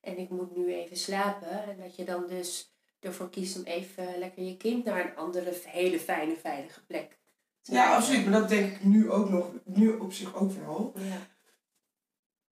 En 0.01 0.19
ik 0.19 0.31
moet 0.31 0.57
nu 0.57 0.73
even 0.75 0.97
slapen. 0.97 1.65
En 1.65 1.77
dat 1.81 1.97
je 1.97 2.05
dan 2.05 2.27
dus 2.27 2.75
ervoor 3.01 3.31
kiest 3.31 3.57
om 3.57 3.63
even 3.65 4.19
lekker 4.19 4.43
je 4.43 4.57
kind 4.57 4.85
naar 4.85 5.05
een 5.05 5.17
andere 5.17 5.53
hele 5.67 5.99
fijne, 6.01 6.37
veilige 6.37 6.85
plek 6.87 7.19
te 7.63 7.73
Ja, 7.73 7.95
absoluut. 7.97 8.25
Maar 8.31 8.41
dat 8.41 8.49
denk 8.49 8.73
ik 8.73 8.85
nu 8.85 9.11
ook 9.11 9.29
nog, 9.29 9.47
nu 9.65 9.93
op 9.97 10.13
zich 10.13 10.35
ook 10.35 10.53
wel. 10.53 10.93
Ja. 10.97 11.17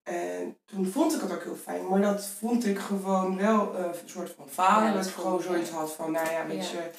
En 0.05 0.59
toen 0.65 0.87
vond 0.87 1.15
ik 1.15 1.21
het 1.21 1.33
ook 1.33 1.43
heel 1.43 1.57
fijn. 1.57 1.89
Maar 1.89 2.01
dat 2.01 2.27
vond 2.27 2.67
ik 2.67 2.79
gewoon 2.79 3.37
wel 3.37 3.77
eh, 3.77 3.85
een 3.85 4.09
soort 4.09 4.31
van 4.37 4.49
falen. 4.49 4.89
Ja, 4.89 4.95
dat 4.95 5.07
ik 5.07 5.13
gewoon 5.13 5.43
zoiets 5.43 5.71
had 5.71 5.93
van, 5.93 6.11
nou 6.13 6.31
ja, 6.31 6.47
weet 6.47 6.71
Ja. 6.71 6.79
je... 6.79 6.91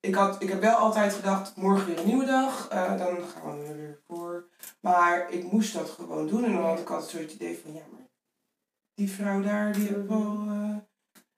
Ik, 0.00 0.14
had, 0.14 0.42
ik 0.42 0.48
heb 0.48 0.60
wel 0.60 0.76
altijd 0.76 1.14
gedacht, 1.14 1.56
morgen 1.56 1.86
weer 1.86 1.98
een 1.98 2.06
nieuwe 2.06 2.24
dag. 2.24 2.68
eh, 2.68 2.98
dan 2.98 3.16
gaan 3.34 3.58
we 3.62 3.68
er 3.68 3.76
weer 3.76 4.00
voor. 4.06 4.48
Maar 4.80 5.30
ik 5.30 5.52
moest 5.52 5.72
dat 5.74 5.90
gewoon 5.90 6.26
doen. 6.26 6.44
En 6.44 6.52
dan 6.52 6.64
had 6.64 6.78
ik 6.78 6.90
altijd 6.90 7.10
zo 7.10 7.18
het 7.18 7.32
idee 7.32 7.58
van, 7.62 7.72
ja, 7.74 7.82
maar 7.92 8.06
die 8.94 9.10
vrouw 9.10 9.40
daar, 9.40 9.72
die 9.72 9.86
heeft 9.88 10.06
wel... 10.08 10.44
eh, 10.48 10.76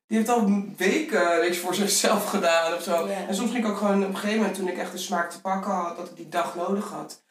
die 0.07 0.19
heeft 0.19 0.31
al 0.31 0.63
weken 0.77 1.41
niks 1.41 1.59
voor 1.59 1.75
zichzelf 1.75 2.25
gedaan 2.29 2.75
of 2.75 2.83
zo. 2.83 3.09
Ja. 3.09 3.27
En 3.27 3.35
soms 3.35 3.51
ging 3.51 3.65
ik 3.65 3.71
ook 3.71 3.77
gewoon 3.77 4.03
op 4.03 4.09
een 4.09 4.15
gegeven 4.17 4.39
moment, 4.39 4.57
toen 4.57 4.69
ik 4.69 4.79
echt 4.79 4.93
de 4.93 4.99
smaak 4.99 5.31
te 5.31 5.41
pakken 5.41 5.71
had, 5.71 5.97
dat 5.97 6.09
ik 6.11 6.17
die 6.17 6.29
dag 6.29 6.55
nodig 6.55 6.89
had. 6.91 7.23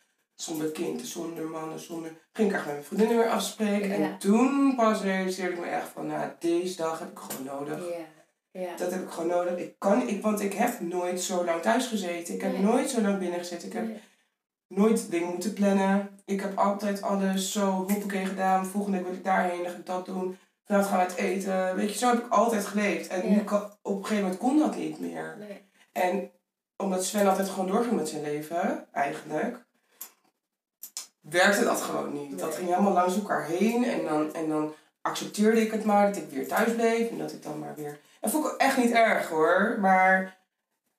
Zonder 0.42 0.72
kind, 0.72 1.02
zonder 1.02 1.46
mannen, 1.48 1.80
zonder... 1.80 2.12
Ging 2.34 2.50
ik 2.50 2.56
echt 2.56 2.66
met 2.66 2.74
mijn 2.74 2.86
vriendinnen 2.86 3.18
weer 3.18 3.30
afspreken. 3.30 3.90
Ja. 3.90 3.96
En 3.96 4.18
toen 4.18 4.76
pas 4.76 5.02
realiseerde 5.02 5.54
ik 5.54 5.60
me 5.60 5.66
echt 5.66 5.88
van, 5.88 6.08
nou, 6.08 6.32
deze 6.40 6.76
dag 6.76 7.00
heb 7.00 7.12
ik 7.12 7.18
gewoon 7.20 7.44
nodig. 7.46 7.90
Ja. 7.90 8.62
Ja. 8.62 8.76
Dat 8.76 8.92
heb 8.92 9.04
ik 9.04 9.10
gewoon 9.10 9.30
nodig. 9.30 9.58
Ik 9.58 9.76
kan, 9.80 10.08
ik, 10.08 10.22
want 10.22 10.40
ik 10.42 10.54
heb 10.54 10.80
nooit 10.80 11.22
zo 11.22 11.46
lang 11.46 11.62
thuis 11.62 11.88
gezeten. 11.88 12.34
Ik 12.34 12.42
heb 12.42 12.52
Nee. 12.52 12.62
nooit 12.62 12.90
zo 12.90 13.02
lang 13.02 13.20
binnen 13.20 13.40
gezeten. 13.40 13.68
Ik 13.68 13.74
heb 13.74 13.88
Nee. 13.88 14.02
nooit 14.68 15.12
dingen 15.12 15.28
moeten 15.28 15.54
plannen. 15.54 16.20
Ik 16.26 16.42
heb 16.42 16.58
altijd 16.58 17.02
alles 17.02 17.52
zo 17.52 17.66
hoppakee 17.72 18.26
gedaan. 18.26 18.66
Volgende 18.66 18.98
week 18.98 19.08
wil 19.08 19.16
ik 19.16 19.24
daarheen, 19.24 19.64
dan 19.64 19.72
ga 19.72 19.78
ik 19.78 19.86
dat 19.86 20.06
doen. 20.06 20.38
Vanavond 20.66 20.90
gaan 20.92 21.00
we 21.06 21.12
het 21.12 21.16
eten. 21.22 21.76
Weet 21.76 21.92
je, 21.94 21.98
zo 21.98 22.10
heb 22.10 22.20
ik 22.26 22.32
altijd 22.32 22.66
geleefd. 22.66 23.08
En 23.08 23.30
Ja. 23.30 23.36
nu 23.36 23.44
kan, 23.44 23.64
op 23.82 23.96
een 23.98 24.02
gegeven 24.06 24.24
moment 24.24 24.40
kon 24.42 24.60
dat 24.60 24.76
niet 24.76 25.00
meer. 25.00 25.36
Nee. 25.40 25.70
En 25.92 26.32
omdat 26.78 27.04
Sven 27.06 27.28
altijd 27.28 27.50
gewoon 27.50 27.68
doorging 27.68 27.96
met 27.96 28.10
zijn 28.10 28.22
leven, 28.22 28.88
eigenlijk, 28.92 29.68
werkte 31.30 31.64
dat 31.64 31.82
gewoon 31.82 32.14
niet. 32.14 32.40
Dat 32.40 32.56
ging 32.56 32.68
helemaal 32.70 32.94
langs 32.94 33.16
elkaar 33.16 33.46
heen. 33.46 33.84
En 33.86 34.04
dan, 34.06 34.34
en 34.34 34.50
dan 34.50 34.74
accepteerde 35.02 35.62
ik 35.62 35.72
het 35.72 35.84
maar 35.86 36.08
dat 36.08 36.16
ik 36.18 36.30
weer 36.30 36.48
thuis 36.48 36.76
bleef. 36.76 37.10
En 37.10 37.18
dat 37.18 37.32
ik 37.32 37.44
dan 37.44 37.60
maar 37.60 37.76
weer... 37.76 38.00
En 38.22 38.30
vond 38.30 38.46
ik 38.46 38.52
ook 38.52 38.58
echt 38.58 38.78
niet 38.78 38.92
erg 38.92 39.28
hoor. 39.30 39.78
Maar 39.80 40.38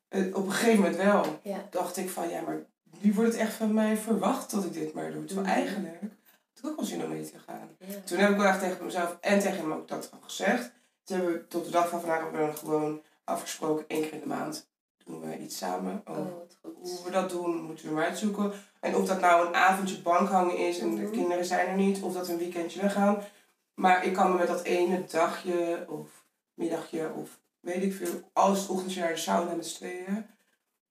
eh, 0.09 0.37
op 0.37 0.47
een 0.47 0.53
gegeven 0.53 0.77
moment 0.81 0.97
wel. 0.97 1.25
Ja. 1.43 1.67
Dacht 1.71 1.97
ik 1.97 2.11
van, 2.11 2.29
ja, 2.29 2.41
maar 2.41 2.59
nu 3.01 3.13
wordt 3.15 3.33
het 3.33 3.41
echt 3.41 3.53
van 3.53 3.75
mij 3.75 3.97
verwacht 3.97 4.51
dat 4.51 4.65
ik 4.65 4.73
dit 4.73 4.95
maar 4.95 5.13
doe. 5.13 5.25
Terwijl 5.25 5.47
Mhm. 5.47 5.57
eigenlijk 5.57 6.01
had 6.01 6.59
ik 6.65 6.67
ook 6.71 6.77
wel 6.77 6.85
zin 6.85 7.03
om 7.03 7.09
mee 7.09 7.31
te 7.31 7.39
gaan. 7.47 7.69
Ja. 7.79 7.95
Toen 8.05 8.19
heb 8.19 8.31
ik 8.31 8.37
wel 8.37 8.47
echt 8.47 8.61
tegen 8.61 8.85
mezelf 8.85 9.17
en 9.21 9.39
tegen 9.39 9.59
hem 9.59 9.73
ook 9.73 9.89
dat 9.89 10.11
al 10.13 10.19
gezegd. 10.23 10.73
Toen 11.05 11.17
hebben 11.17 11.35
we 11.37 11.47
tot 11.47 11.65
de 11.65 11.71
dag 11.71 11.89
van 11.89 12.01
vandaag 12.01 12.21
hebben 12.21 12.41
we 12.41 12.47
dan 12.47 12.57
gewoon 12.57 13.03
afgesproken, 13.25 13.85
één 13.89 14.03
keer 14.03 14.13
in 14.13 14.21
de 14.21 14.27
maand 14.27 14.69
doen 15.11 15.21
we 15.31 15.39
iets 15.39 15.57
samen. 15.57 16.03
Oh, 16.07 16.19
Over 16.19 16.33
wat 16.33 16.59
goed. 16.63 16.75
hoe 16.91 17.05
we 17.05 17.11
dat 17.11 17.31
doen, 17.31 17.63
moeten 17.63 17.89
we 17.89 17.95
maar 17.95 18.05
uitzoeken. 18.05 18.53
En 18.81 18.95
of 18.97 19.07
dat 19.07 19.21
nou 19.21 19.47
een 19.47 19.55
avondje 19.55 20.01
bankhangen 20.03 20.57
is 20.57 20.79
en 20.79 20.95
de 20.95 21.03
Mhm. 21.03 21.11
kinderen 21.13 21.45
zijn 21.45 21.67
er 21.69 21.77
niet, 21.77 22.03
of 22.03 22.13
dat 22.15 22.27
we 22.27 22.33
een 22.33 22.39
weekendje 22.39 22.81
weggaan. 22.81 23.23
Maar 23.75 24.05
ik 24.05 24.13
kan 24.13 24.31
me 24.33 24.39
met 24.39 24.47
dat 24.47 24.63
ene 24.63 25.05
dagje 25.05 25.87
of 25.89 26.25
middagje 26.55 27.13
of 27.15 27.39
weet 27.61 27.83
ik 27.83 27.93
veel, 27.95 28.31
als 28.33 28.61
het 28.61 28.69
ochtendje 28.69 29.01
naar 29.01 29.09
de 29.13 29.17
sauna 29.17 29.55
met 29.55 29.67
z'n 29.67 29.77
tweeën. 29.77 30.27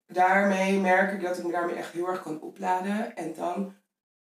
Daarmee 0.07 0.79
merk 0.79 1.11
ik 1.13 1.21
dat 1.21 1.37
ik 1.37 1.43
me 1.43 1.51
daarmee 1.51 1.75
echt 1.75 1.91
heel 1.93 2.07
erg 2.07 2.21
kan 2.23 2.41
opladen. 2.41 3.15
En 3.15 3.33
dan 3.33 3.73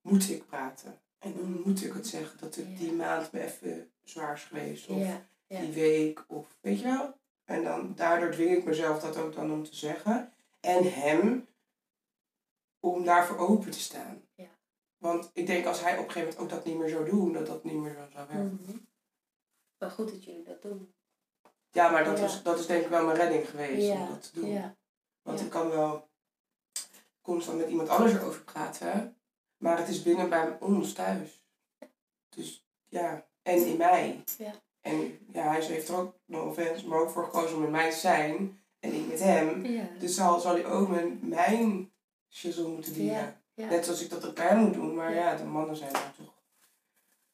moet 0.02 0.30
ik 0.30 0.46
praten. 0.46 1.00
En 1.20 1.34
dan 1.36 1.62
moet 1.66 1.84
ik 1.84 1.94
het 1.94 2.08
zeggen 2.08 2.38
dat 2.40 2.56
het 2.56 2.66
Ja. 2.70 2.78
die 2.78 2.92
maand 2.94 3.32
me 3.32 3.44
even 3.44 3.90
zwaar 4.04 4.34
is 4.34 4.44
geweest. 4.44 4.88
Of 4.88 4.98
Ja. 4.98 5.22
Ja. 5.48 5.60
die 5.60 5.72
week. 5.72 6.24
Of 6.28 6.46
weet 6.62 6.80
je 6.80 6.86
wel. 6.86 7.18
En 7.46 7.64
dan, 7.64 7.96
daardoor 7.96 8.32
dwing 8.32 8.58
ik 8.58 8.66
mezelf 8.66 9.00
dat 9.00 9.18
ook 9.18 9.34
dan 9.34 9.52
om 9.52 9.64
te 9.64 9.76
zeggen. 9.76 10.34
En 10.60 10.94
hem 10.94 11.48
om 12.80 13.04
daarvoor 13.06 13.38
open 13.38 13.72
te 13.72 13.80
staan. 13.80 14.22
Ja. 14.36 14.50
Want 14.98 15.30
ik 15.34 15.48
denk 15.48 15.66
als 15.66 15.82
hij 15.82 15.98
op 15.98 16.06
een 16.06 16.12
gegeven 16.12 16.22
moment 16.22 16.40
ook 16.40 16.50
dat 16.50 16.66
niet 16.66 16.78
meer 16.78 16.90
zou 16.90 17.10
doen, 17.10 17.34
dat 17.34 17.46
dat 17.46 17.64
niet 17.64 17.74
meer 17.74 17.94
zo 17.94 18.06
zou 18.12 18.28
werken. 18.28 18.60
Mhm. 18.62 18.78
Maar 19.78 19.92
goed 19.92 20.10
dat 20.10 20.24
jullie 20.24 20.44
dat 20.44 20.62
doen. 20.62 20.94
Ja, 21.72 21.90
maar 21.90 22.04
dat, 22.04 22.18
Ja. 22.18 22.24
Was, 22.24 22.44
dat 22.44 22.60
is 22.60 22.66
denk 22.66 22.84
ik 22.84 22.90
wel 22.90 23.06
mijn 23.06 23.18
redding 23.18 23.50
geweest 23.50 23.92
om 23.92 24.08
dat 24.08 24.22
te 24.22 24.40
doen. 24.40 24.50
Ja. 24.50 24.76
Want 25.22 25.42
ik 25.42 25.50
kan 25.50 25.70
wel 25.70 26.10
constant 27.22 27.58
met 27.58 27.70
iemand 27.70 27.90
anders 27.90 28.14
erover 28.14 28.44
praten. 28.44 29.18
Maar 29.58 29.78
het 29.78 29.88
is 29.88 30.04
binnen 30.04 30.30
bij 30.30 30.58
ons 30.60 30.94
thuis. 30.94 31.44
Dus 32.30 32.66
ja, 32.86 33.28
en 33.42 33.66
in 33.66 33.78
mij. 33.78 34.24
Ja. 34.38 34.54
En 34.86 35.20
ja, 35.34 35.48
hij 35.52 35.62
heeft 35.66 35.90
er 35.90 35.96
ook, 35.98 36.16
no 36.26 36.48
offense, 36.50 36.88
maar 36.88 37.00
ook 37.00 37.10
voor 37.10 37.24
gekozen 37.24 37.56
om 37.56 37.62
met 37.62 37.70
mij 37.72 37.90
te 37.92 37.98
zijn. 37.98 38.60
En 38.80 38.94
ik 38.94 39.08
met 39.08 39.20
hem. 39.20 39.66
Ja. 39.66 39.84
Dus 40.00 40.16
zal, 40.16 40.40
zal 40.40 40.54
hij 40.54 40.66
ook 40.66 40.90
met 40.90 41.24
mijn 41.24 41.92
shizzle 42.30 42.68
moeten 42.68 42.94
dienen. 42.94 43.14
Ja. 43.16 43.42
Ja. 43.54 43.70
Net 43.70 43.86
zoals 43.86 44.04
ik 44.04 44.10
dat 44.10 44.28
ook 44.28 44.36
bij 44.36 44.48
hem 44.48 44.58
moet 44.58 44.74
doen. 44.74 44.96
Maar 44.96 45.14
Ja. 45.14 45.30
ja, 45.32 45.36
de 45.38 45.44
mannen 45.44 45.76
zijn 45.76 45.94
er 45.94 46.12
toch 46.18 46.34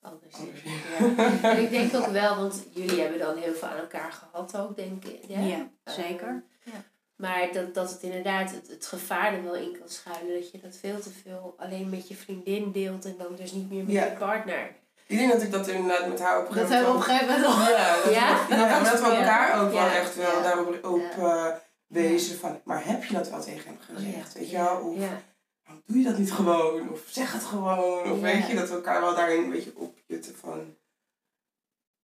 Anders. 0.02 0.36
anders. 0.36 0.64
Ja. 0.64 1.50
En 1.50 1.62
ik 1.64 1.70
denk 1.70 1.94
ook 1.96 2.06
wel, 2.06 2.36
want 2.36 2.64
jullie 2.74 3.02
hebben 3.02 3.20
dan 3.20 3.38
heel 3.38 3.54
veel 3.54 3.68
aan 3.68 3.78
elkaar 3.78 4.12
gehad 4.12 4.58
ook, 4.58 4.76
denk 4.76 5.06
ik. 5.06 5.20
Ja, 5.28 5.40
Ja, 5.40 5.70
zeker. 5.86 6.28
Ehm, 6.28 6.76
Ja. 6.76 6.84
Maar 7.16 7.54
dat, 7.54 7.74
dat 7.74 7.90
het 7.92 8.02
inderdaad 8.02 8.52
het, 8.52 8.68
het 8.68 8.86
gevaar 8.86 9.34
er 9.34 9.44
wel 9.44 9.56
in 9.56 9.78
kan 9.80 9.90
schuilen. 9.90 10.34
Dat 10.42 10.52
je 10.52 10.60
dat 10.60 10.76
veel 10.76 11.00
te 11.00 11.10
veel 11.10 11.54
alleen 11.58 11.90
met 11.90 12.08
je 12.08 12.16
vriendin 12.16 12.72
deelt 12.72 13.06
en 13.06 13.16
dan 13.18 13.36
dus 13.36 13.52
niet 13.52 13.70
meer 13.72 13.84
met 13.84 13.94
Ja. 13.94 14.06
je 14.06 14.18
partner. 14.18 14.76
Ik 15.12 15.18
denk 15.18 15.32
dat 15.32 15.42
ik 15.42 15.52
dat 15.52 15.68
inderdaad 15.68 16.08
met 16.08 16.20
haar 16.20 16.40
op 16.40 16.50
een 16.50 16.56
Dat 16.56 16.68
gegeven 16.68 16.86
hebben 16.86 16.94
we 16.94 16.98
op 17.00 17.08
een 17.08 17.16
moment 17.16 17.28
gegeven 17.28 17.42
moment 17.42 17.68
al. 17.68 17.76
Ja, 17.76 17.96
dat, 18.04 18.14
Ja? 18.14 18.48
We, 18.48 18.56
ja, 18.56 18.80
maar 18.82 18.84
dat 18.92 19.02
we 19.02 19.08
Ja. 19.08 19.16
elkaar 19.20 19.62
ook 19.62 19.72
wel 19.72 19.86
Ja. 19.86 19.96
echt 19.96 20.16
wel 20.16 20.32
Ja. 20.38 20.42
daarop 20.42 20.86
op 20.86 21.04
eh, 21.18 21.46
wezen 21.88 22.38
van, 22.40 22.62
maar 22.64 22.86
heb 22.86 23.04
je 23.04 23.14
dat 23.14 23.30
wel 23.30 23.42
tegen 23.42 23.66
hem 23.66 23.78
gezegd? 23.96 24.34
Weet 24.34 24.50
je 24.50 24.58
wel? 24.58 24.78
Of 24.80 24.96
Ja. 24.96 25.22
waarom 25.64 25.84
doe 25.86 25.98
je 25.98 26.04
dat 26.04 26.18
niet 26.18 26.32
gewoon? 26.34 26.90
Of 26.92 27.02
zeg 27.08 27.34
het 27.34 27.44
gewoon? 27.44 28.00
Of 28.12 28.16
Ja. 28.18 28.22
weet 28.22 28.48
je, 28.48 28.56
dat 28.56 28.70
we 28.70 28.76
elkaar 28.76 29.02
wel 29.02 29.16
daarin 29.16 29.44
een 29.44 29.50
beetje 29.50 29.76
opjutten 29.78 30.36
van, 30.36 30.76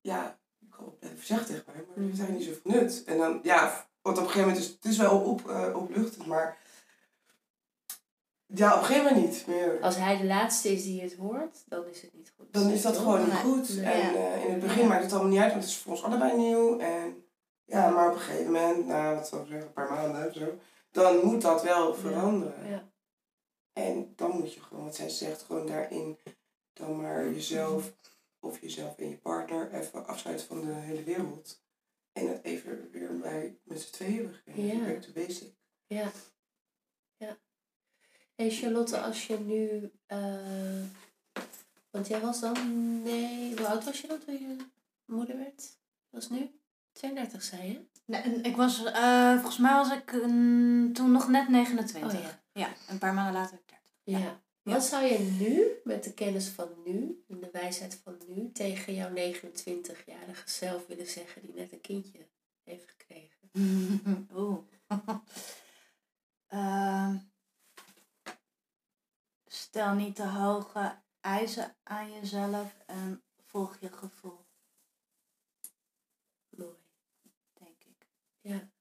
ja, 0.01 0.39
ik 0.60 0.99
blijven 0.99 1.26
zeggen 1.26 1.47
tegen 1.47 1.64
mij, 1.66 1.76
maar 1.76 1.95
het 1.95 2.05
heeft 2.05 2.20
eigenlijk 2.20 2.38
niet 2.47 2.55
zoveel 2.64 2.82
nut. 2.82 3.03
En 3.05 3.18
dan, 3.18 3.39
ja, 3.43 3.88
want 4.01 4.18
op 4.18 4.24
een 4.24 4.30
gegeven 4.30 4.47
moment 4.47 4.66
is 4.66 4.72
het 4.72 4.86
is 4.86 4.97
wel 4.97 5.20
op, 5.20 5.49
eh, 5.49 5.76
opluchtend, 5.76 6.26
maar 6.26 6.58
ja, 8.48 8.74
op 8.74 8.80
een 8.80 8.86
gegeven 8.86 9.14
moment 9.14 9.32
niet 9.32 9.48
meer. 9.48 9.82
Als 9.82 9.95
hij 9.95 10.18
de 10.18 10.26
laatste 10.26 10.70
is 10.70 10.84
die 10.84 11.02
het 11.02 11.16
hoort, 11.16 11.64
dan 11.66 11.88
is 11.88 12.02
het 12.02 12.14
niet 12.14 12.34
goed. 12.38 12.54
Dan 12.54 12.70
is 12.70 12.82
dat 12.82 12.93
Toch? 12.93 13.04
gewoon 13.04 13.24
niet 13.24 13.34
goed. 13.34 13.78
En 13.78 14.16
eh, 14.16 14.45
in 14.45 14.52
het 14.52 14.60
begin 14.60 14.88
maakt 14.88 15.04
het 15.04 15.12
allemaal 15.12 15.32
niet 15.32 15.39
uit, 15.39 15.52
want 15.52 15.64
het 15.64 15.72
is 15.72 15.78
voor 15.78 15.91
ons 15.91 16.04
allebei 16.04 16.38
nieuw. 16.38 16.80
En 16.80 17.26
ja, 17.66 17.89
maar 17.89 18.08
op 18.08 18.14
een 18.14 18.22
gegeven 18.22 18.52
moment, 18.52 18.86
na 18.88 19.14
wat 19.14 19.28
zal 19.28 19.41
ik 19.41 19.48
zeggen, 19.48 19.68
een 19.68 19.74
paar 19.74 19.91
maanden 19.91 20.28
of 20.28 20.34
zo, 20.34 20.58
dan 20.91 21.26
moet 21.26 21.41
dat 21.41 21.64
wel 21.64 21.95
veranderen. 21.95 22.70
Ja. 22.70 22.89
En 23.74 24.14
dan 24.16 24.32
moet 24.32 24.54
je 24.54 24.62
gewoon, 24.62 24.84
wat 24.84 24.95
zij 24.95 25.10
zegt, 25.10 25.41
gewoon 25.41 25.68
daarin 25.68 26.18
dan 26.74 27.02
maar 27.02 27.26
jezelf 27.26 27.93
of 28.39 28.62
jezelf 28.62 28.98
en 28.98 29.10
je 29.10 29.18
partner 29.18 29.74
even 29.74 30.08
afsluiten 30.08 30.48
van 30.48 30.62
de 30.62 30.74
hele 30.74 31.04
wereld. 31.04 31.62
En 32.12 32.28
het 32.28 32.43
even 32.43 32.89
weer 32.91 33.18
bij 33.18 33.60
met 33.64 33.82
z'n 33.82 33.91
tweeën 33.91 34.36
beginnen. 34.45 34.78
Ja. 34.78 34.91
Back 34.91 35.02
to 35.02 35.12
basic. 35.14 35.54
Ja. 35.88 36.12
En 38.38 38.52
Charlotte, 38.52 39.00
als 39.00 39.28
je 39.28 39.40
nu... 39.40 39.92
eh, 40.06 40.84
want 41.90 42.08
jij 42.08 42.22
was 42.22 42.40
dan... 42.40 43.02
Nee, 43.04 43.58
hoe 43.58 43.68
oud 43.68 43.84
was 43.84 44.02
je 44.02 44.08
dan 44.08 44.20
toen 44.26 44.34
je 44.34 44.56
moeder 45.06 45.38
werd? 45.38 45.78
Was 46.10 46.30
nu? 46.30 46.60
32, 46.92 47.44
zei 47.44 47.72
je? 47.72 47.86
Nee, 48.06 48.42
ik 48.42 48.56
was, 48.56 48.84
eh, 48.84 49.34
volgens 49.34 49.58
mij 49.58 49.74
was 49.74 49.92
ik 49.92 50.10
toen 50.94 51.12
nog 51.12 51.28
net 51.28 51.50
29. 51.50 52.14
Oh 52.14 52.22
ja. 52.22 52.42
ja, 52.52 52.70
een 52.90 52.98
paar 52.98 53.14
maanden 53.14 53.34
later 53.34 53.60
30. 53.66 53.96
Ja. 54.04 54.18
Ja. 54.18 54.42
Wat 54.74 54.84
zou 54.84 55.04
je 55.04 55.20
nu, 55.40 55.68
met 55.84 56.04
de 56.04 56.14
kennis 56.14 56.48
van 56.48 56.70
nu, 56.86 57.24
en 57.30 57.40
de 57.40 57.50
wijsheid 57.52 58.00
van 58.04 58.18
nu, 58.28 58.52
tegen 58.52 58.94
jouw 58.94 59.10
29-jarige 59.10 60.50
zelf 60.50 60.88
willen 60.88 61.08
zeggen 61.08 61.42
die 61.42 61.54
net 61.56 61.72
een 61.72 61.82
kindje 61.82 62.28
heeft 62.64 62.90
gekregen? 62.90 63.50
Oeh. 64.36 64.58
Ehm, 66.48 67.16
stel 69.68 69.93
niet 69.93 70.15
te 70.15 70.28
hoge 70.28 70.95
eisen 71.20 71.76
aan 71.84 72.11
jezelf 72.11 72.78
en 72.86 73.24
volg 73.45 73.78
je 73.80 73.91
gevoel, 73.91 74.45
Mooi. 76.49 76.78
denk 77.53 77.84
ik. 77.84 78.07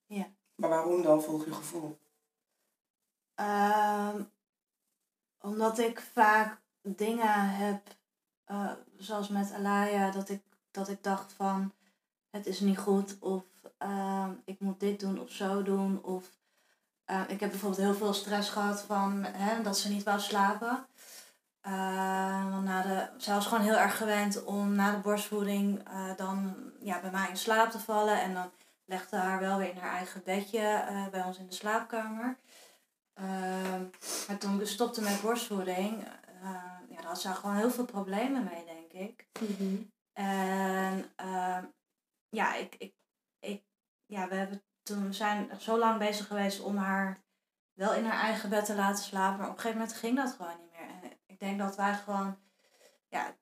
Ja. 0.06 0.26
Maar 0.54 0.70
waarom 0.70 1.02
dan 1.02 1.22
volg 1.22 1.44
je 1.44 1.52
gevoel? 1.52 1.98
Ehm, 3.34 4.22
omdat 5.38 5.78
ik 5.78 6.00
vaak 6.00 6.60
dingen 6.82 7.50
heb, 7.50 7.96
eh, 8.44 8.72
zoals 8.96 9.28
met 9.28 9.52
Alaya, 9.52 10.10
dat 10.10 10.28
ik, 10.28 10.42
dat 10.70 10.88
ik 10.88 11.02
dacht 11.02 11.32
van 11.32 11.72
het 12.30 12.46
is 12.46 12.60
niet 12.60 12.78
goed 12.78 13.18
of 13.20 13.44
ehm, 13.78 14.34
ik 14.44 14.60
moet 14.60 14.80
dit 14.80 15.00
doen 15.00 15.20
of 15.20 15.30
zo 15.30 15.62
doen. 15.62 16.02
Of 16.02 16.36
eh, 17.06 17.20
ik 17.28 17.40
heb 17.40 17.50
bijvoorbeeld 17.50 17.82
heel 17.82 17.94
veel 17.94 18.12
stress 18.12 18.50
gehad 18.50 18.82
van 18.82 19.24
hè, 19.24 19.62
dat 19.62 19.78
ze 19.78 19.88
niet 19.88 20.02
wou 20.02 20.20
slapen. 20.20 20.86
Eh, 21.60 22.50
want 22.50 22.64
na 22.64 22.82
de, 22.82 23.08
zij 23.16 23.34
was 23.34 23.46
gewoon 23.46 23.64
heel 23.64 23.76
erg 23.76 23.96
gewend 23.96 24.44
om 24.44 24.74
na 24.74 24.90
de 24.90 24.98
borstvoeding 24.98 25.88
eh, 25.88 26.16
dan 26.16 26.56
ja, 26.80 27.00
bij 27.00 27.10
mij 27.10 27.28
in 27.28 27.36
slaap 27.36 27.70
te 27.70 27.78
vallen. 27.78 28.20
En 28.20 28.34
dan 28.34 28.50
legde 28.84 29.16
haar 29.16 29.40
wel 29.40 29.58
weer 29.58 29.70
in 29.70 29.76
haar 29.76 29.96
eigen 29.96 30.22
bedje 30.24 30.84
bij 31.10 31.22
ons 31.22 31.38
in 31.38 31.46
de 31.46 31.54
slaapkamer. 31.54 32.38
Maar 34.26 34.38
toen 34.38 34.52
ik 34.52 34.58
dus 34.58 34.72
stopte 34.72 35.00
met 35.00 35.20
borstvoeding, 35.20 36.04
ja, 36.88 36.96
daar 36.96 37.04
had 37.04 37.20
ze 37.20 37.34
gewoon 37.34 37.56
heel 37.56 37.70
veel 37.70 37.84
problemen 37.84 38.44
mee, 38.44 38.64
denk 38.64 38.92
ik. 38.92 39.26
En 40.12 41.12
ehm, 41.16 41.64
ja, 42.28 42.54
ik, 42.54 42.74
ik, 42.78 42.94
ik, 43.38 43.62
ja, 44.06 44.28
we 44.28 44.34
hebben 44.34 44.62
toen 44.86 45.06
we 45.06 45.12
zijn 45.12 45.50
echt 45.50 45.62
zo 45.62 45.78
lang 45.78 45.98
bezig 45.98 46.26
geweest 46.26 46.60
om 46.60 46.76
haar 46.76 47.22
wel 47.72 47.94
in 47.94 48.04
haar 48.04 48.20
eigen 48.20 48.50
bed 48.50 48.64
te 48.64 48.74
laten 48.74 49.04
slapen. 49.04 49.38
Maar 49.38 49.48
op 49.48 49.54
een 49.54 49.60
gegeven 49.60 49.78
moment 49.80 49.98
ging 49.98 50.16
dat 50.16 50.32
gewoon 50.32 50.56
niet 50.60 50.70
meer. 50.72 51.10
En 51.10 51.18
ik 51.26 51.40
denk 51.40 51.58
dat 51.58 51.76
wij 51.76 51.94
gewoon 51.94 52.36
ja, 53.08 53.34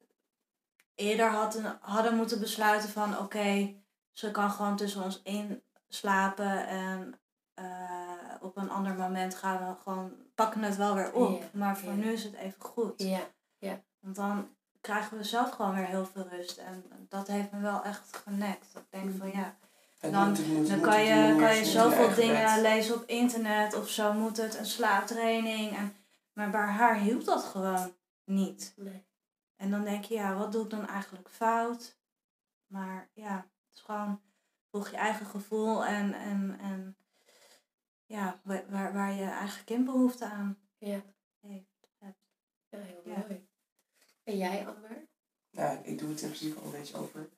eerder 0.94 1.30
hadden, 1.30 1.78
hadden 1.80 2.16
moeten 2.16 2.40
besluiten 2.40 2.88
van 2.88 3.18
oké, 3.18 3.74
ze 4.12 4.30
kan 4.30 4.50
gewoon 4.50 4.76
tussen 4.76 5.02
ons 5.02 5.22
in 5.22 5.62
slapen 5.88 6.66
en 6.66 7.20
eh, 7.54 8.34
op 8.40 8.56
een 8.56 8.70
ander 8.70 8.94
moment 8.94 9.34
gaan 9.34 9.68
we 9.68 9.82
gewoon 9.82 10.12
pakken 10.34 10.62
het 10.62 10.76
wel 10.76 10.94
weer 10.94 11.12
op. 11.12 11.40
Ja, 11.40 11.48
maar 11.52 11.76
voor 11.76 11.92
ja. 11.92 11.96
nu 11.96 12.12
is 12.12 12.24
het 12.24 12.34
even 12.34 12.62
goed. 12.62 13.02
Ja. 13.02 13.82
Want 14.00 14.16
dan 14.16 14.48
krijgen 14.80 15.16
we 15.16 15.24
zelf 15.24 15.50
gewoon 15.50 15.74
weer 15.74 15.86
heel 15.86 16.06
veel 16.06 16.28
rust. 16.28 16.56
En 16.56 16.84
dat 17.08 17.26
heeft 17.26 17.50
me 17.50 17.60
wel 17.60 17.84
echt 17.84 18.16
genekt. 18.16 18.76
Ik 18.76 18.86
denk 18.90 19.16
van 19.18 19.30
ja, 19.30 19.56
Het 20.04 20.12
Dan- 20.12 20.34
dan 20.34 20.48
moet 20.48 20.80
kan 20.80 21.04
je, 21.04 21.36
kan 21.38 21.56
je 21.56 21.64
zoveel 21.64 22.14
dingen 22.14 22.54
bed. 22.54 22.62
lezen 22.62 22.94
op 22.94 23.04
internet 23.06 23.74
of 23.74 23.88
zo 23.88 24.12
moet 24.12 24.36
het, 24.36 24.58
een 24.58 24.66
slaaptraining. 24.66 25.76
En, 25.76 25.96
maar 26.32 26.50
bij 26.50 26.60
haar 26.60 26.96
hielp 26.98 27.24
dat 27.24 27.44
gewoon 27.44 27.94
niet. 28.24 28.72
Nee. 28.76 29.04
En 29.56 29.70
dan 29.70 29.84
denk 29.84 30.04
je, 30.04 30.14
ja, 30.14 30.34
wat 30.34 30.52
doe 30.52 30.64
ik 30.64 30.70
dan 30.70 30.86
eigenlijk 30.88 31.28
fout? 31.30 31.98
Maar 32.66 33.10
ja, 33.14 33.36
het 33.36 33.74
is 33.74 33.80
gewoon 33.80 34.20
volg 34.70 34.90
je 34.90 34.96
eigen 34.96 35.26
gevoel 35.26 35.84
en, 35.84 36.14
en, 36.14 36.58
en 36.60 36.96
ja, 38.06 38.40
wa- 38.42 38.64
waar, 38.68 38.92
waar 38.92 39.12
je 39.12 39.24
eigen 39.24 39.64
kind 39.64 39.84
behoefte 39.84 40.24
aan 40.24 40.58
Ja, 40.78 41.00
heeft. 41.40 41.66
hebt. 41.98 42.18
ja 42.68 42.78
heel 42.78 43.02
Ja. 43.04 43.16
mooi. 43.28 43.48
En 44.24 44.36
jij, 44.36 44.66
Amber? 44.66 45.08
Nou, 45.50 45.78
ik 45.82 45.98
doe 45.98 46.08
het 46.08 46.20
in 46.20 46.28
principe 46.28 46.60
al 46.60 46.64
een 46.66 46.70
beetje 46.70 46.96
over. 46.96 47.28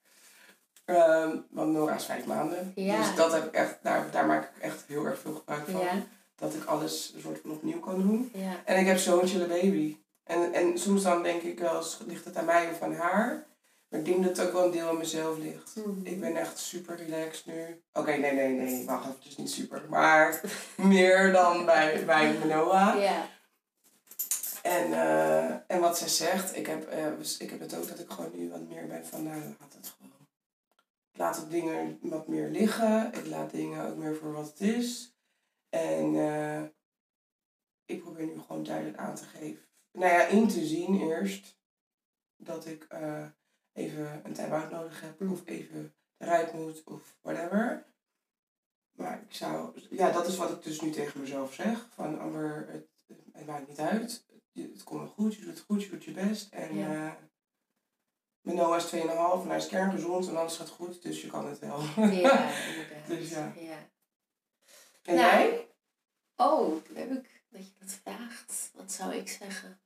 Ehm, 0.86 1.36
want 1.50 1.72
Nora 1.72 1.94
is 1.94 2.04
vijf 2.04 2.26
maanden. 2.26 2.72
Ja. 2.74 2.96
Dus 2.96 3.14
dat 3.14 3.32
heb 3.32 3.44
ik 3.44 3.52
echt, 3.52 3.78
daar, 3.82 4.10
daar 4.10 4.26
maak 4.26 4.42
ik 4.42 4.62
echt 4.62 4.84
heel 4.86 5.04
erg 5.04 5.18
veel 5.18 5.34
gebruik 5.34 5.64
van. 5.68 5.80
Ja. 5.80 5.92
Dat 6.36 6.54
ik 6.54 6.64
alles 6.64 7.12
een 7.14 7.20
soort 7.20 7.38
van 7.42 7.50
opnieuw 7.50 7.80
kan 7.80 8.00
doen. 8.00 8.30
Ja. 8.34 8.52
En 8.64 8.78
ik 8.78 8.86
heb 8.86 8.98
zo'n 8.98 9.26
chille 9.26 9.46
baby. 9.46 9.96
En, 10.24 10.52
en 10.52 10.78
soms 10.78 11.02
dan 11.02 11.22
denk 11.22 11.42
ik 11.42 11.58
wel 11.58 11.76
eens, 11.76 11.98
ligt 12.06 12.24
het 12.24 12.36
aan 12.36 12.44
mij 12.44 12.70
of 12.70 12.82
aan 12.82 12.94
haar? 12.94 13.46
Maar 13.88 14.00
ik 14.00 14.06
denk 14.06 14.24
dat 14.24 14.36
het 14.36 14.46
ook 14.46 14.52
wel 14.52 14.64
een 14.64 14.70
deel 14.70 14.88
aan 14.88 14.98
mezelf 14.98 15.38
ligt. 15.38 15.72
Mhm. 15.74 16.06
Ik 16.06 16.20
ben 16.20 16.36
echt 16.36 16.58
super 16.58 16.96
relaxed 16.96 17.46
nu. 17.46 17.82
Oké, 17.92 18.16
nee, 18.16 18.32
nee, 18.32 18.48
nee, 18.48 18.86
wacht 18.86 19.06
even, 19.06 19.42
niet 19.42 19.50
super. 19.50 19.82
Maar 19.88 20.40
meer 20.76 21.32
dan 21.32 21.64
bij, 21.64 22.04
bij 22.04 22.38
Noah. 22.44 23.00
Ja. 23.02 23.28
En, 24.62 24.92
eh, 24.92 25.54
en 25.66 25.80
wat 25.80 25.98
zij 25.98 26.08
zegt, 26.08 26.56
ik 26.56 26.66
heb, 26.66 26.88
eh, 26.88 27.04
dus 27.18 27.36
ik 27.36 27.50
heb 27.50 27.60
het 27.60 27.76
ook 27.76 27.88
dat 27.88 27.98
ik 27.98 28.10
gewoon 28.10 28.30
nu 28.34 28.50
wat 28.50 28.68
meer 28.68 28.86
ben 28.86 29.06
van, 29.06 29.22
nou, 29.22 29.36
laat 29.36 29.74
het 29.76 29.94
gewoon. 29.96 30.12
Ik 31.16 31.22
laat 31.22 31.36
het 31.36 31.50
dingen 31.50 31.98
wat 32.02 32.28
meer 32.28 32.48
liggen. 32.48 33.12
Ik 33.12 33.26
laat 33.26 33.50
dingen 33.50 33.86
ook 33.86 33.96
meer 33.96 34.16
voor 34.16 34.32
wat 34.32 34.46
het 34.48 34.60
is. 34.60 35.16
En 35.68 36.14
eh, 36.14 36.62
ik 37.84 38.02
probeer 38.02 38.26
nu 38.26 38.38
gewoon 38.40 38.64
duidelijk 38.64 38.96
aan 38.96 39.14
te 39.14 39.24
geven. 39.24 39.64
Nou 39.92 40.12
ja, 40.12 40.26
in 40.26 40.48
te 40.48 40.66
zien 40.66 41.00
eerst 41.00 41.58
dat 42.36 42.66
ik 42.66 42.84
eh, 42.84 43.26
even 43.72 44.20
een 44.24 44.32
time-out 44.32 44.70
nodig 44.70 45.00
heb. 45.00 45.20
Of 45.20 45.46
even 45.46 45.94
eruit 46.16 46.52
moet 46.52 46.84
of 46.84 47.16
whatever. 47.20 47.86
Maar 48.92 49.22
ik 49.22 49.32
zou, 49.34 49.80
ja, 49.90 50.10
dat 50.10 50.26
is 50.26 50.36
wat 50.36 50.50
ik 50.50 50.62
dus 50.62 50.80
nu 50.80 50.90
tegen 50.90 51.20
mezelf 51.20 51.54
zeg. 51.54 51.88
Van 51.90 52.18
Amber, 52.18 52.66
het, 52.68 52.88
het 53.32 53.46
maakt 53.46 53.68
niet 53.68 53.78
uit. 53.80 54.26
Het 54.52 54.84
komt 54.84 55.00
wel 55.00 55.10
goed, 55.10 55.34
je 55.34 55.40
doet 55.44 55.54
het 55.54 55.64
goed, 55.68 55.82
je 55.82 55.90
doet 55.90 56.04
je 56.04 56.12
best. 56.12 56.52
En 56.52 56.76
Ja. 56.76 57.06
eh 57.06 57.14
mijn 58.54 58.76
is 58.76 58.86
2,5 58.92 58.98
en 59.42 59.48
hij 59.48 59.56
is 59.56 59.66
kerngezond 59.66 60.28
en 60.28 60.36
alles 60.36 60.56
gaat 60.56 60.68
goed, 60.68 61.02
dus 61.02 61.20
je 61.22 61.28
kan 61.28 61.46
het 61.46 61.58
wel. 61.58 61.80
Ja, 61.96 62.50
inderdaad. 62.68 63.06
Dus 63.06 63.30
ja. 63.30 63.52
ja. 63.56 63.90
En 65.02 65.14
Nou, 65.14 65.26
jij? 65.26 65.68
Oh, 66.36 66.76
heb 66.94 67.10
ik 67.10 67.42
dat 67.48 67.66
je 67.66 67.72
dat 67.78 67.90
vraagt. 68.02 68.70
Wat 68.74 68.92
zou 68.92 69.14
ik 69.14 69.28
zeggen? 69.28 69.80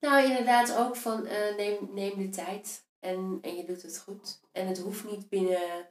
Nou, 0.00 0.24
inderdaad 0.24 0.76
ook 0.76 0.96
van 0.96 1.26
eh, 1.26 1.56
neem, 1.56 1.88
neem 1.92 2.16
de 2.16 2.28
tijd 2.28 2.84
en, 3.00 3.38
en 3.42 3.56
je 3.56 3.64
doet 3.64 3.82
het 3.82 3.98
goed. 3.98 4.40
En 4.52 4.66
het 4.66 4.78
hoeft 4.78 5.04
niet 5.04 5.28
binnen. 5.28 5.90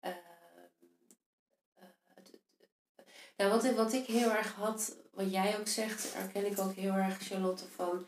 eh, 0.00 0.10
eh, 0.10 1.84
nou, 3.36 3.50
wat, 3.50 3.74
wat 3.74 3.92
ik 3.92 4.06
heel 4.06 4.30
erg 4.30 4.54
had, 4.54 4.96
wat 5.12 5.30
jij 5.30 5.58
ook 5.58 5.68
zegt, 5.68 6.14
herken 6.14 6.46
ik 6.46 6.58
ook 6.58 6.74
heel 6.74 6.92
erg, 6.92 7.22
Charlotte, 7.22 7.64
van. 7.68 8.06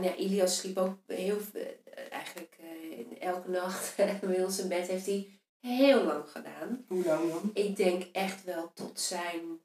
Nou, 0.00 0.14
Ilias 0.14 0.58
sliep 0.58 0.76
ook 0.76 0.98
heel 1.06 1.38
eh, 1.54 1.62
eigenlijk 2.10 2.56
eh, 2.60 3.28
elke 3.28 3.50
nacht 3.50 3.96
bij 4.20 4.44
ons 4.44 4.58
in 4.58 4.68
bed 4.68 4.86
heeft 4.86 5.06
hij 5.06 5.28
heel 5.60 6.04
lang 6.04 6.30
gedaan. 6.30 6.84
Hoe 6.88 7.04
lang 7.04 7.30
dan? 7.30 7.50
Ik 7.54 7.76
denk 7.76 8.02
echt 8.12 8.44
wel 8.44 8.70
tot 8.74 9.00
zijn 9.00 9.60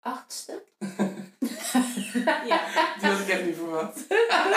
achtste. 0.00 0.62
Ja. 2.46 2.58
Had 3.00 3.20
ik 3.20 3.28
echt 3.28 3.44
niet 3.44 3.54
verwacht. 3.54 4.06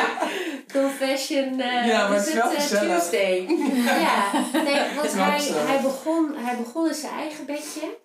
Confession 0.78 1.60
eh 1.60 1.88
Ja, 1.88 2.08
maar 2.08 2.18
het 2.18 2.28
is 2.28 2.34
wel 2.34 2.50
gezellig. 2.50 3.02
Tuesday. 3.02 3.48
ja, 3.86 4.32
nee, 4.54 4.96
want 4.96 5.14
hij, 5.14 5.42
hij, 5.42 5.82
begon, 5.82 6.36
hij 6.36 6.58
begon 6.58 6.88
in 6.88 6.94
zijn 6.94 7.14
eigen 7.14 7.46
bedje. 7.46 7.98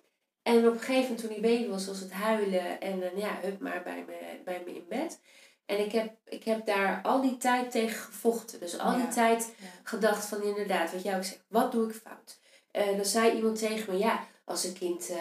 En 0.43 0.67
op 0.67 0.73
een 0.73 0.79
gegeven 0.79 1.01
moment 1.01 1.19
toen 1.19 1.29
hij 1.29 1.39
baby 1.39 1.67
was, 1.67 1.87
was 1.87 1.99
het 1.99 2.11
huilen. 2.11 2.81
En 2.81 2.99
dan 2.99 3.09
ja, 3.15 3.39
hup 3.41 3.59
maar 3.59 3.81
bij 3.83 4.03
me, 4.07 4.41
bij 4.43 4.61
me 4.65 4.75
in 4.75 4.85
bed. 4.89 5.19
En 5.67 5.79
ik 5.85 5.91
heb, 5.91 6.13
ik 6.25 6.43
heb 6.43 6.65
daar 6.65 6.99
al 7.03 7.21
die 7.21 7.37
tijd 7.37 7.71
tegen 7.71 7.97
gevochten. 7.97 8.59
Dus 8.59 8.79
al 8.79 8.91
die 8.93 9.01
Ja. 9.05 9.11
tijd 9.11 9.53
Ja. 9.57 9.65
gedacht 9.83 10.25
van 10.25 10.43
inderdaad, 10.43 10.91
wat 10.91 11.03
jij 11.03 11.15
ook 11.15 11.23
zegt, 11.23 11.43
wat 11.47 11.71
doe 11.71 11.89
ik 11.89 11.95
fout? 11.95 12.39
Eh, 12.71 12.95
dan 12.95 13.05
zei 13.05 13.31
iemand 13.35 13.59
tegen 13.59 13.93
me, 13.93 13.99
ja, 13.99 14.25
als 14.45 14.63
een 14.63 14.73
kind 14.73 15.09
eh, 15.09 15.17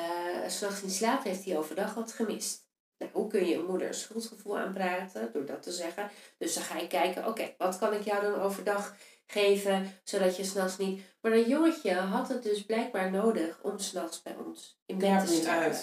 s 0.49 0.57
s'nachts 0.57 0.83
niet 0.83 0.93
slaapt, 0.95 1.25
heeft 1.25 1.45
hij 1.45 1.59
overdag 1.59 1.95
wat 1.95 2.13
gemist. 2.13 2.65
Nou, 2.99 3.11
hoe 3.15 3.27
kun 3.29 3.47
je 3.47 3.55
een 3.55 3.67
moeder 3.67 3.89
een 3.89 3.95
schuldgevoel 3.95 4.59
aanpraten 4.59 5.31
door 5.33 5.47
dat 5.47 5.63
te 5.63 5.73
zeggen? 5.73 6.11
Dus 6.39 6.55
dan 6.55 6.63
ga 6.63 6.79
je 6.79 6.87
kijken, 6.87 7.27
oké, 7.27 7.55
wat 7.59 7.79
kan 7.79 7.93
ik 7.95 8.03
jou 8.05 8.23
dan 8.23 8.41
overdag 8.41 8.97
geven, 9.27 9.93
zodat 10.05 10.37
je 10.37 10.45
s'nachts 10.45 10.77
niet... 10.79 11.03
Maar 11.21 11.33
dat 11.33 11.47
jongetje 11.47 11.95
had 11.95 12.29
het 12.29 12.43
dus 12.43 12.65
blijkbaar 12.65 13.11
nodig 13.11 13.59
om 13.63 13.79
s'nachts 13.79 14.23
bij 14.23 14.37
ons 14.47 14.79
in 14.87 14.99
bed 14.99 15.27
te 15.27 15.33
slapen. 15.35 15.79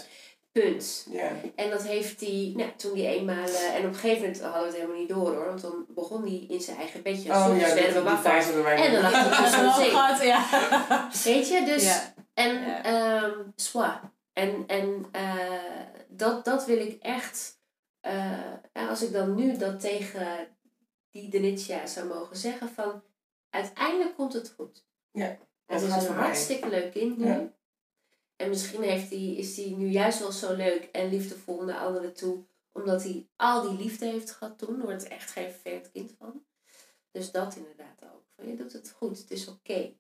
Punt. 0.54 1.08
Ja. 1.10 1.32
En 1.56 1.70
dat 1.70 1.84
heeft 1.84 2.20
hij, 2.20 2.54
nou, 2.56 2.70
toen 2.76 2.97
hij 2.97 3.06
eenmaal, 3.18 3.45
eh, 3.45 3.76
en 3.76 3.80
op 3.80 3.93
een 3.93 3.95
gegeven 3.95 4.22
moment 4.22 4.41
hadden 4.41 4.62
we 4.62 4.68
het 4.68 4.76
helemaal 4.76 4.97
niet 4.97 5.10
door 5.10 5.36
hoor, 5.36 5.45
want 5.45 5.62
dan 5.62 5.86
begon 5.89 6.22
hij 6.22 6.45
in 6.49 6.62
zijn 6.62 6.78
eigen 6.78 7.04
bedje. 7.04 7.30
Oh 7.32 7.45
Soms 7.45 7.60
ja, 7.60 7.66
die, 7.66 7.74
werden 7.84 8.04
we 8.04 8.10
die 8.54 8.62
wakker. 8.64 8.86
En 8.86 8.91
dan 8.91 9.01
lag 9.01 9.12
hij 9.12 9.43
tussen 9.43 9.66
ons 9.68 9.78
in. 9.80 9.89
Gehad, 9.89 10.22
ja. 10.24 11.10
Weet 11.24 11.47
je, 11.47 11.64
dus, 11.66 11.84
Ja. 11.84 12.14
en, 12.34 12.56
Ja. 12.62 12.84
ehm 12.84 13.39
soit. 13.56 13.99
En, 14.34 14.64
en 14.68 15.06
eh, 15.12 15.34
dat, 16.08 16.45
dat 16.45 16.66
wil 16.66 16.78
ik 16.78 17.01
echt, 17.01 17.60
eh, 18.01 18.39
als 18.74 19.01
ik 19.04 19.12
dan 19.14 19.36
nu 19.36 19.58
dat 19.58 19.80
tegen 19.80 20.47
die 21.12 21.30
Denitja 21.30 21.86
zou 21.86 22.08
mogen 22.08 22.38
zeggen, 22.38 22.70
van 22.70 23.04
uiteindelijk 23.49 24.16
komt 24.16 24.34
het 24.34 24.54
goed. 24.58 24.86
Ja, 25.12 25.26
Het 25.26 25.39
dat 25.66 25.82
is 25.82 25.88
gaat 25.89 26.08
een 26.08 26.14
hartstikke 26.16 26.70
leuk 26.70 26.91
kind 26.91 27.18
nu. 27.18 27.51
En 28.36 28.50
misschien 28.50 28.82
heeft 28.82 29.10
die, 29.10 29.38
is 29.38 29.58
hij 29.58 29.70
nu 29.70 29.88
juist 29.88 30.20
wel 30.20 30.32
zo 30.32 30.54
leuk 30.56 30.84
en 30.92 31.10
liefdevol 31.10 31.64
naar 31.64 31.80
anderen 31.80 32.14
toe. 32.14 32.44
Omdat 32.72 33.04
hij 33.04 33.28
al 33.36 33.62
die 33.70 33.78
liefde 33.78 34.06
heeft 34.06 34.32
gehad 34.32 34.58
toen. 34.58 34.76
Daar 34.78 34.86
wordt 34.86 35.06
er 35.06 35.12
echt 35.12 35.32
geen 35.32 35.50
vervelend 35.52 35.92
kind 35.92 36.14
van. 36.18 36.44
Dus 37.12 37.32
dat 37.32 37.56
inderdaad 37.56 38.04
ook. 38.04 38.24
Van, 38.36 38.48
je 38.48 38.56
doet 38.56 38.74
het 38.74 38.92
goed, 38.98 39.18
het 39.18 39.32
is 39.32 39.48
oké. 39.48 39.94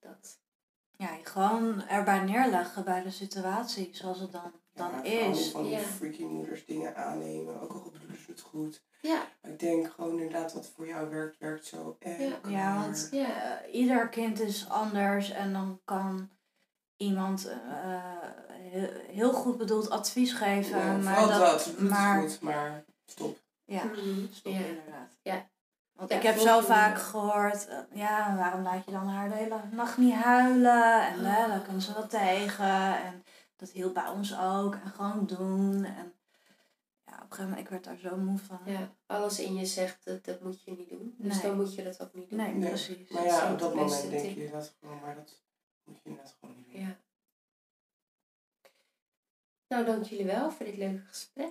Dat. 0.00 0.38
Ja, 0.96 1.18
gewoon 1.22 1.82
erbij 1.88 2.20
neerleggen 2.20 2.84
bij 2.84 3.02
de 3.02 3.10
situatie 3.10 3.88
zoals 3.92 4.20
het 4.20 4.32
dan, 4.32 4.52
dan 4.72 4.90
Ja, 4.90 5.02
is. 5.02 5.50
van 5.50 5.62
die 5.62 5.72
Ja. 5.72 5.78
freaky 5.78 6.22
moeders 6.24 6.66
dingen 6.66 6.96
aannemen, 6.96 7.60
ook 7.60 7.72
al 7.72 7.90
bedoelen 7.90 8.18
ze 8.24 8.30
het 8.30 8.40
goed. 8.40 8.82
Ja, 9.00 9.28
Maar 9.42 9.50
ik 9.50 9.58
denk 9.58 9.90
gewoon 9.92 10.10
inderdaad 10.10 10.52
wat 10.52 10.66
voor 10.66 10.86
jou 10.86 11.10
werkt, 11.10 11.38
werkt 11.38 11.66
zo. 11.66 11.96
En 11.98 12.20
Ja. 12.22 12.38
Ja, 12.48 12.80
want 12.80 13.08
ja. 13.12 13.60
eh, 13.62 13.74
ieder 13.74 14.08
kind 14.08 14.40
is 14.40 14.68
anders 14.68 15.30
en 15.30 15.52
dan 15.52 15.80
kan 15.84 16.30
iemand 16.96 17.46
eh, 17.48 17.58
heel, 19.06 19.32
goed 19.32 19.56
bedoeld 19.58 19.90
advies 19.90 20.32
geven. 20.32 20.78
Ja, 20.78 20.96
maar 20.96 21.28
dat, 21.28 21.78
maar- 21.78 22.20
goed, 22.20 22.40
maar 22.40 22.84
stop. 23.06 23.38
Ja, 23.64 23.84
Mhm. 23.84 24.26
stop 24.32 24.52
ja. 24.52 24.58
inderdaad. 24.58 25.10
Ja. 25.22 25.48
Want 25.92 26.10
Ja, 26.10 26.16
ik 26.16 26.22
heb 26.22 26.38
zo 26.38 26.60
vaak 26.60 26.98
gehoord, 26.98 27.68
eh, 27.68 27.78
ja, 27.92 28.36
waarom 28.36 28.62
laat 28.62 28.84
je 28.84 28.90
dan 28.90 29.08
haar 29.08 29.28
de 29.28 29.34
hele 29.34 29.60
nacht 29.70 29.96
niet 29.96 30.14
huilen? 30.14 31.06
En 31.06 31.14
Oh. 31.14 31.20
uh, 31.26 31.48
daar 31.48 31.60
kan 31.66 31.80
ze 31.80 31.92
wel 31.92 32.06
tegen. 32.06 32.96
En 33.04 33.22
dat 33.56 33.70
hielp 33.70 33.94
bij 33.94 34.08
ons 34.08 34.38
ook. 34.38 34.74
En 34.74 34.90
gewoon 34.96 35.26
doen. 35.26 35.84
En 35.84 36.12
ja, 37.04 37.12
op 37.14 37.20
een 37.20 37.26
gegeven 37.28 37.44
moment, 37.44 37.58
ik 37.60 37.68
werd 37.68 37.84
daar 37.84 37.96
zo 37.96 38.16
moe 38.16 38.38
van. 38.38 38.58
ja, 38.64 38.88
alles 39.06 39.38
in 39.40 39.54
je 39.54 39.66
zegt, 39.66 40.04
dat, 40.04 40.24
dat 40.24 40.40
moet 40.40 40.62
je 40.64 40.70
niet 40.70 40.88
doen. 40.90 41.14
Dus 41.18 41.32
Nee. 41.34 41.42
dan 41.42 41.56
moet 41.56 41.74
je 41.74 41.84
dat 41.84 42.00
ook 42.02 42.14
niet 42.14 42.28
doen. 42.30 42.38
Nee, 42.38 42.54
Nee. 42.54 42.68
precies. 42.68 43.08
Maar 43.10 43.24
ja, 43.24 43.52
op 43.52 43.58
dat 43.58 43.74
moment 43.74 44.10
denk 44.10 44.22
tip. 44.22 44.36
je 44.36 44.50
dat 44.50 44.74
gewoon, 44.80 45.00
maar 45.00 45.14
dat 45.14 45.42
moet 45.84 46.00
je 46.04 46.10
net 46.10 46.34
gewoon 46.40 46.56
niet 46.56 46.72
doen. 46.72 46.80
Ja. 46.80 46.96
Nou, 49.68 49.84
dank 49.86 50.04
jullie 50.04 50.24
wel 50.26 50.50
voor 50.50 50.66
dit 50.66 50.76
leuke 50.76 51.04
gesprek. 51.06 51.46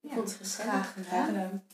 Ik 0.00 0.10
Ja, 0.10 0.14
vond 0.14 0.28
het 0.28 0.36
gezellig. 0.38 0.70
Graag 0.72 0.92
gedaan. 0.92 1.26
gedaan. 1.26 1.64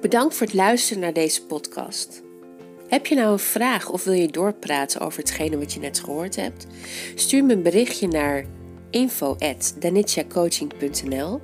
Bedankt 0.00 0.34
voor 0.34 0.46
het 0.46 0.54
luisteren 0.56 1.02
naar 1.02 1.12
deze 1.12 1.46
podcast. 1.46 2.22
Heb 2.88 3.06
je 3.06 3.14
nou 3.14 3.32
een 3.32 3.38
vraag 3.38 3.88
of 3.90 4.04
wil 4.04 4.12
je 4.12 4.28
doorpraten 4.28 5.00
over 5.00 5.18
hetgene 5.18 5.58
wat 5.58 5.72
je 5.72 5.80
net 5.80 6.00
gehoord 6.00 6.36
hebt? 6.36 6.66
Stuur 7.14 7.44
me 7.44 7.52
een 7.52 7.62
berichtje 7.62 8.08
naar 8.08 8.44
info@danitjacoaching.nl. 8.90 11.40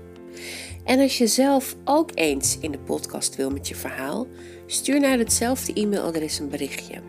En 0.87 1.01
als 1.01 1.18
je 1.18 1.26
zelf 1.26 1.76
ook 1.84 2.11
eens 2.14 2.59
in 2.61 2.70
de 2.70 2.78
podcast 2.78 3.37
wil 3.37 3.51
met 3.51 3.68
je 3.68 3.74
verhaal, 3.74 4.26
stuur 4.66 5.01
naar 5.01 5.18
hetzelfde 5.18 5.72
e-mailadres 5.72 6.39
een 6.39 6.49
berichtje. 6.49 7.01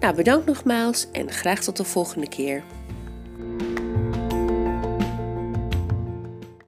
Nou, 0.00 0.14
bedankt 0.14 0.46
nogmaals 0.46 1.06
en 1.12 1.30
graag 1.30 1.60
tot 1.60 1.76
de 1.76 1.84
volgende 1.84 2.28
keer. 2.28 2.64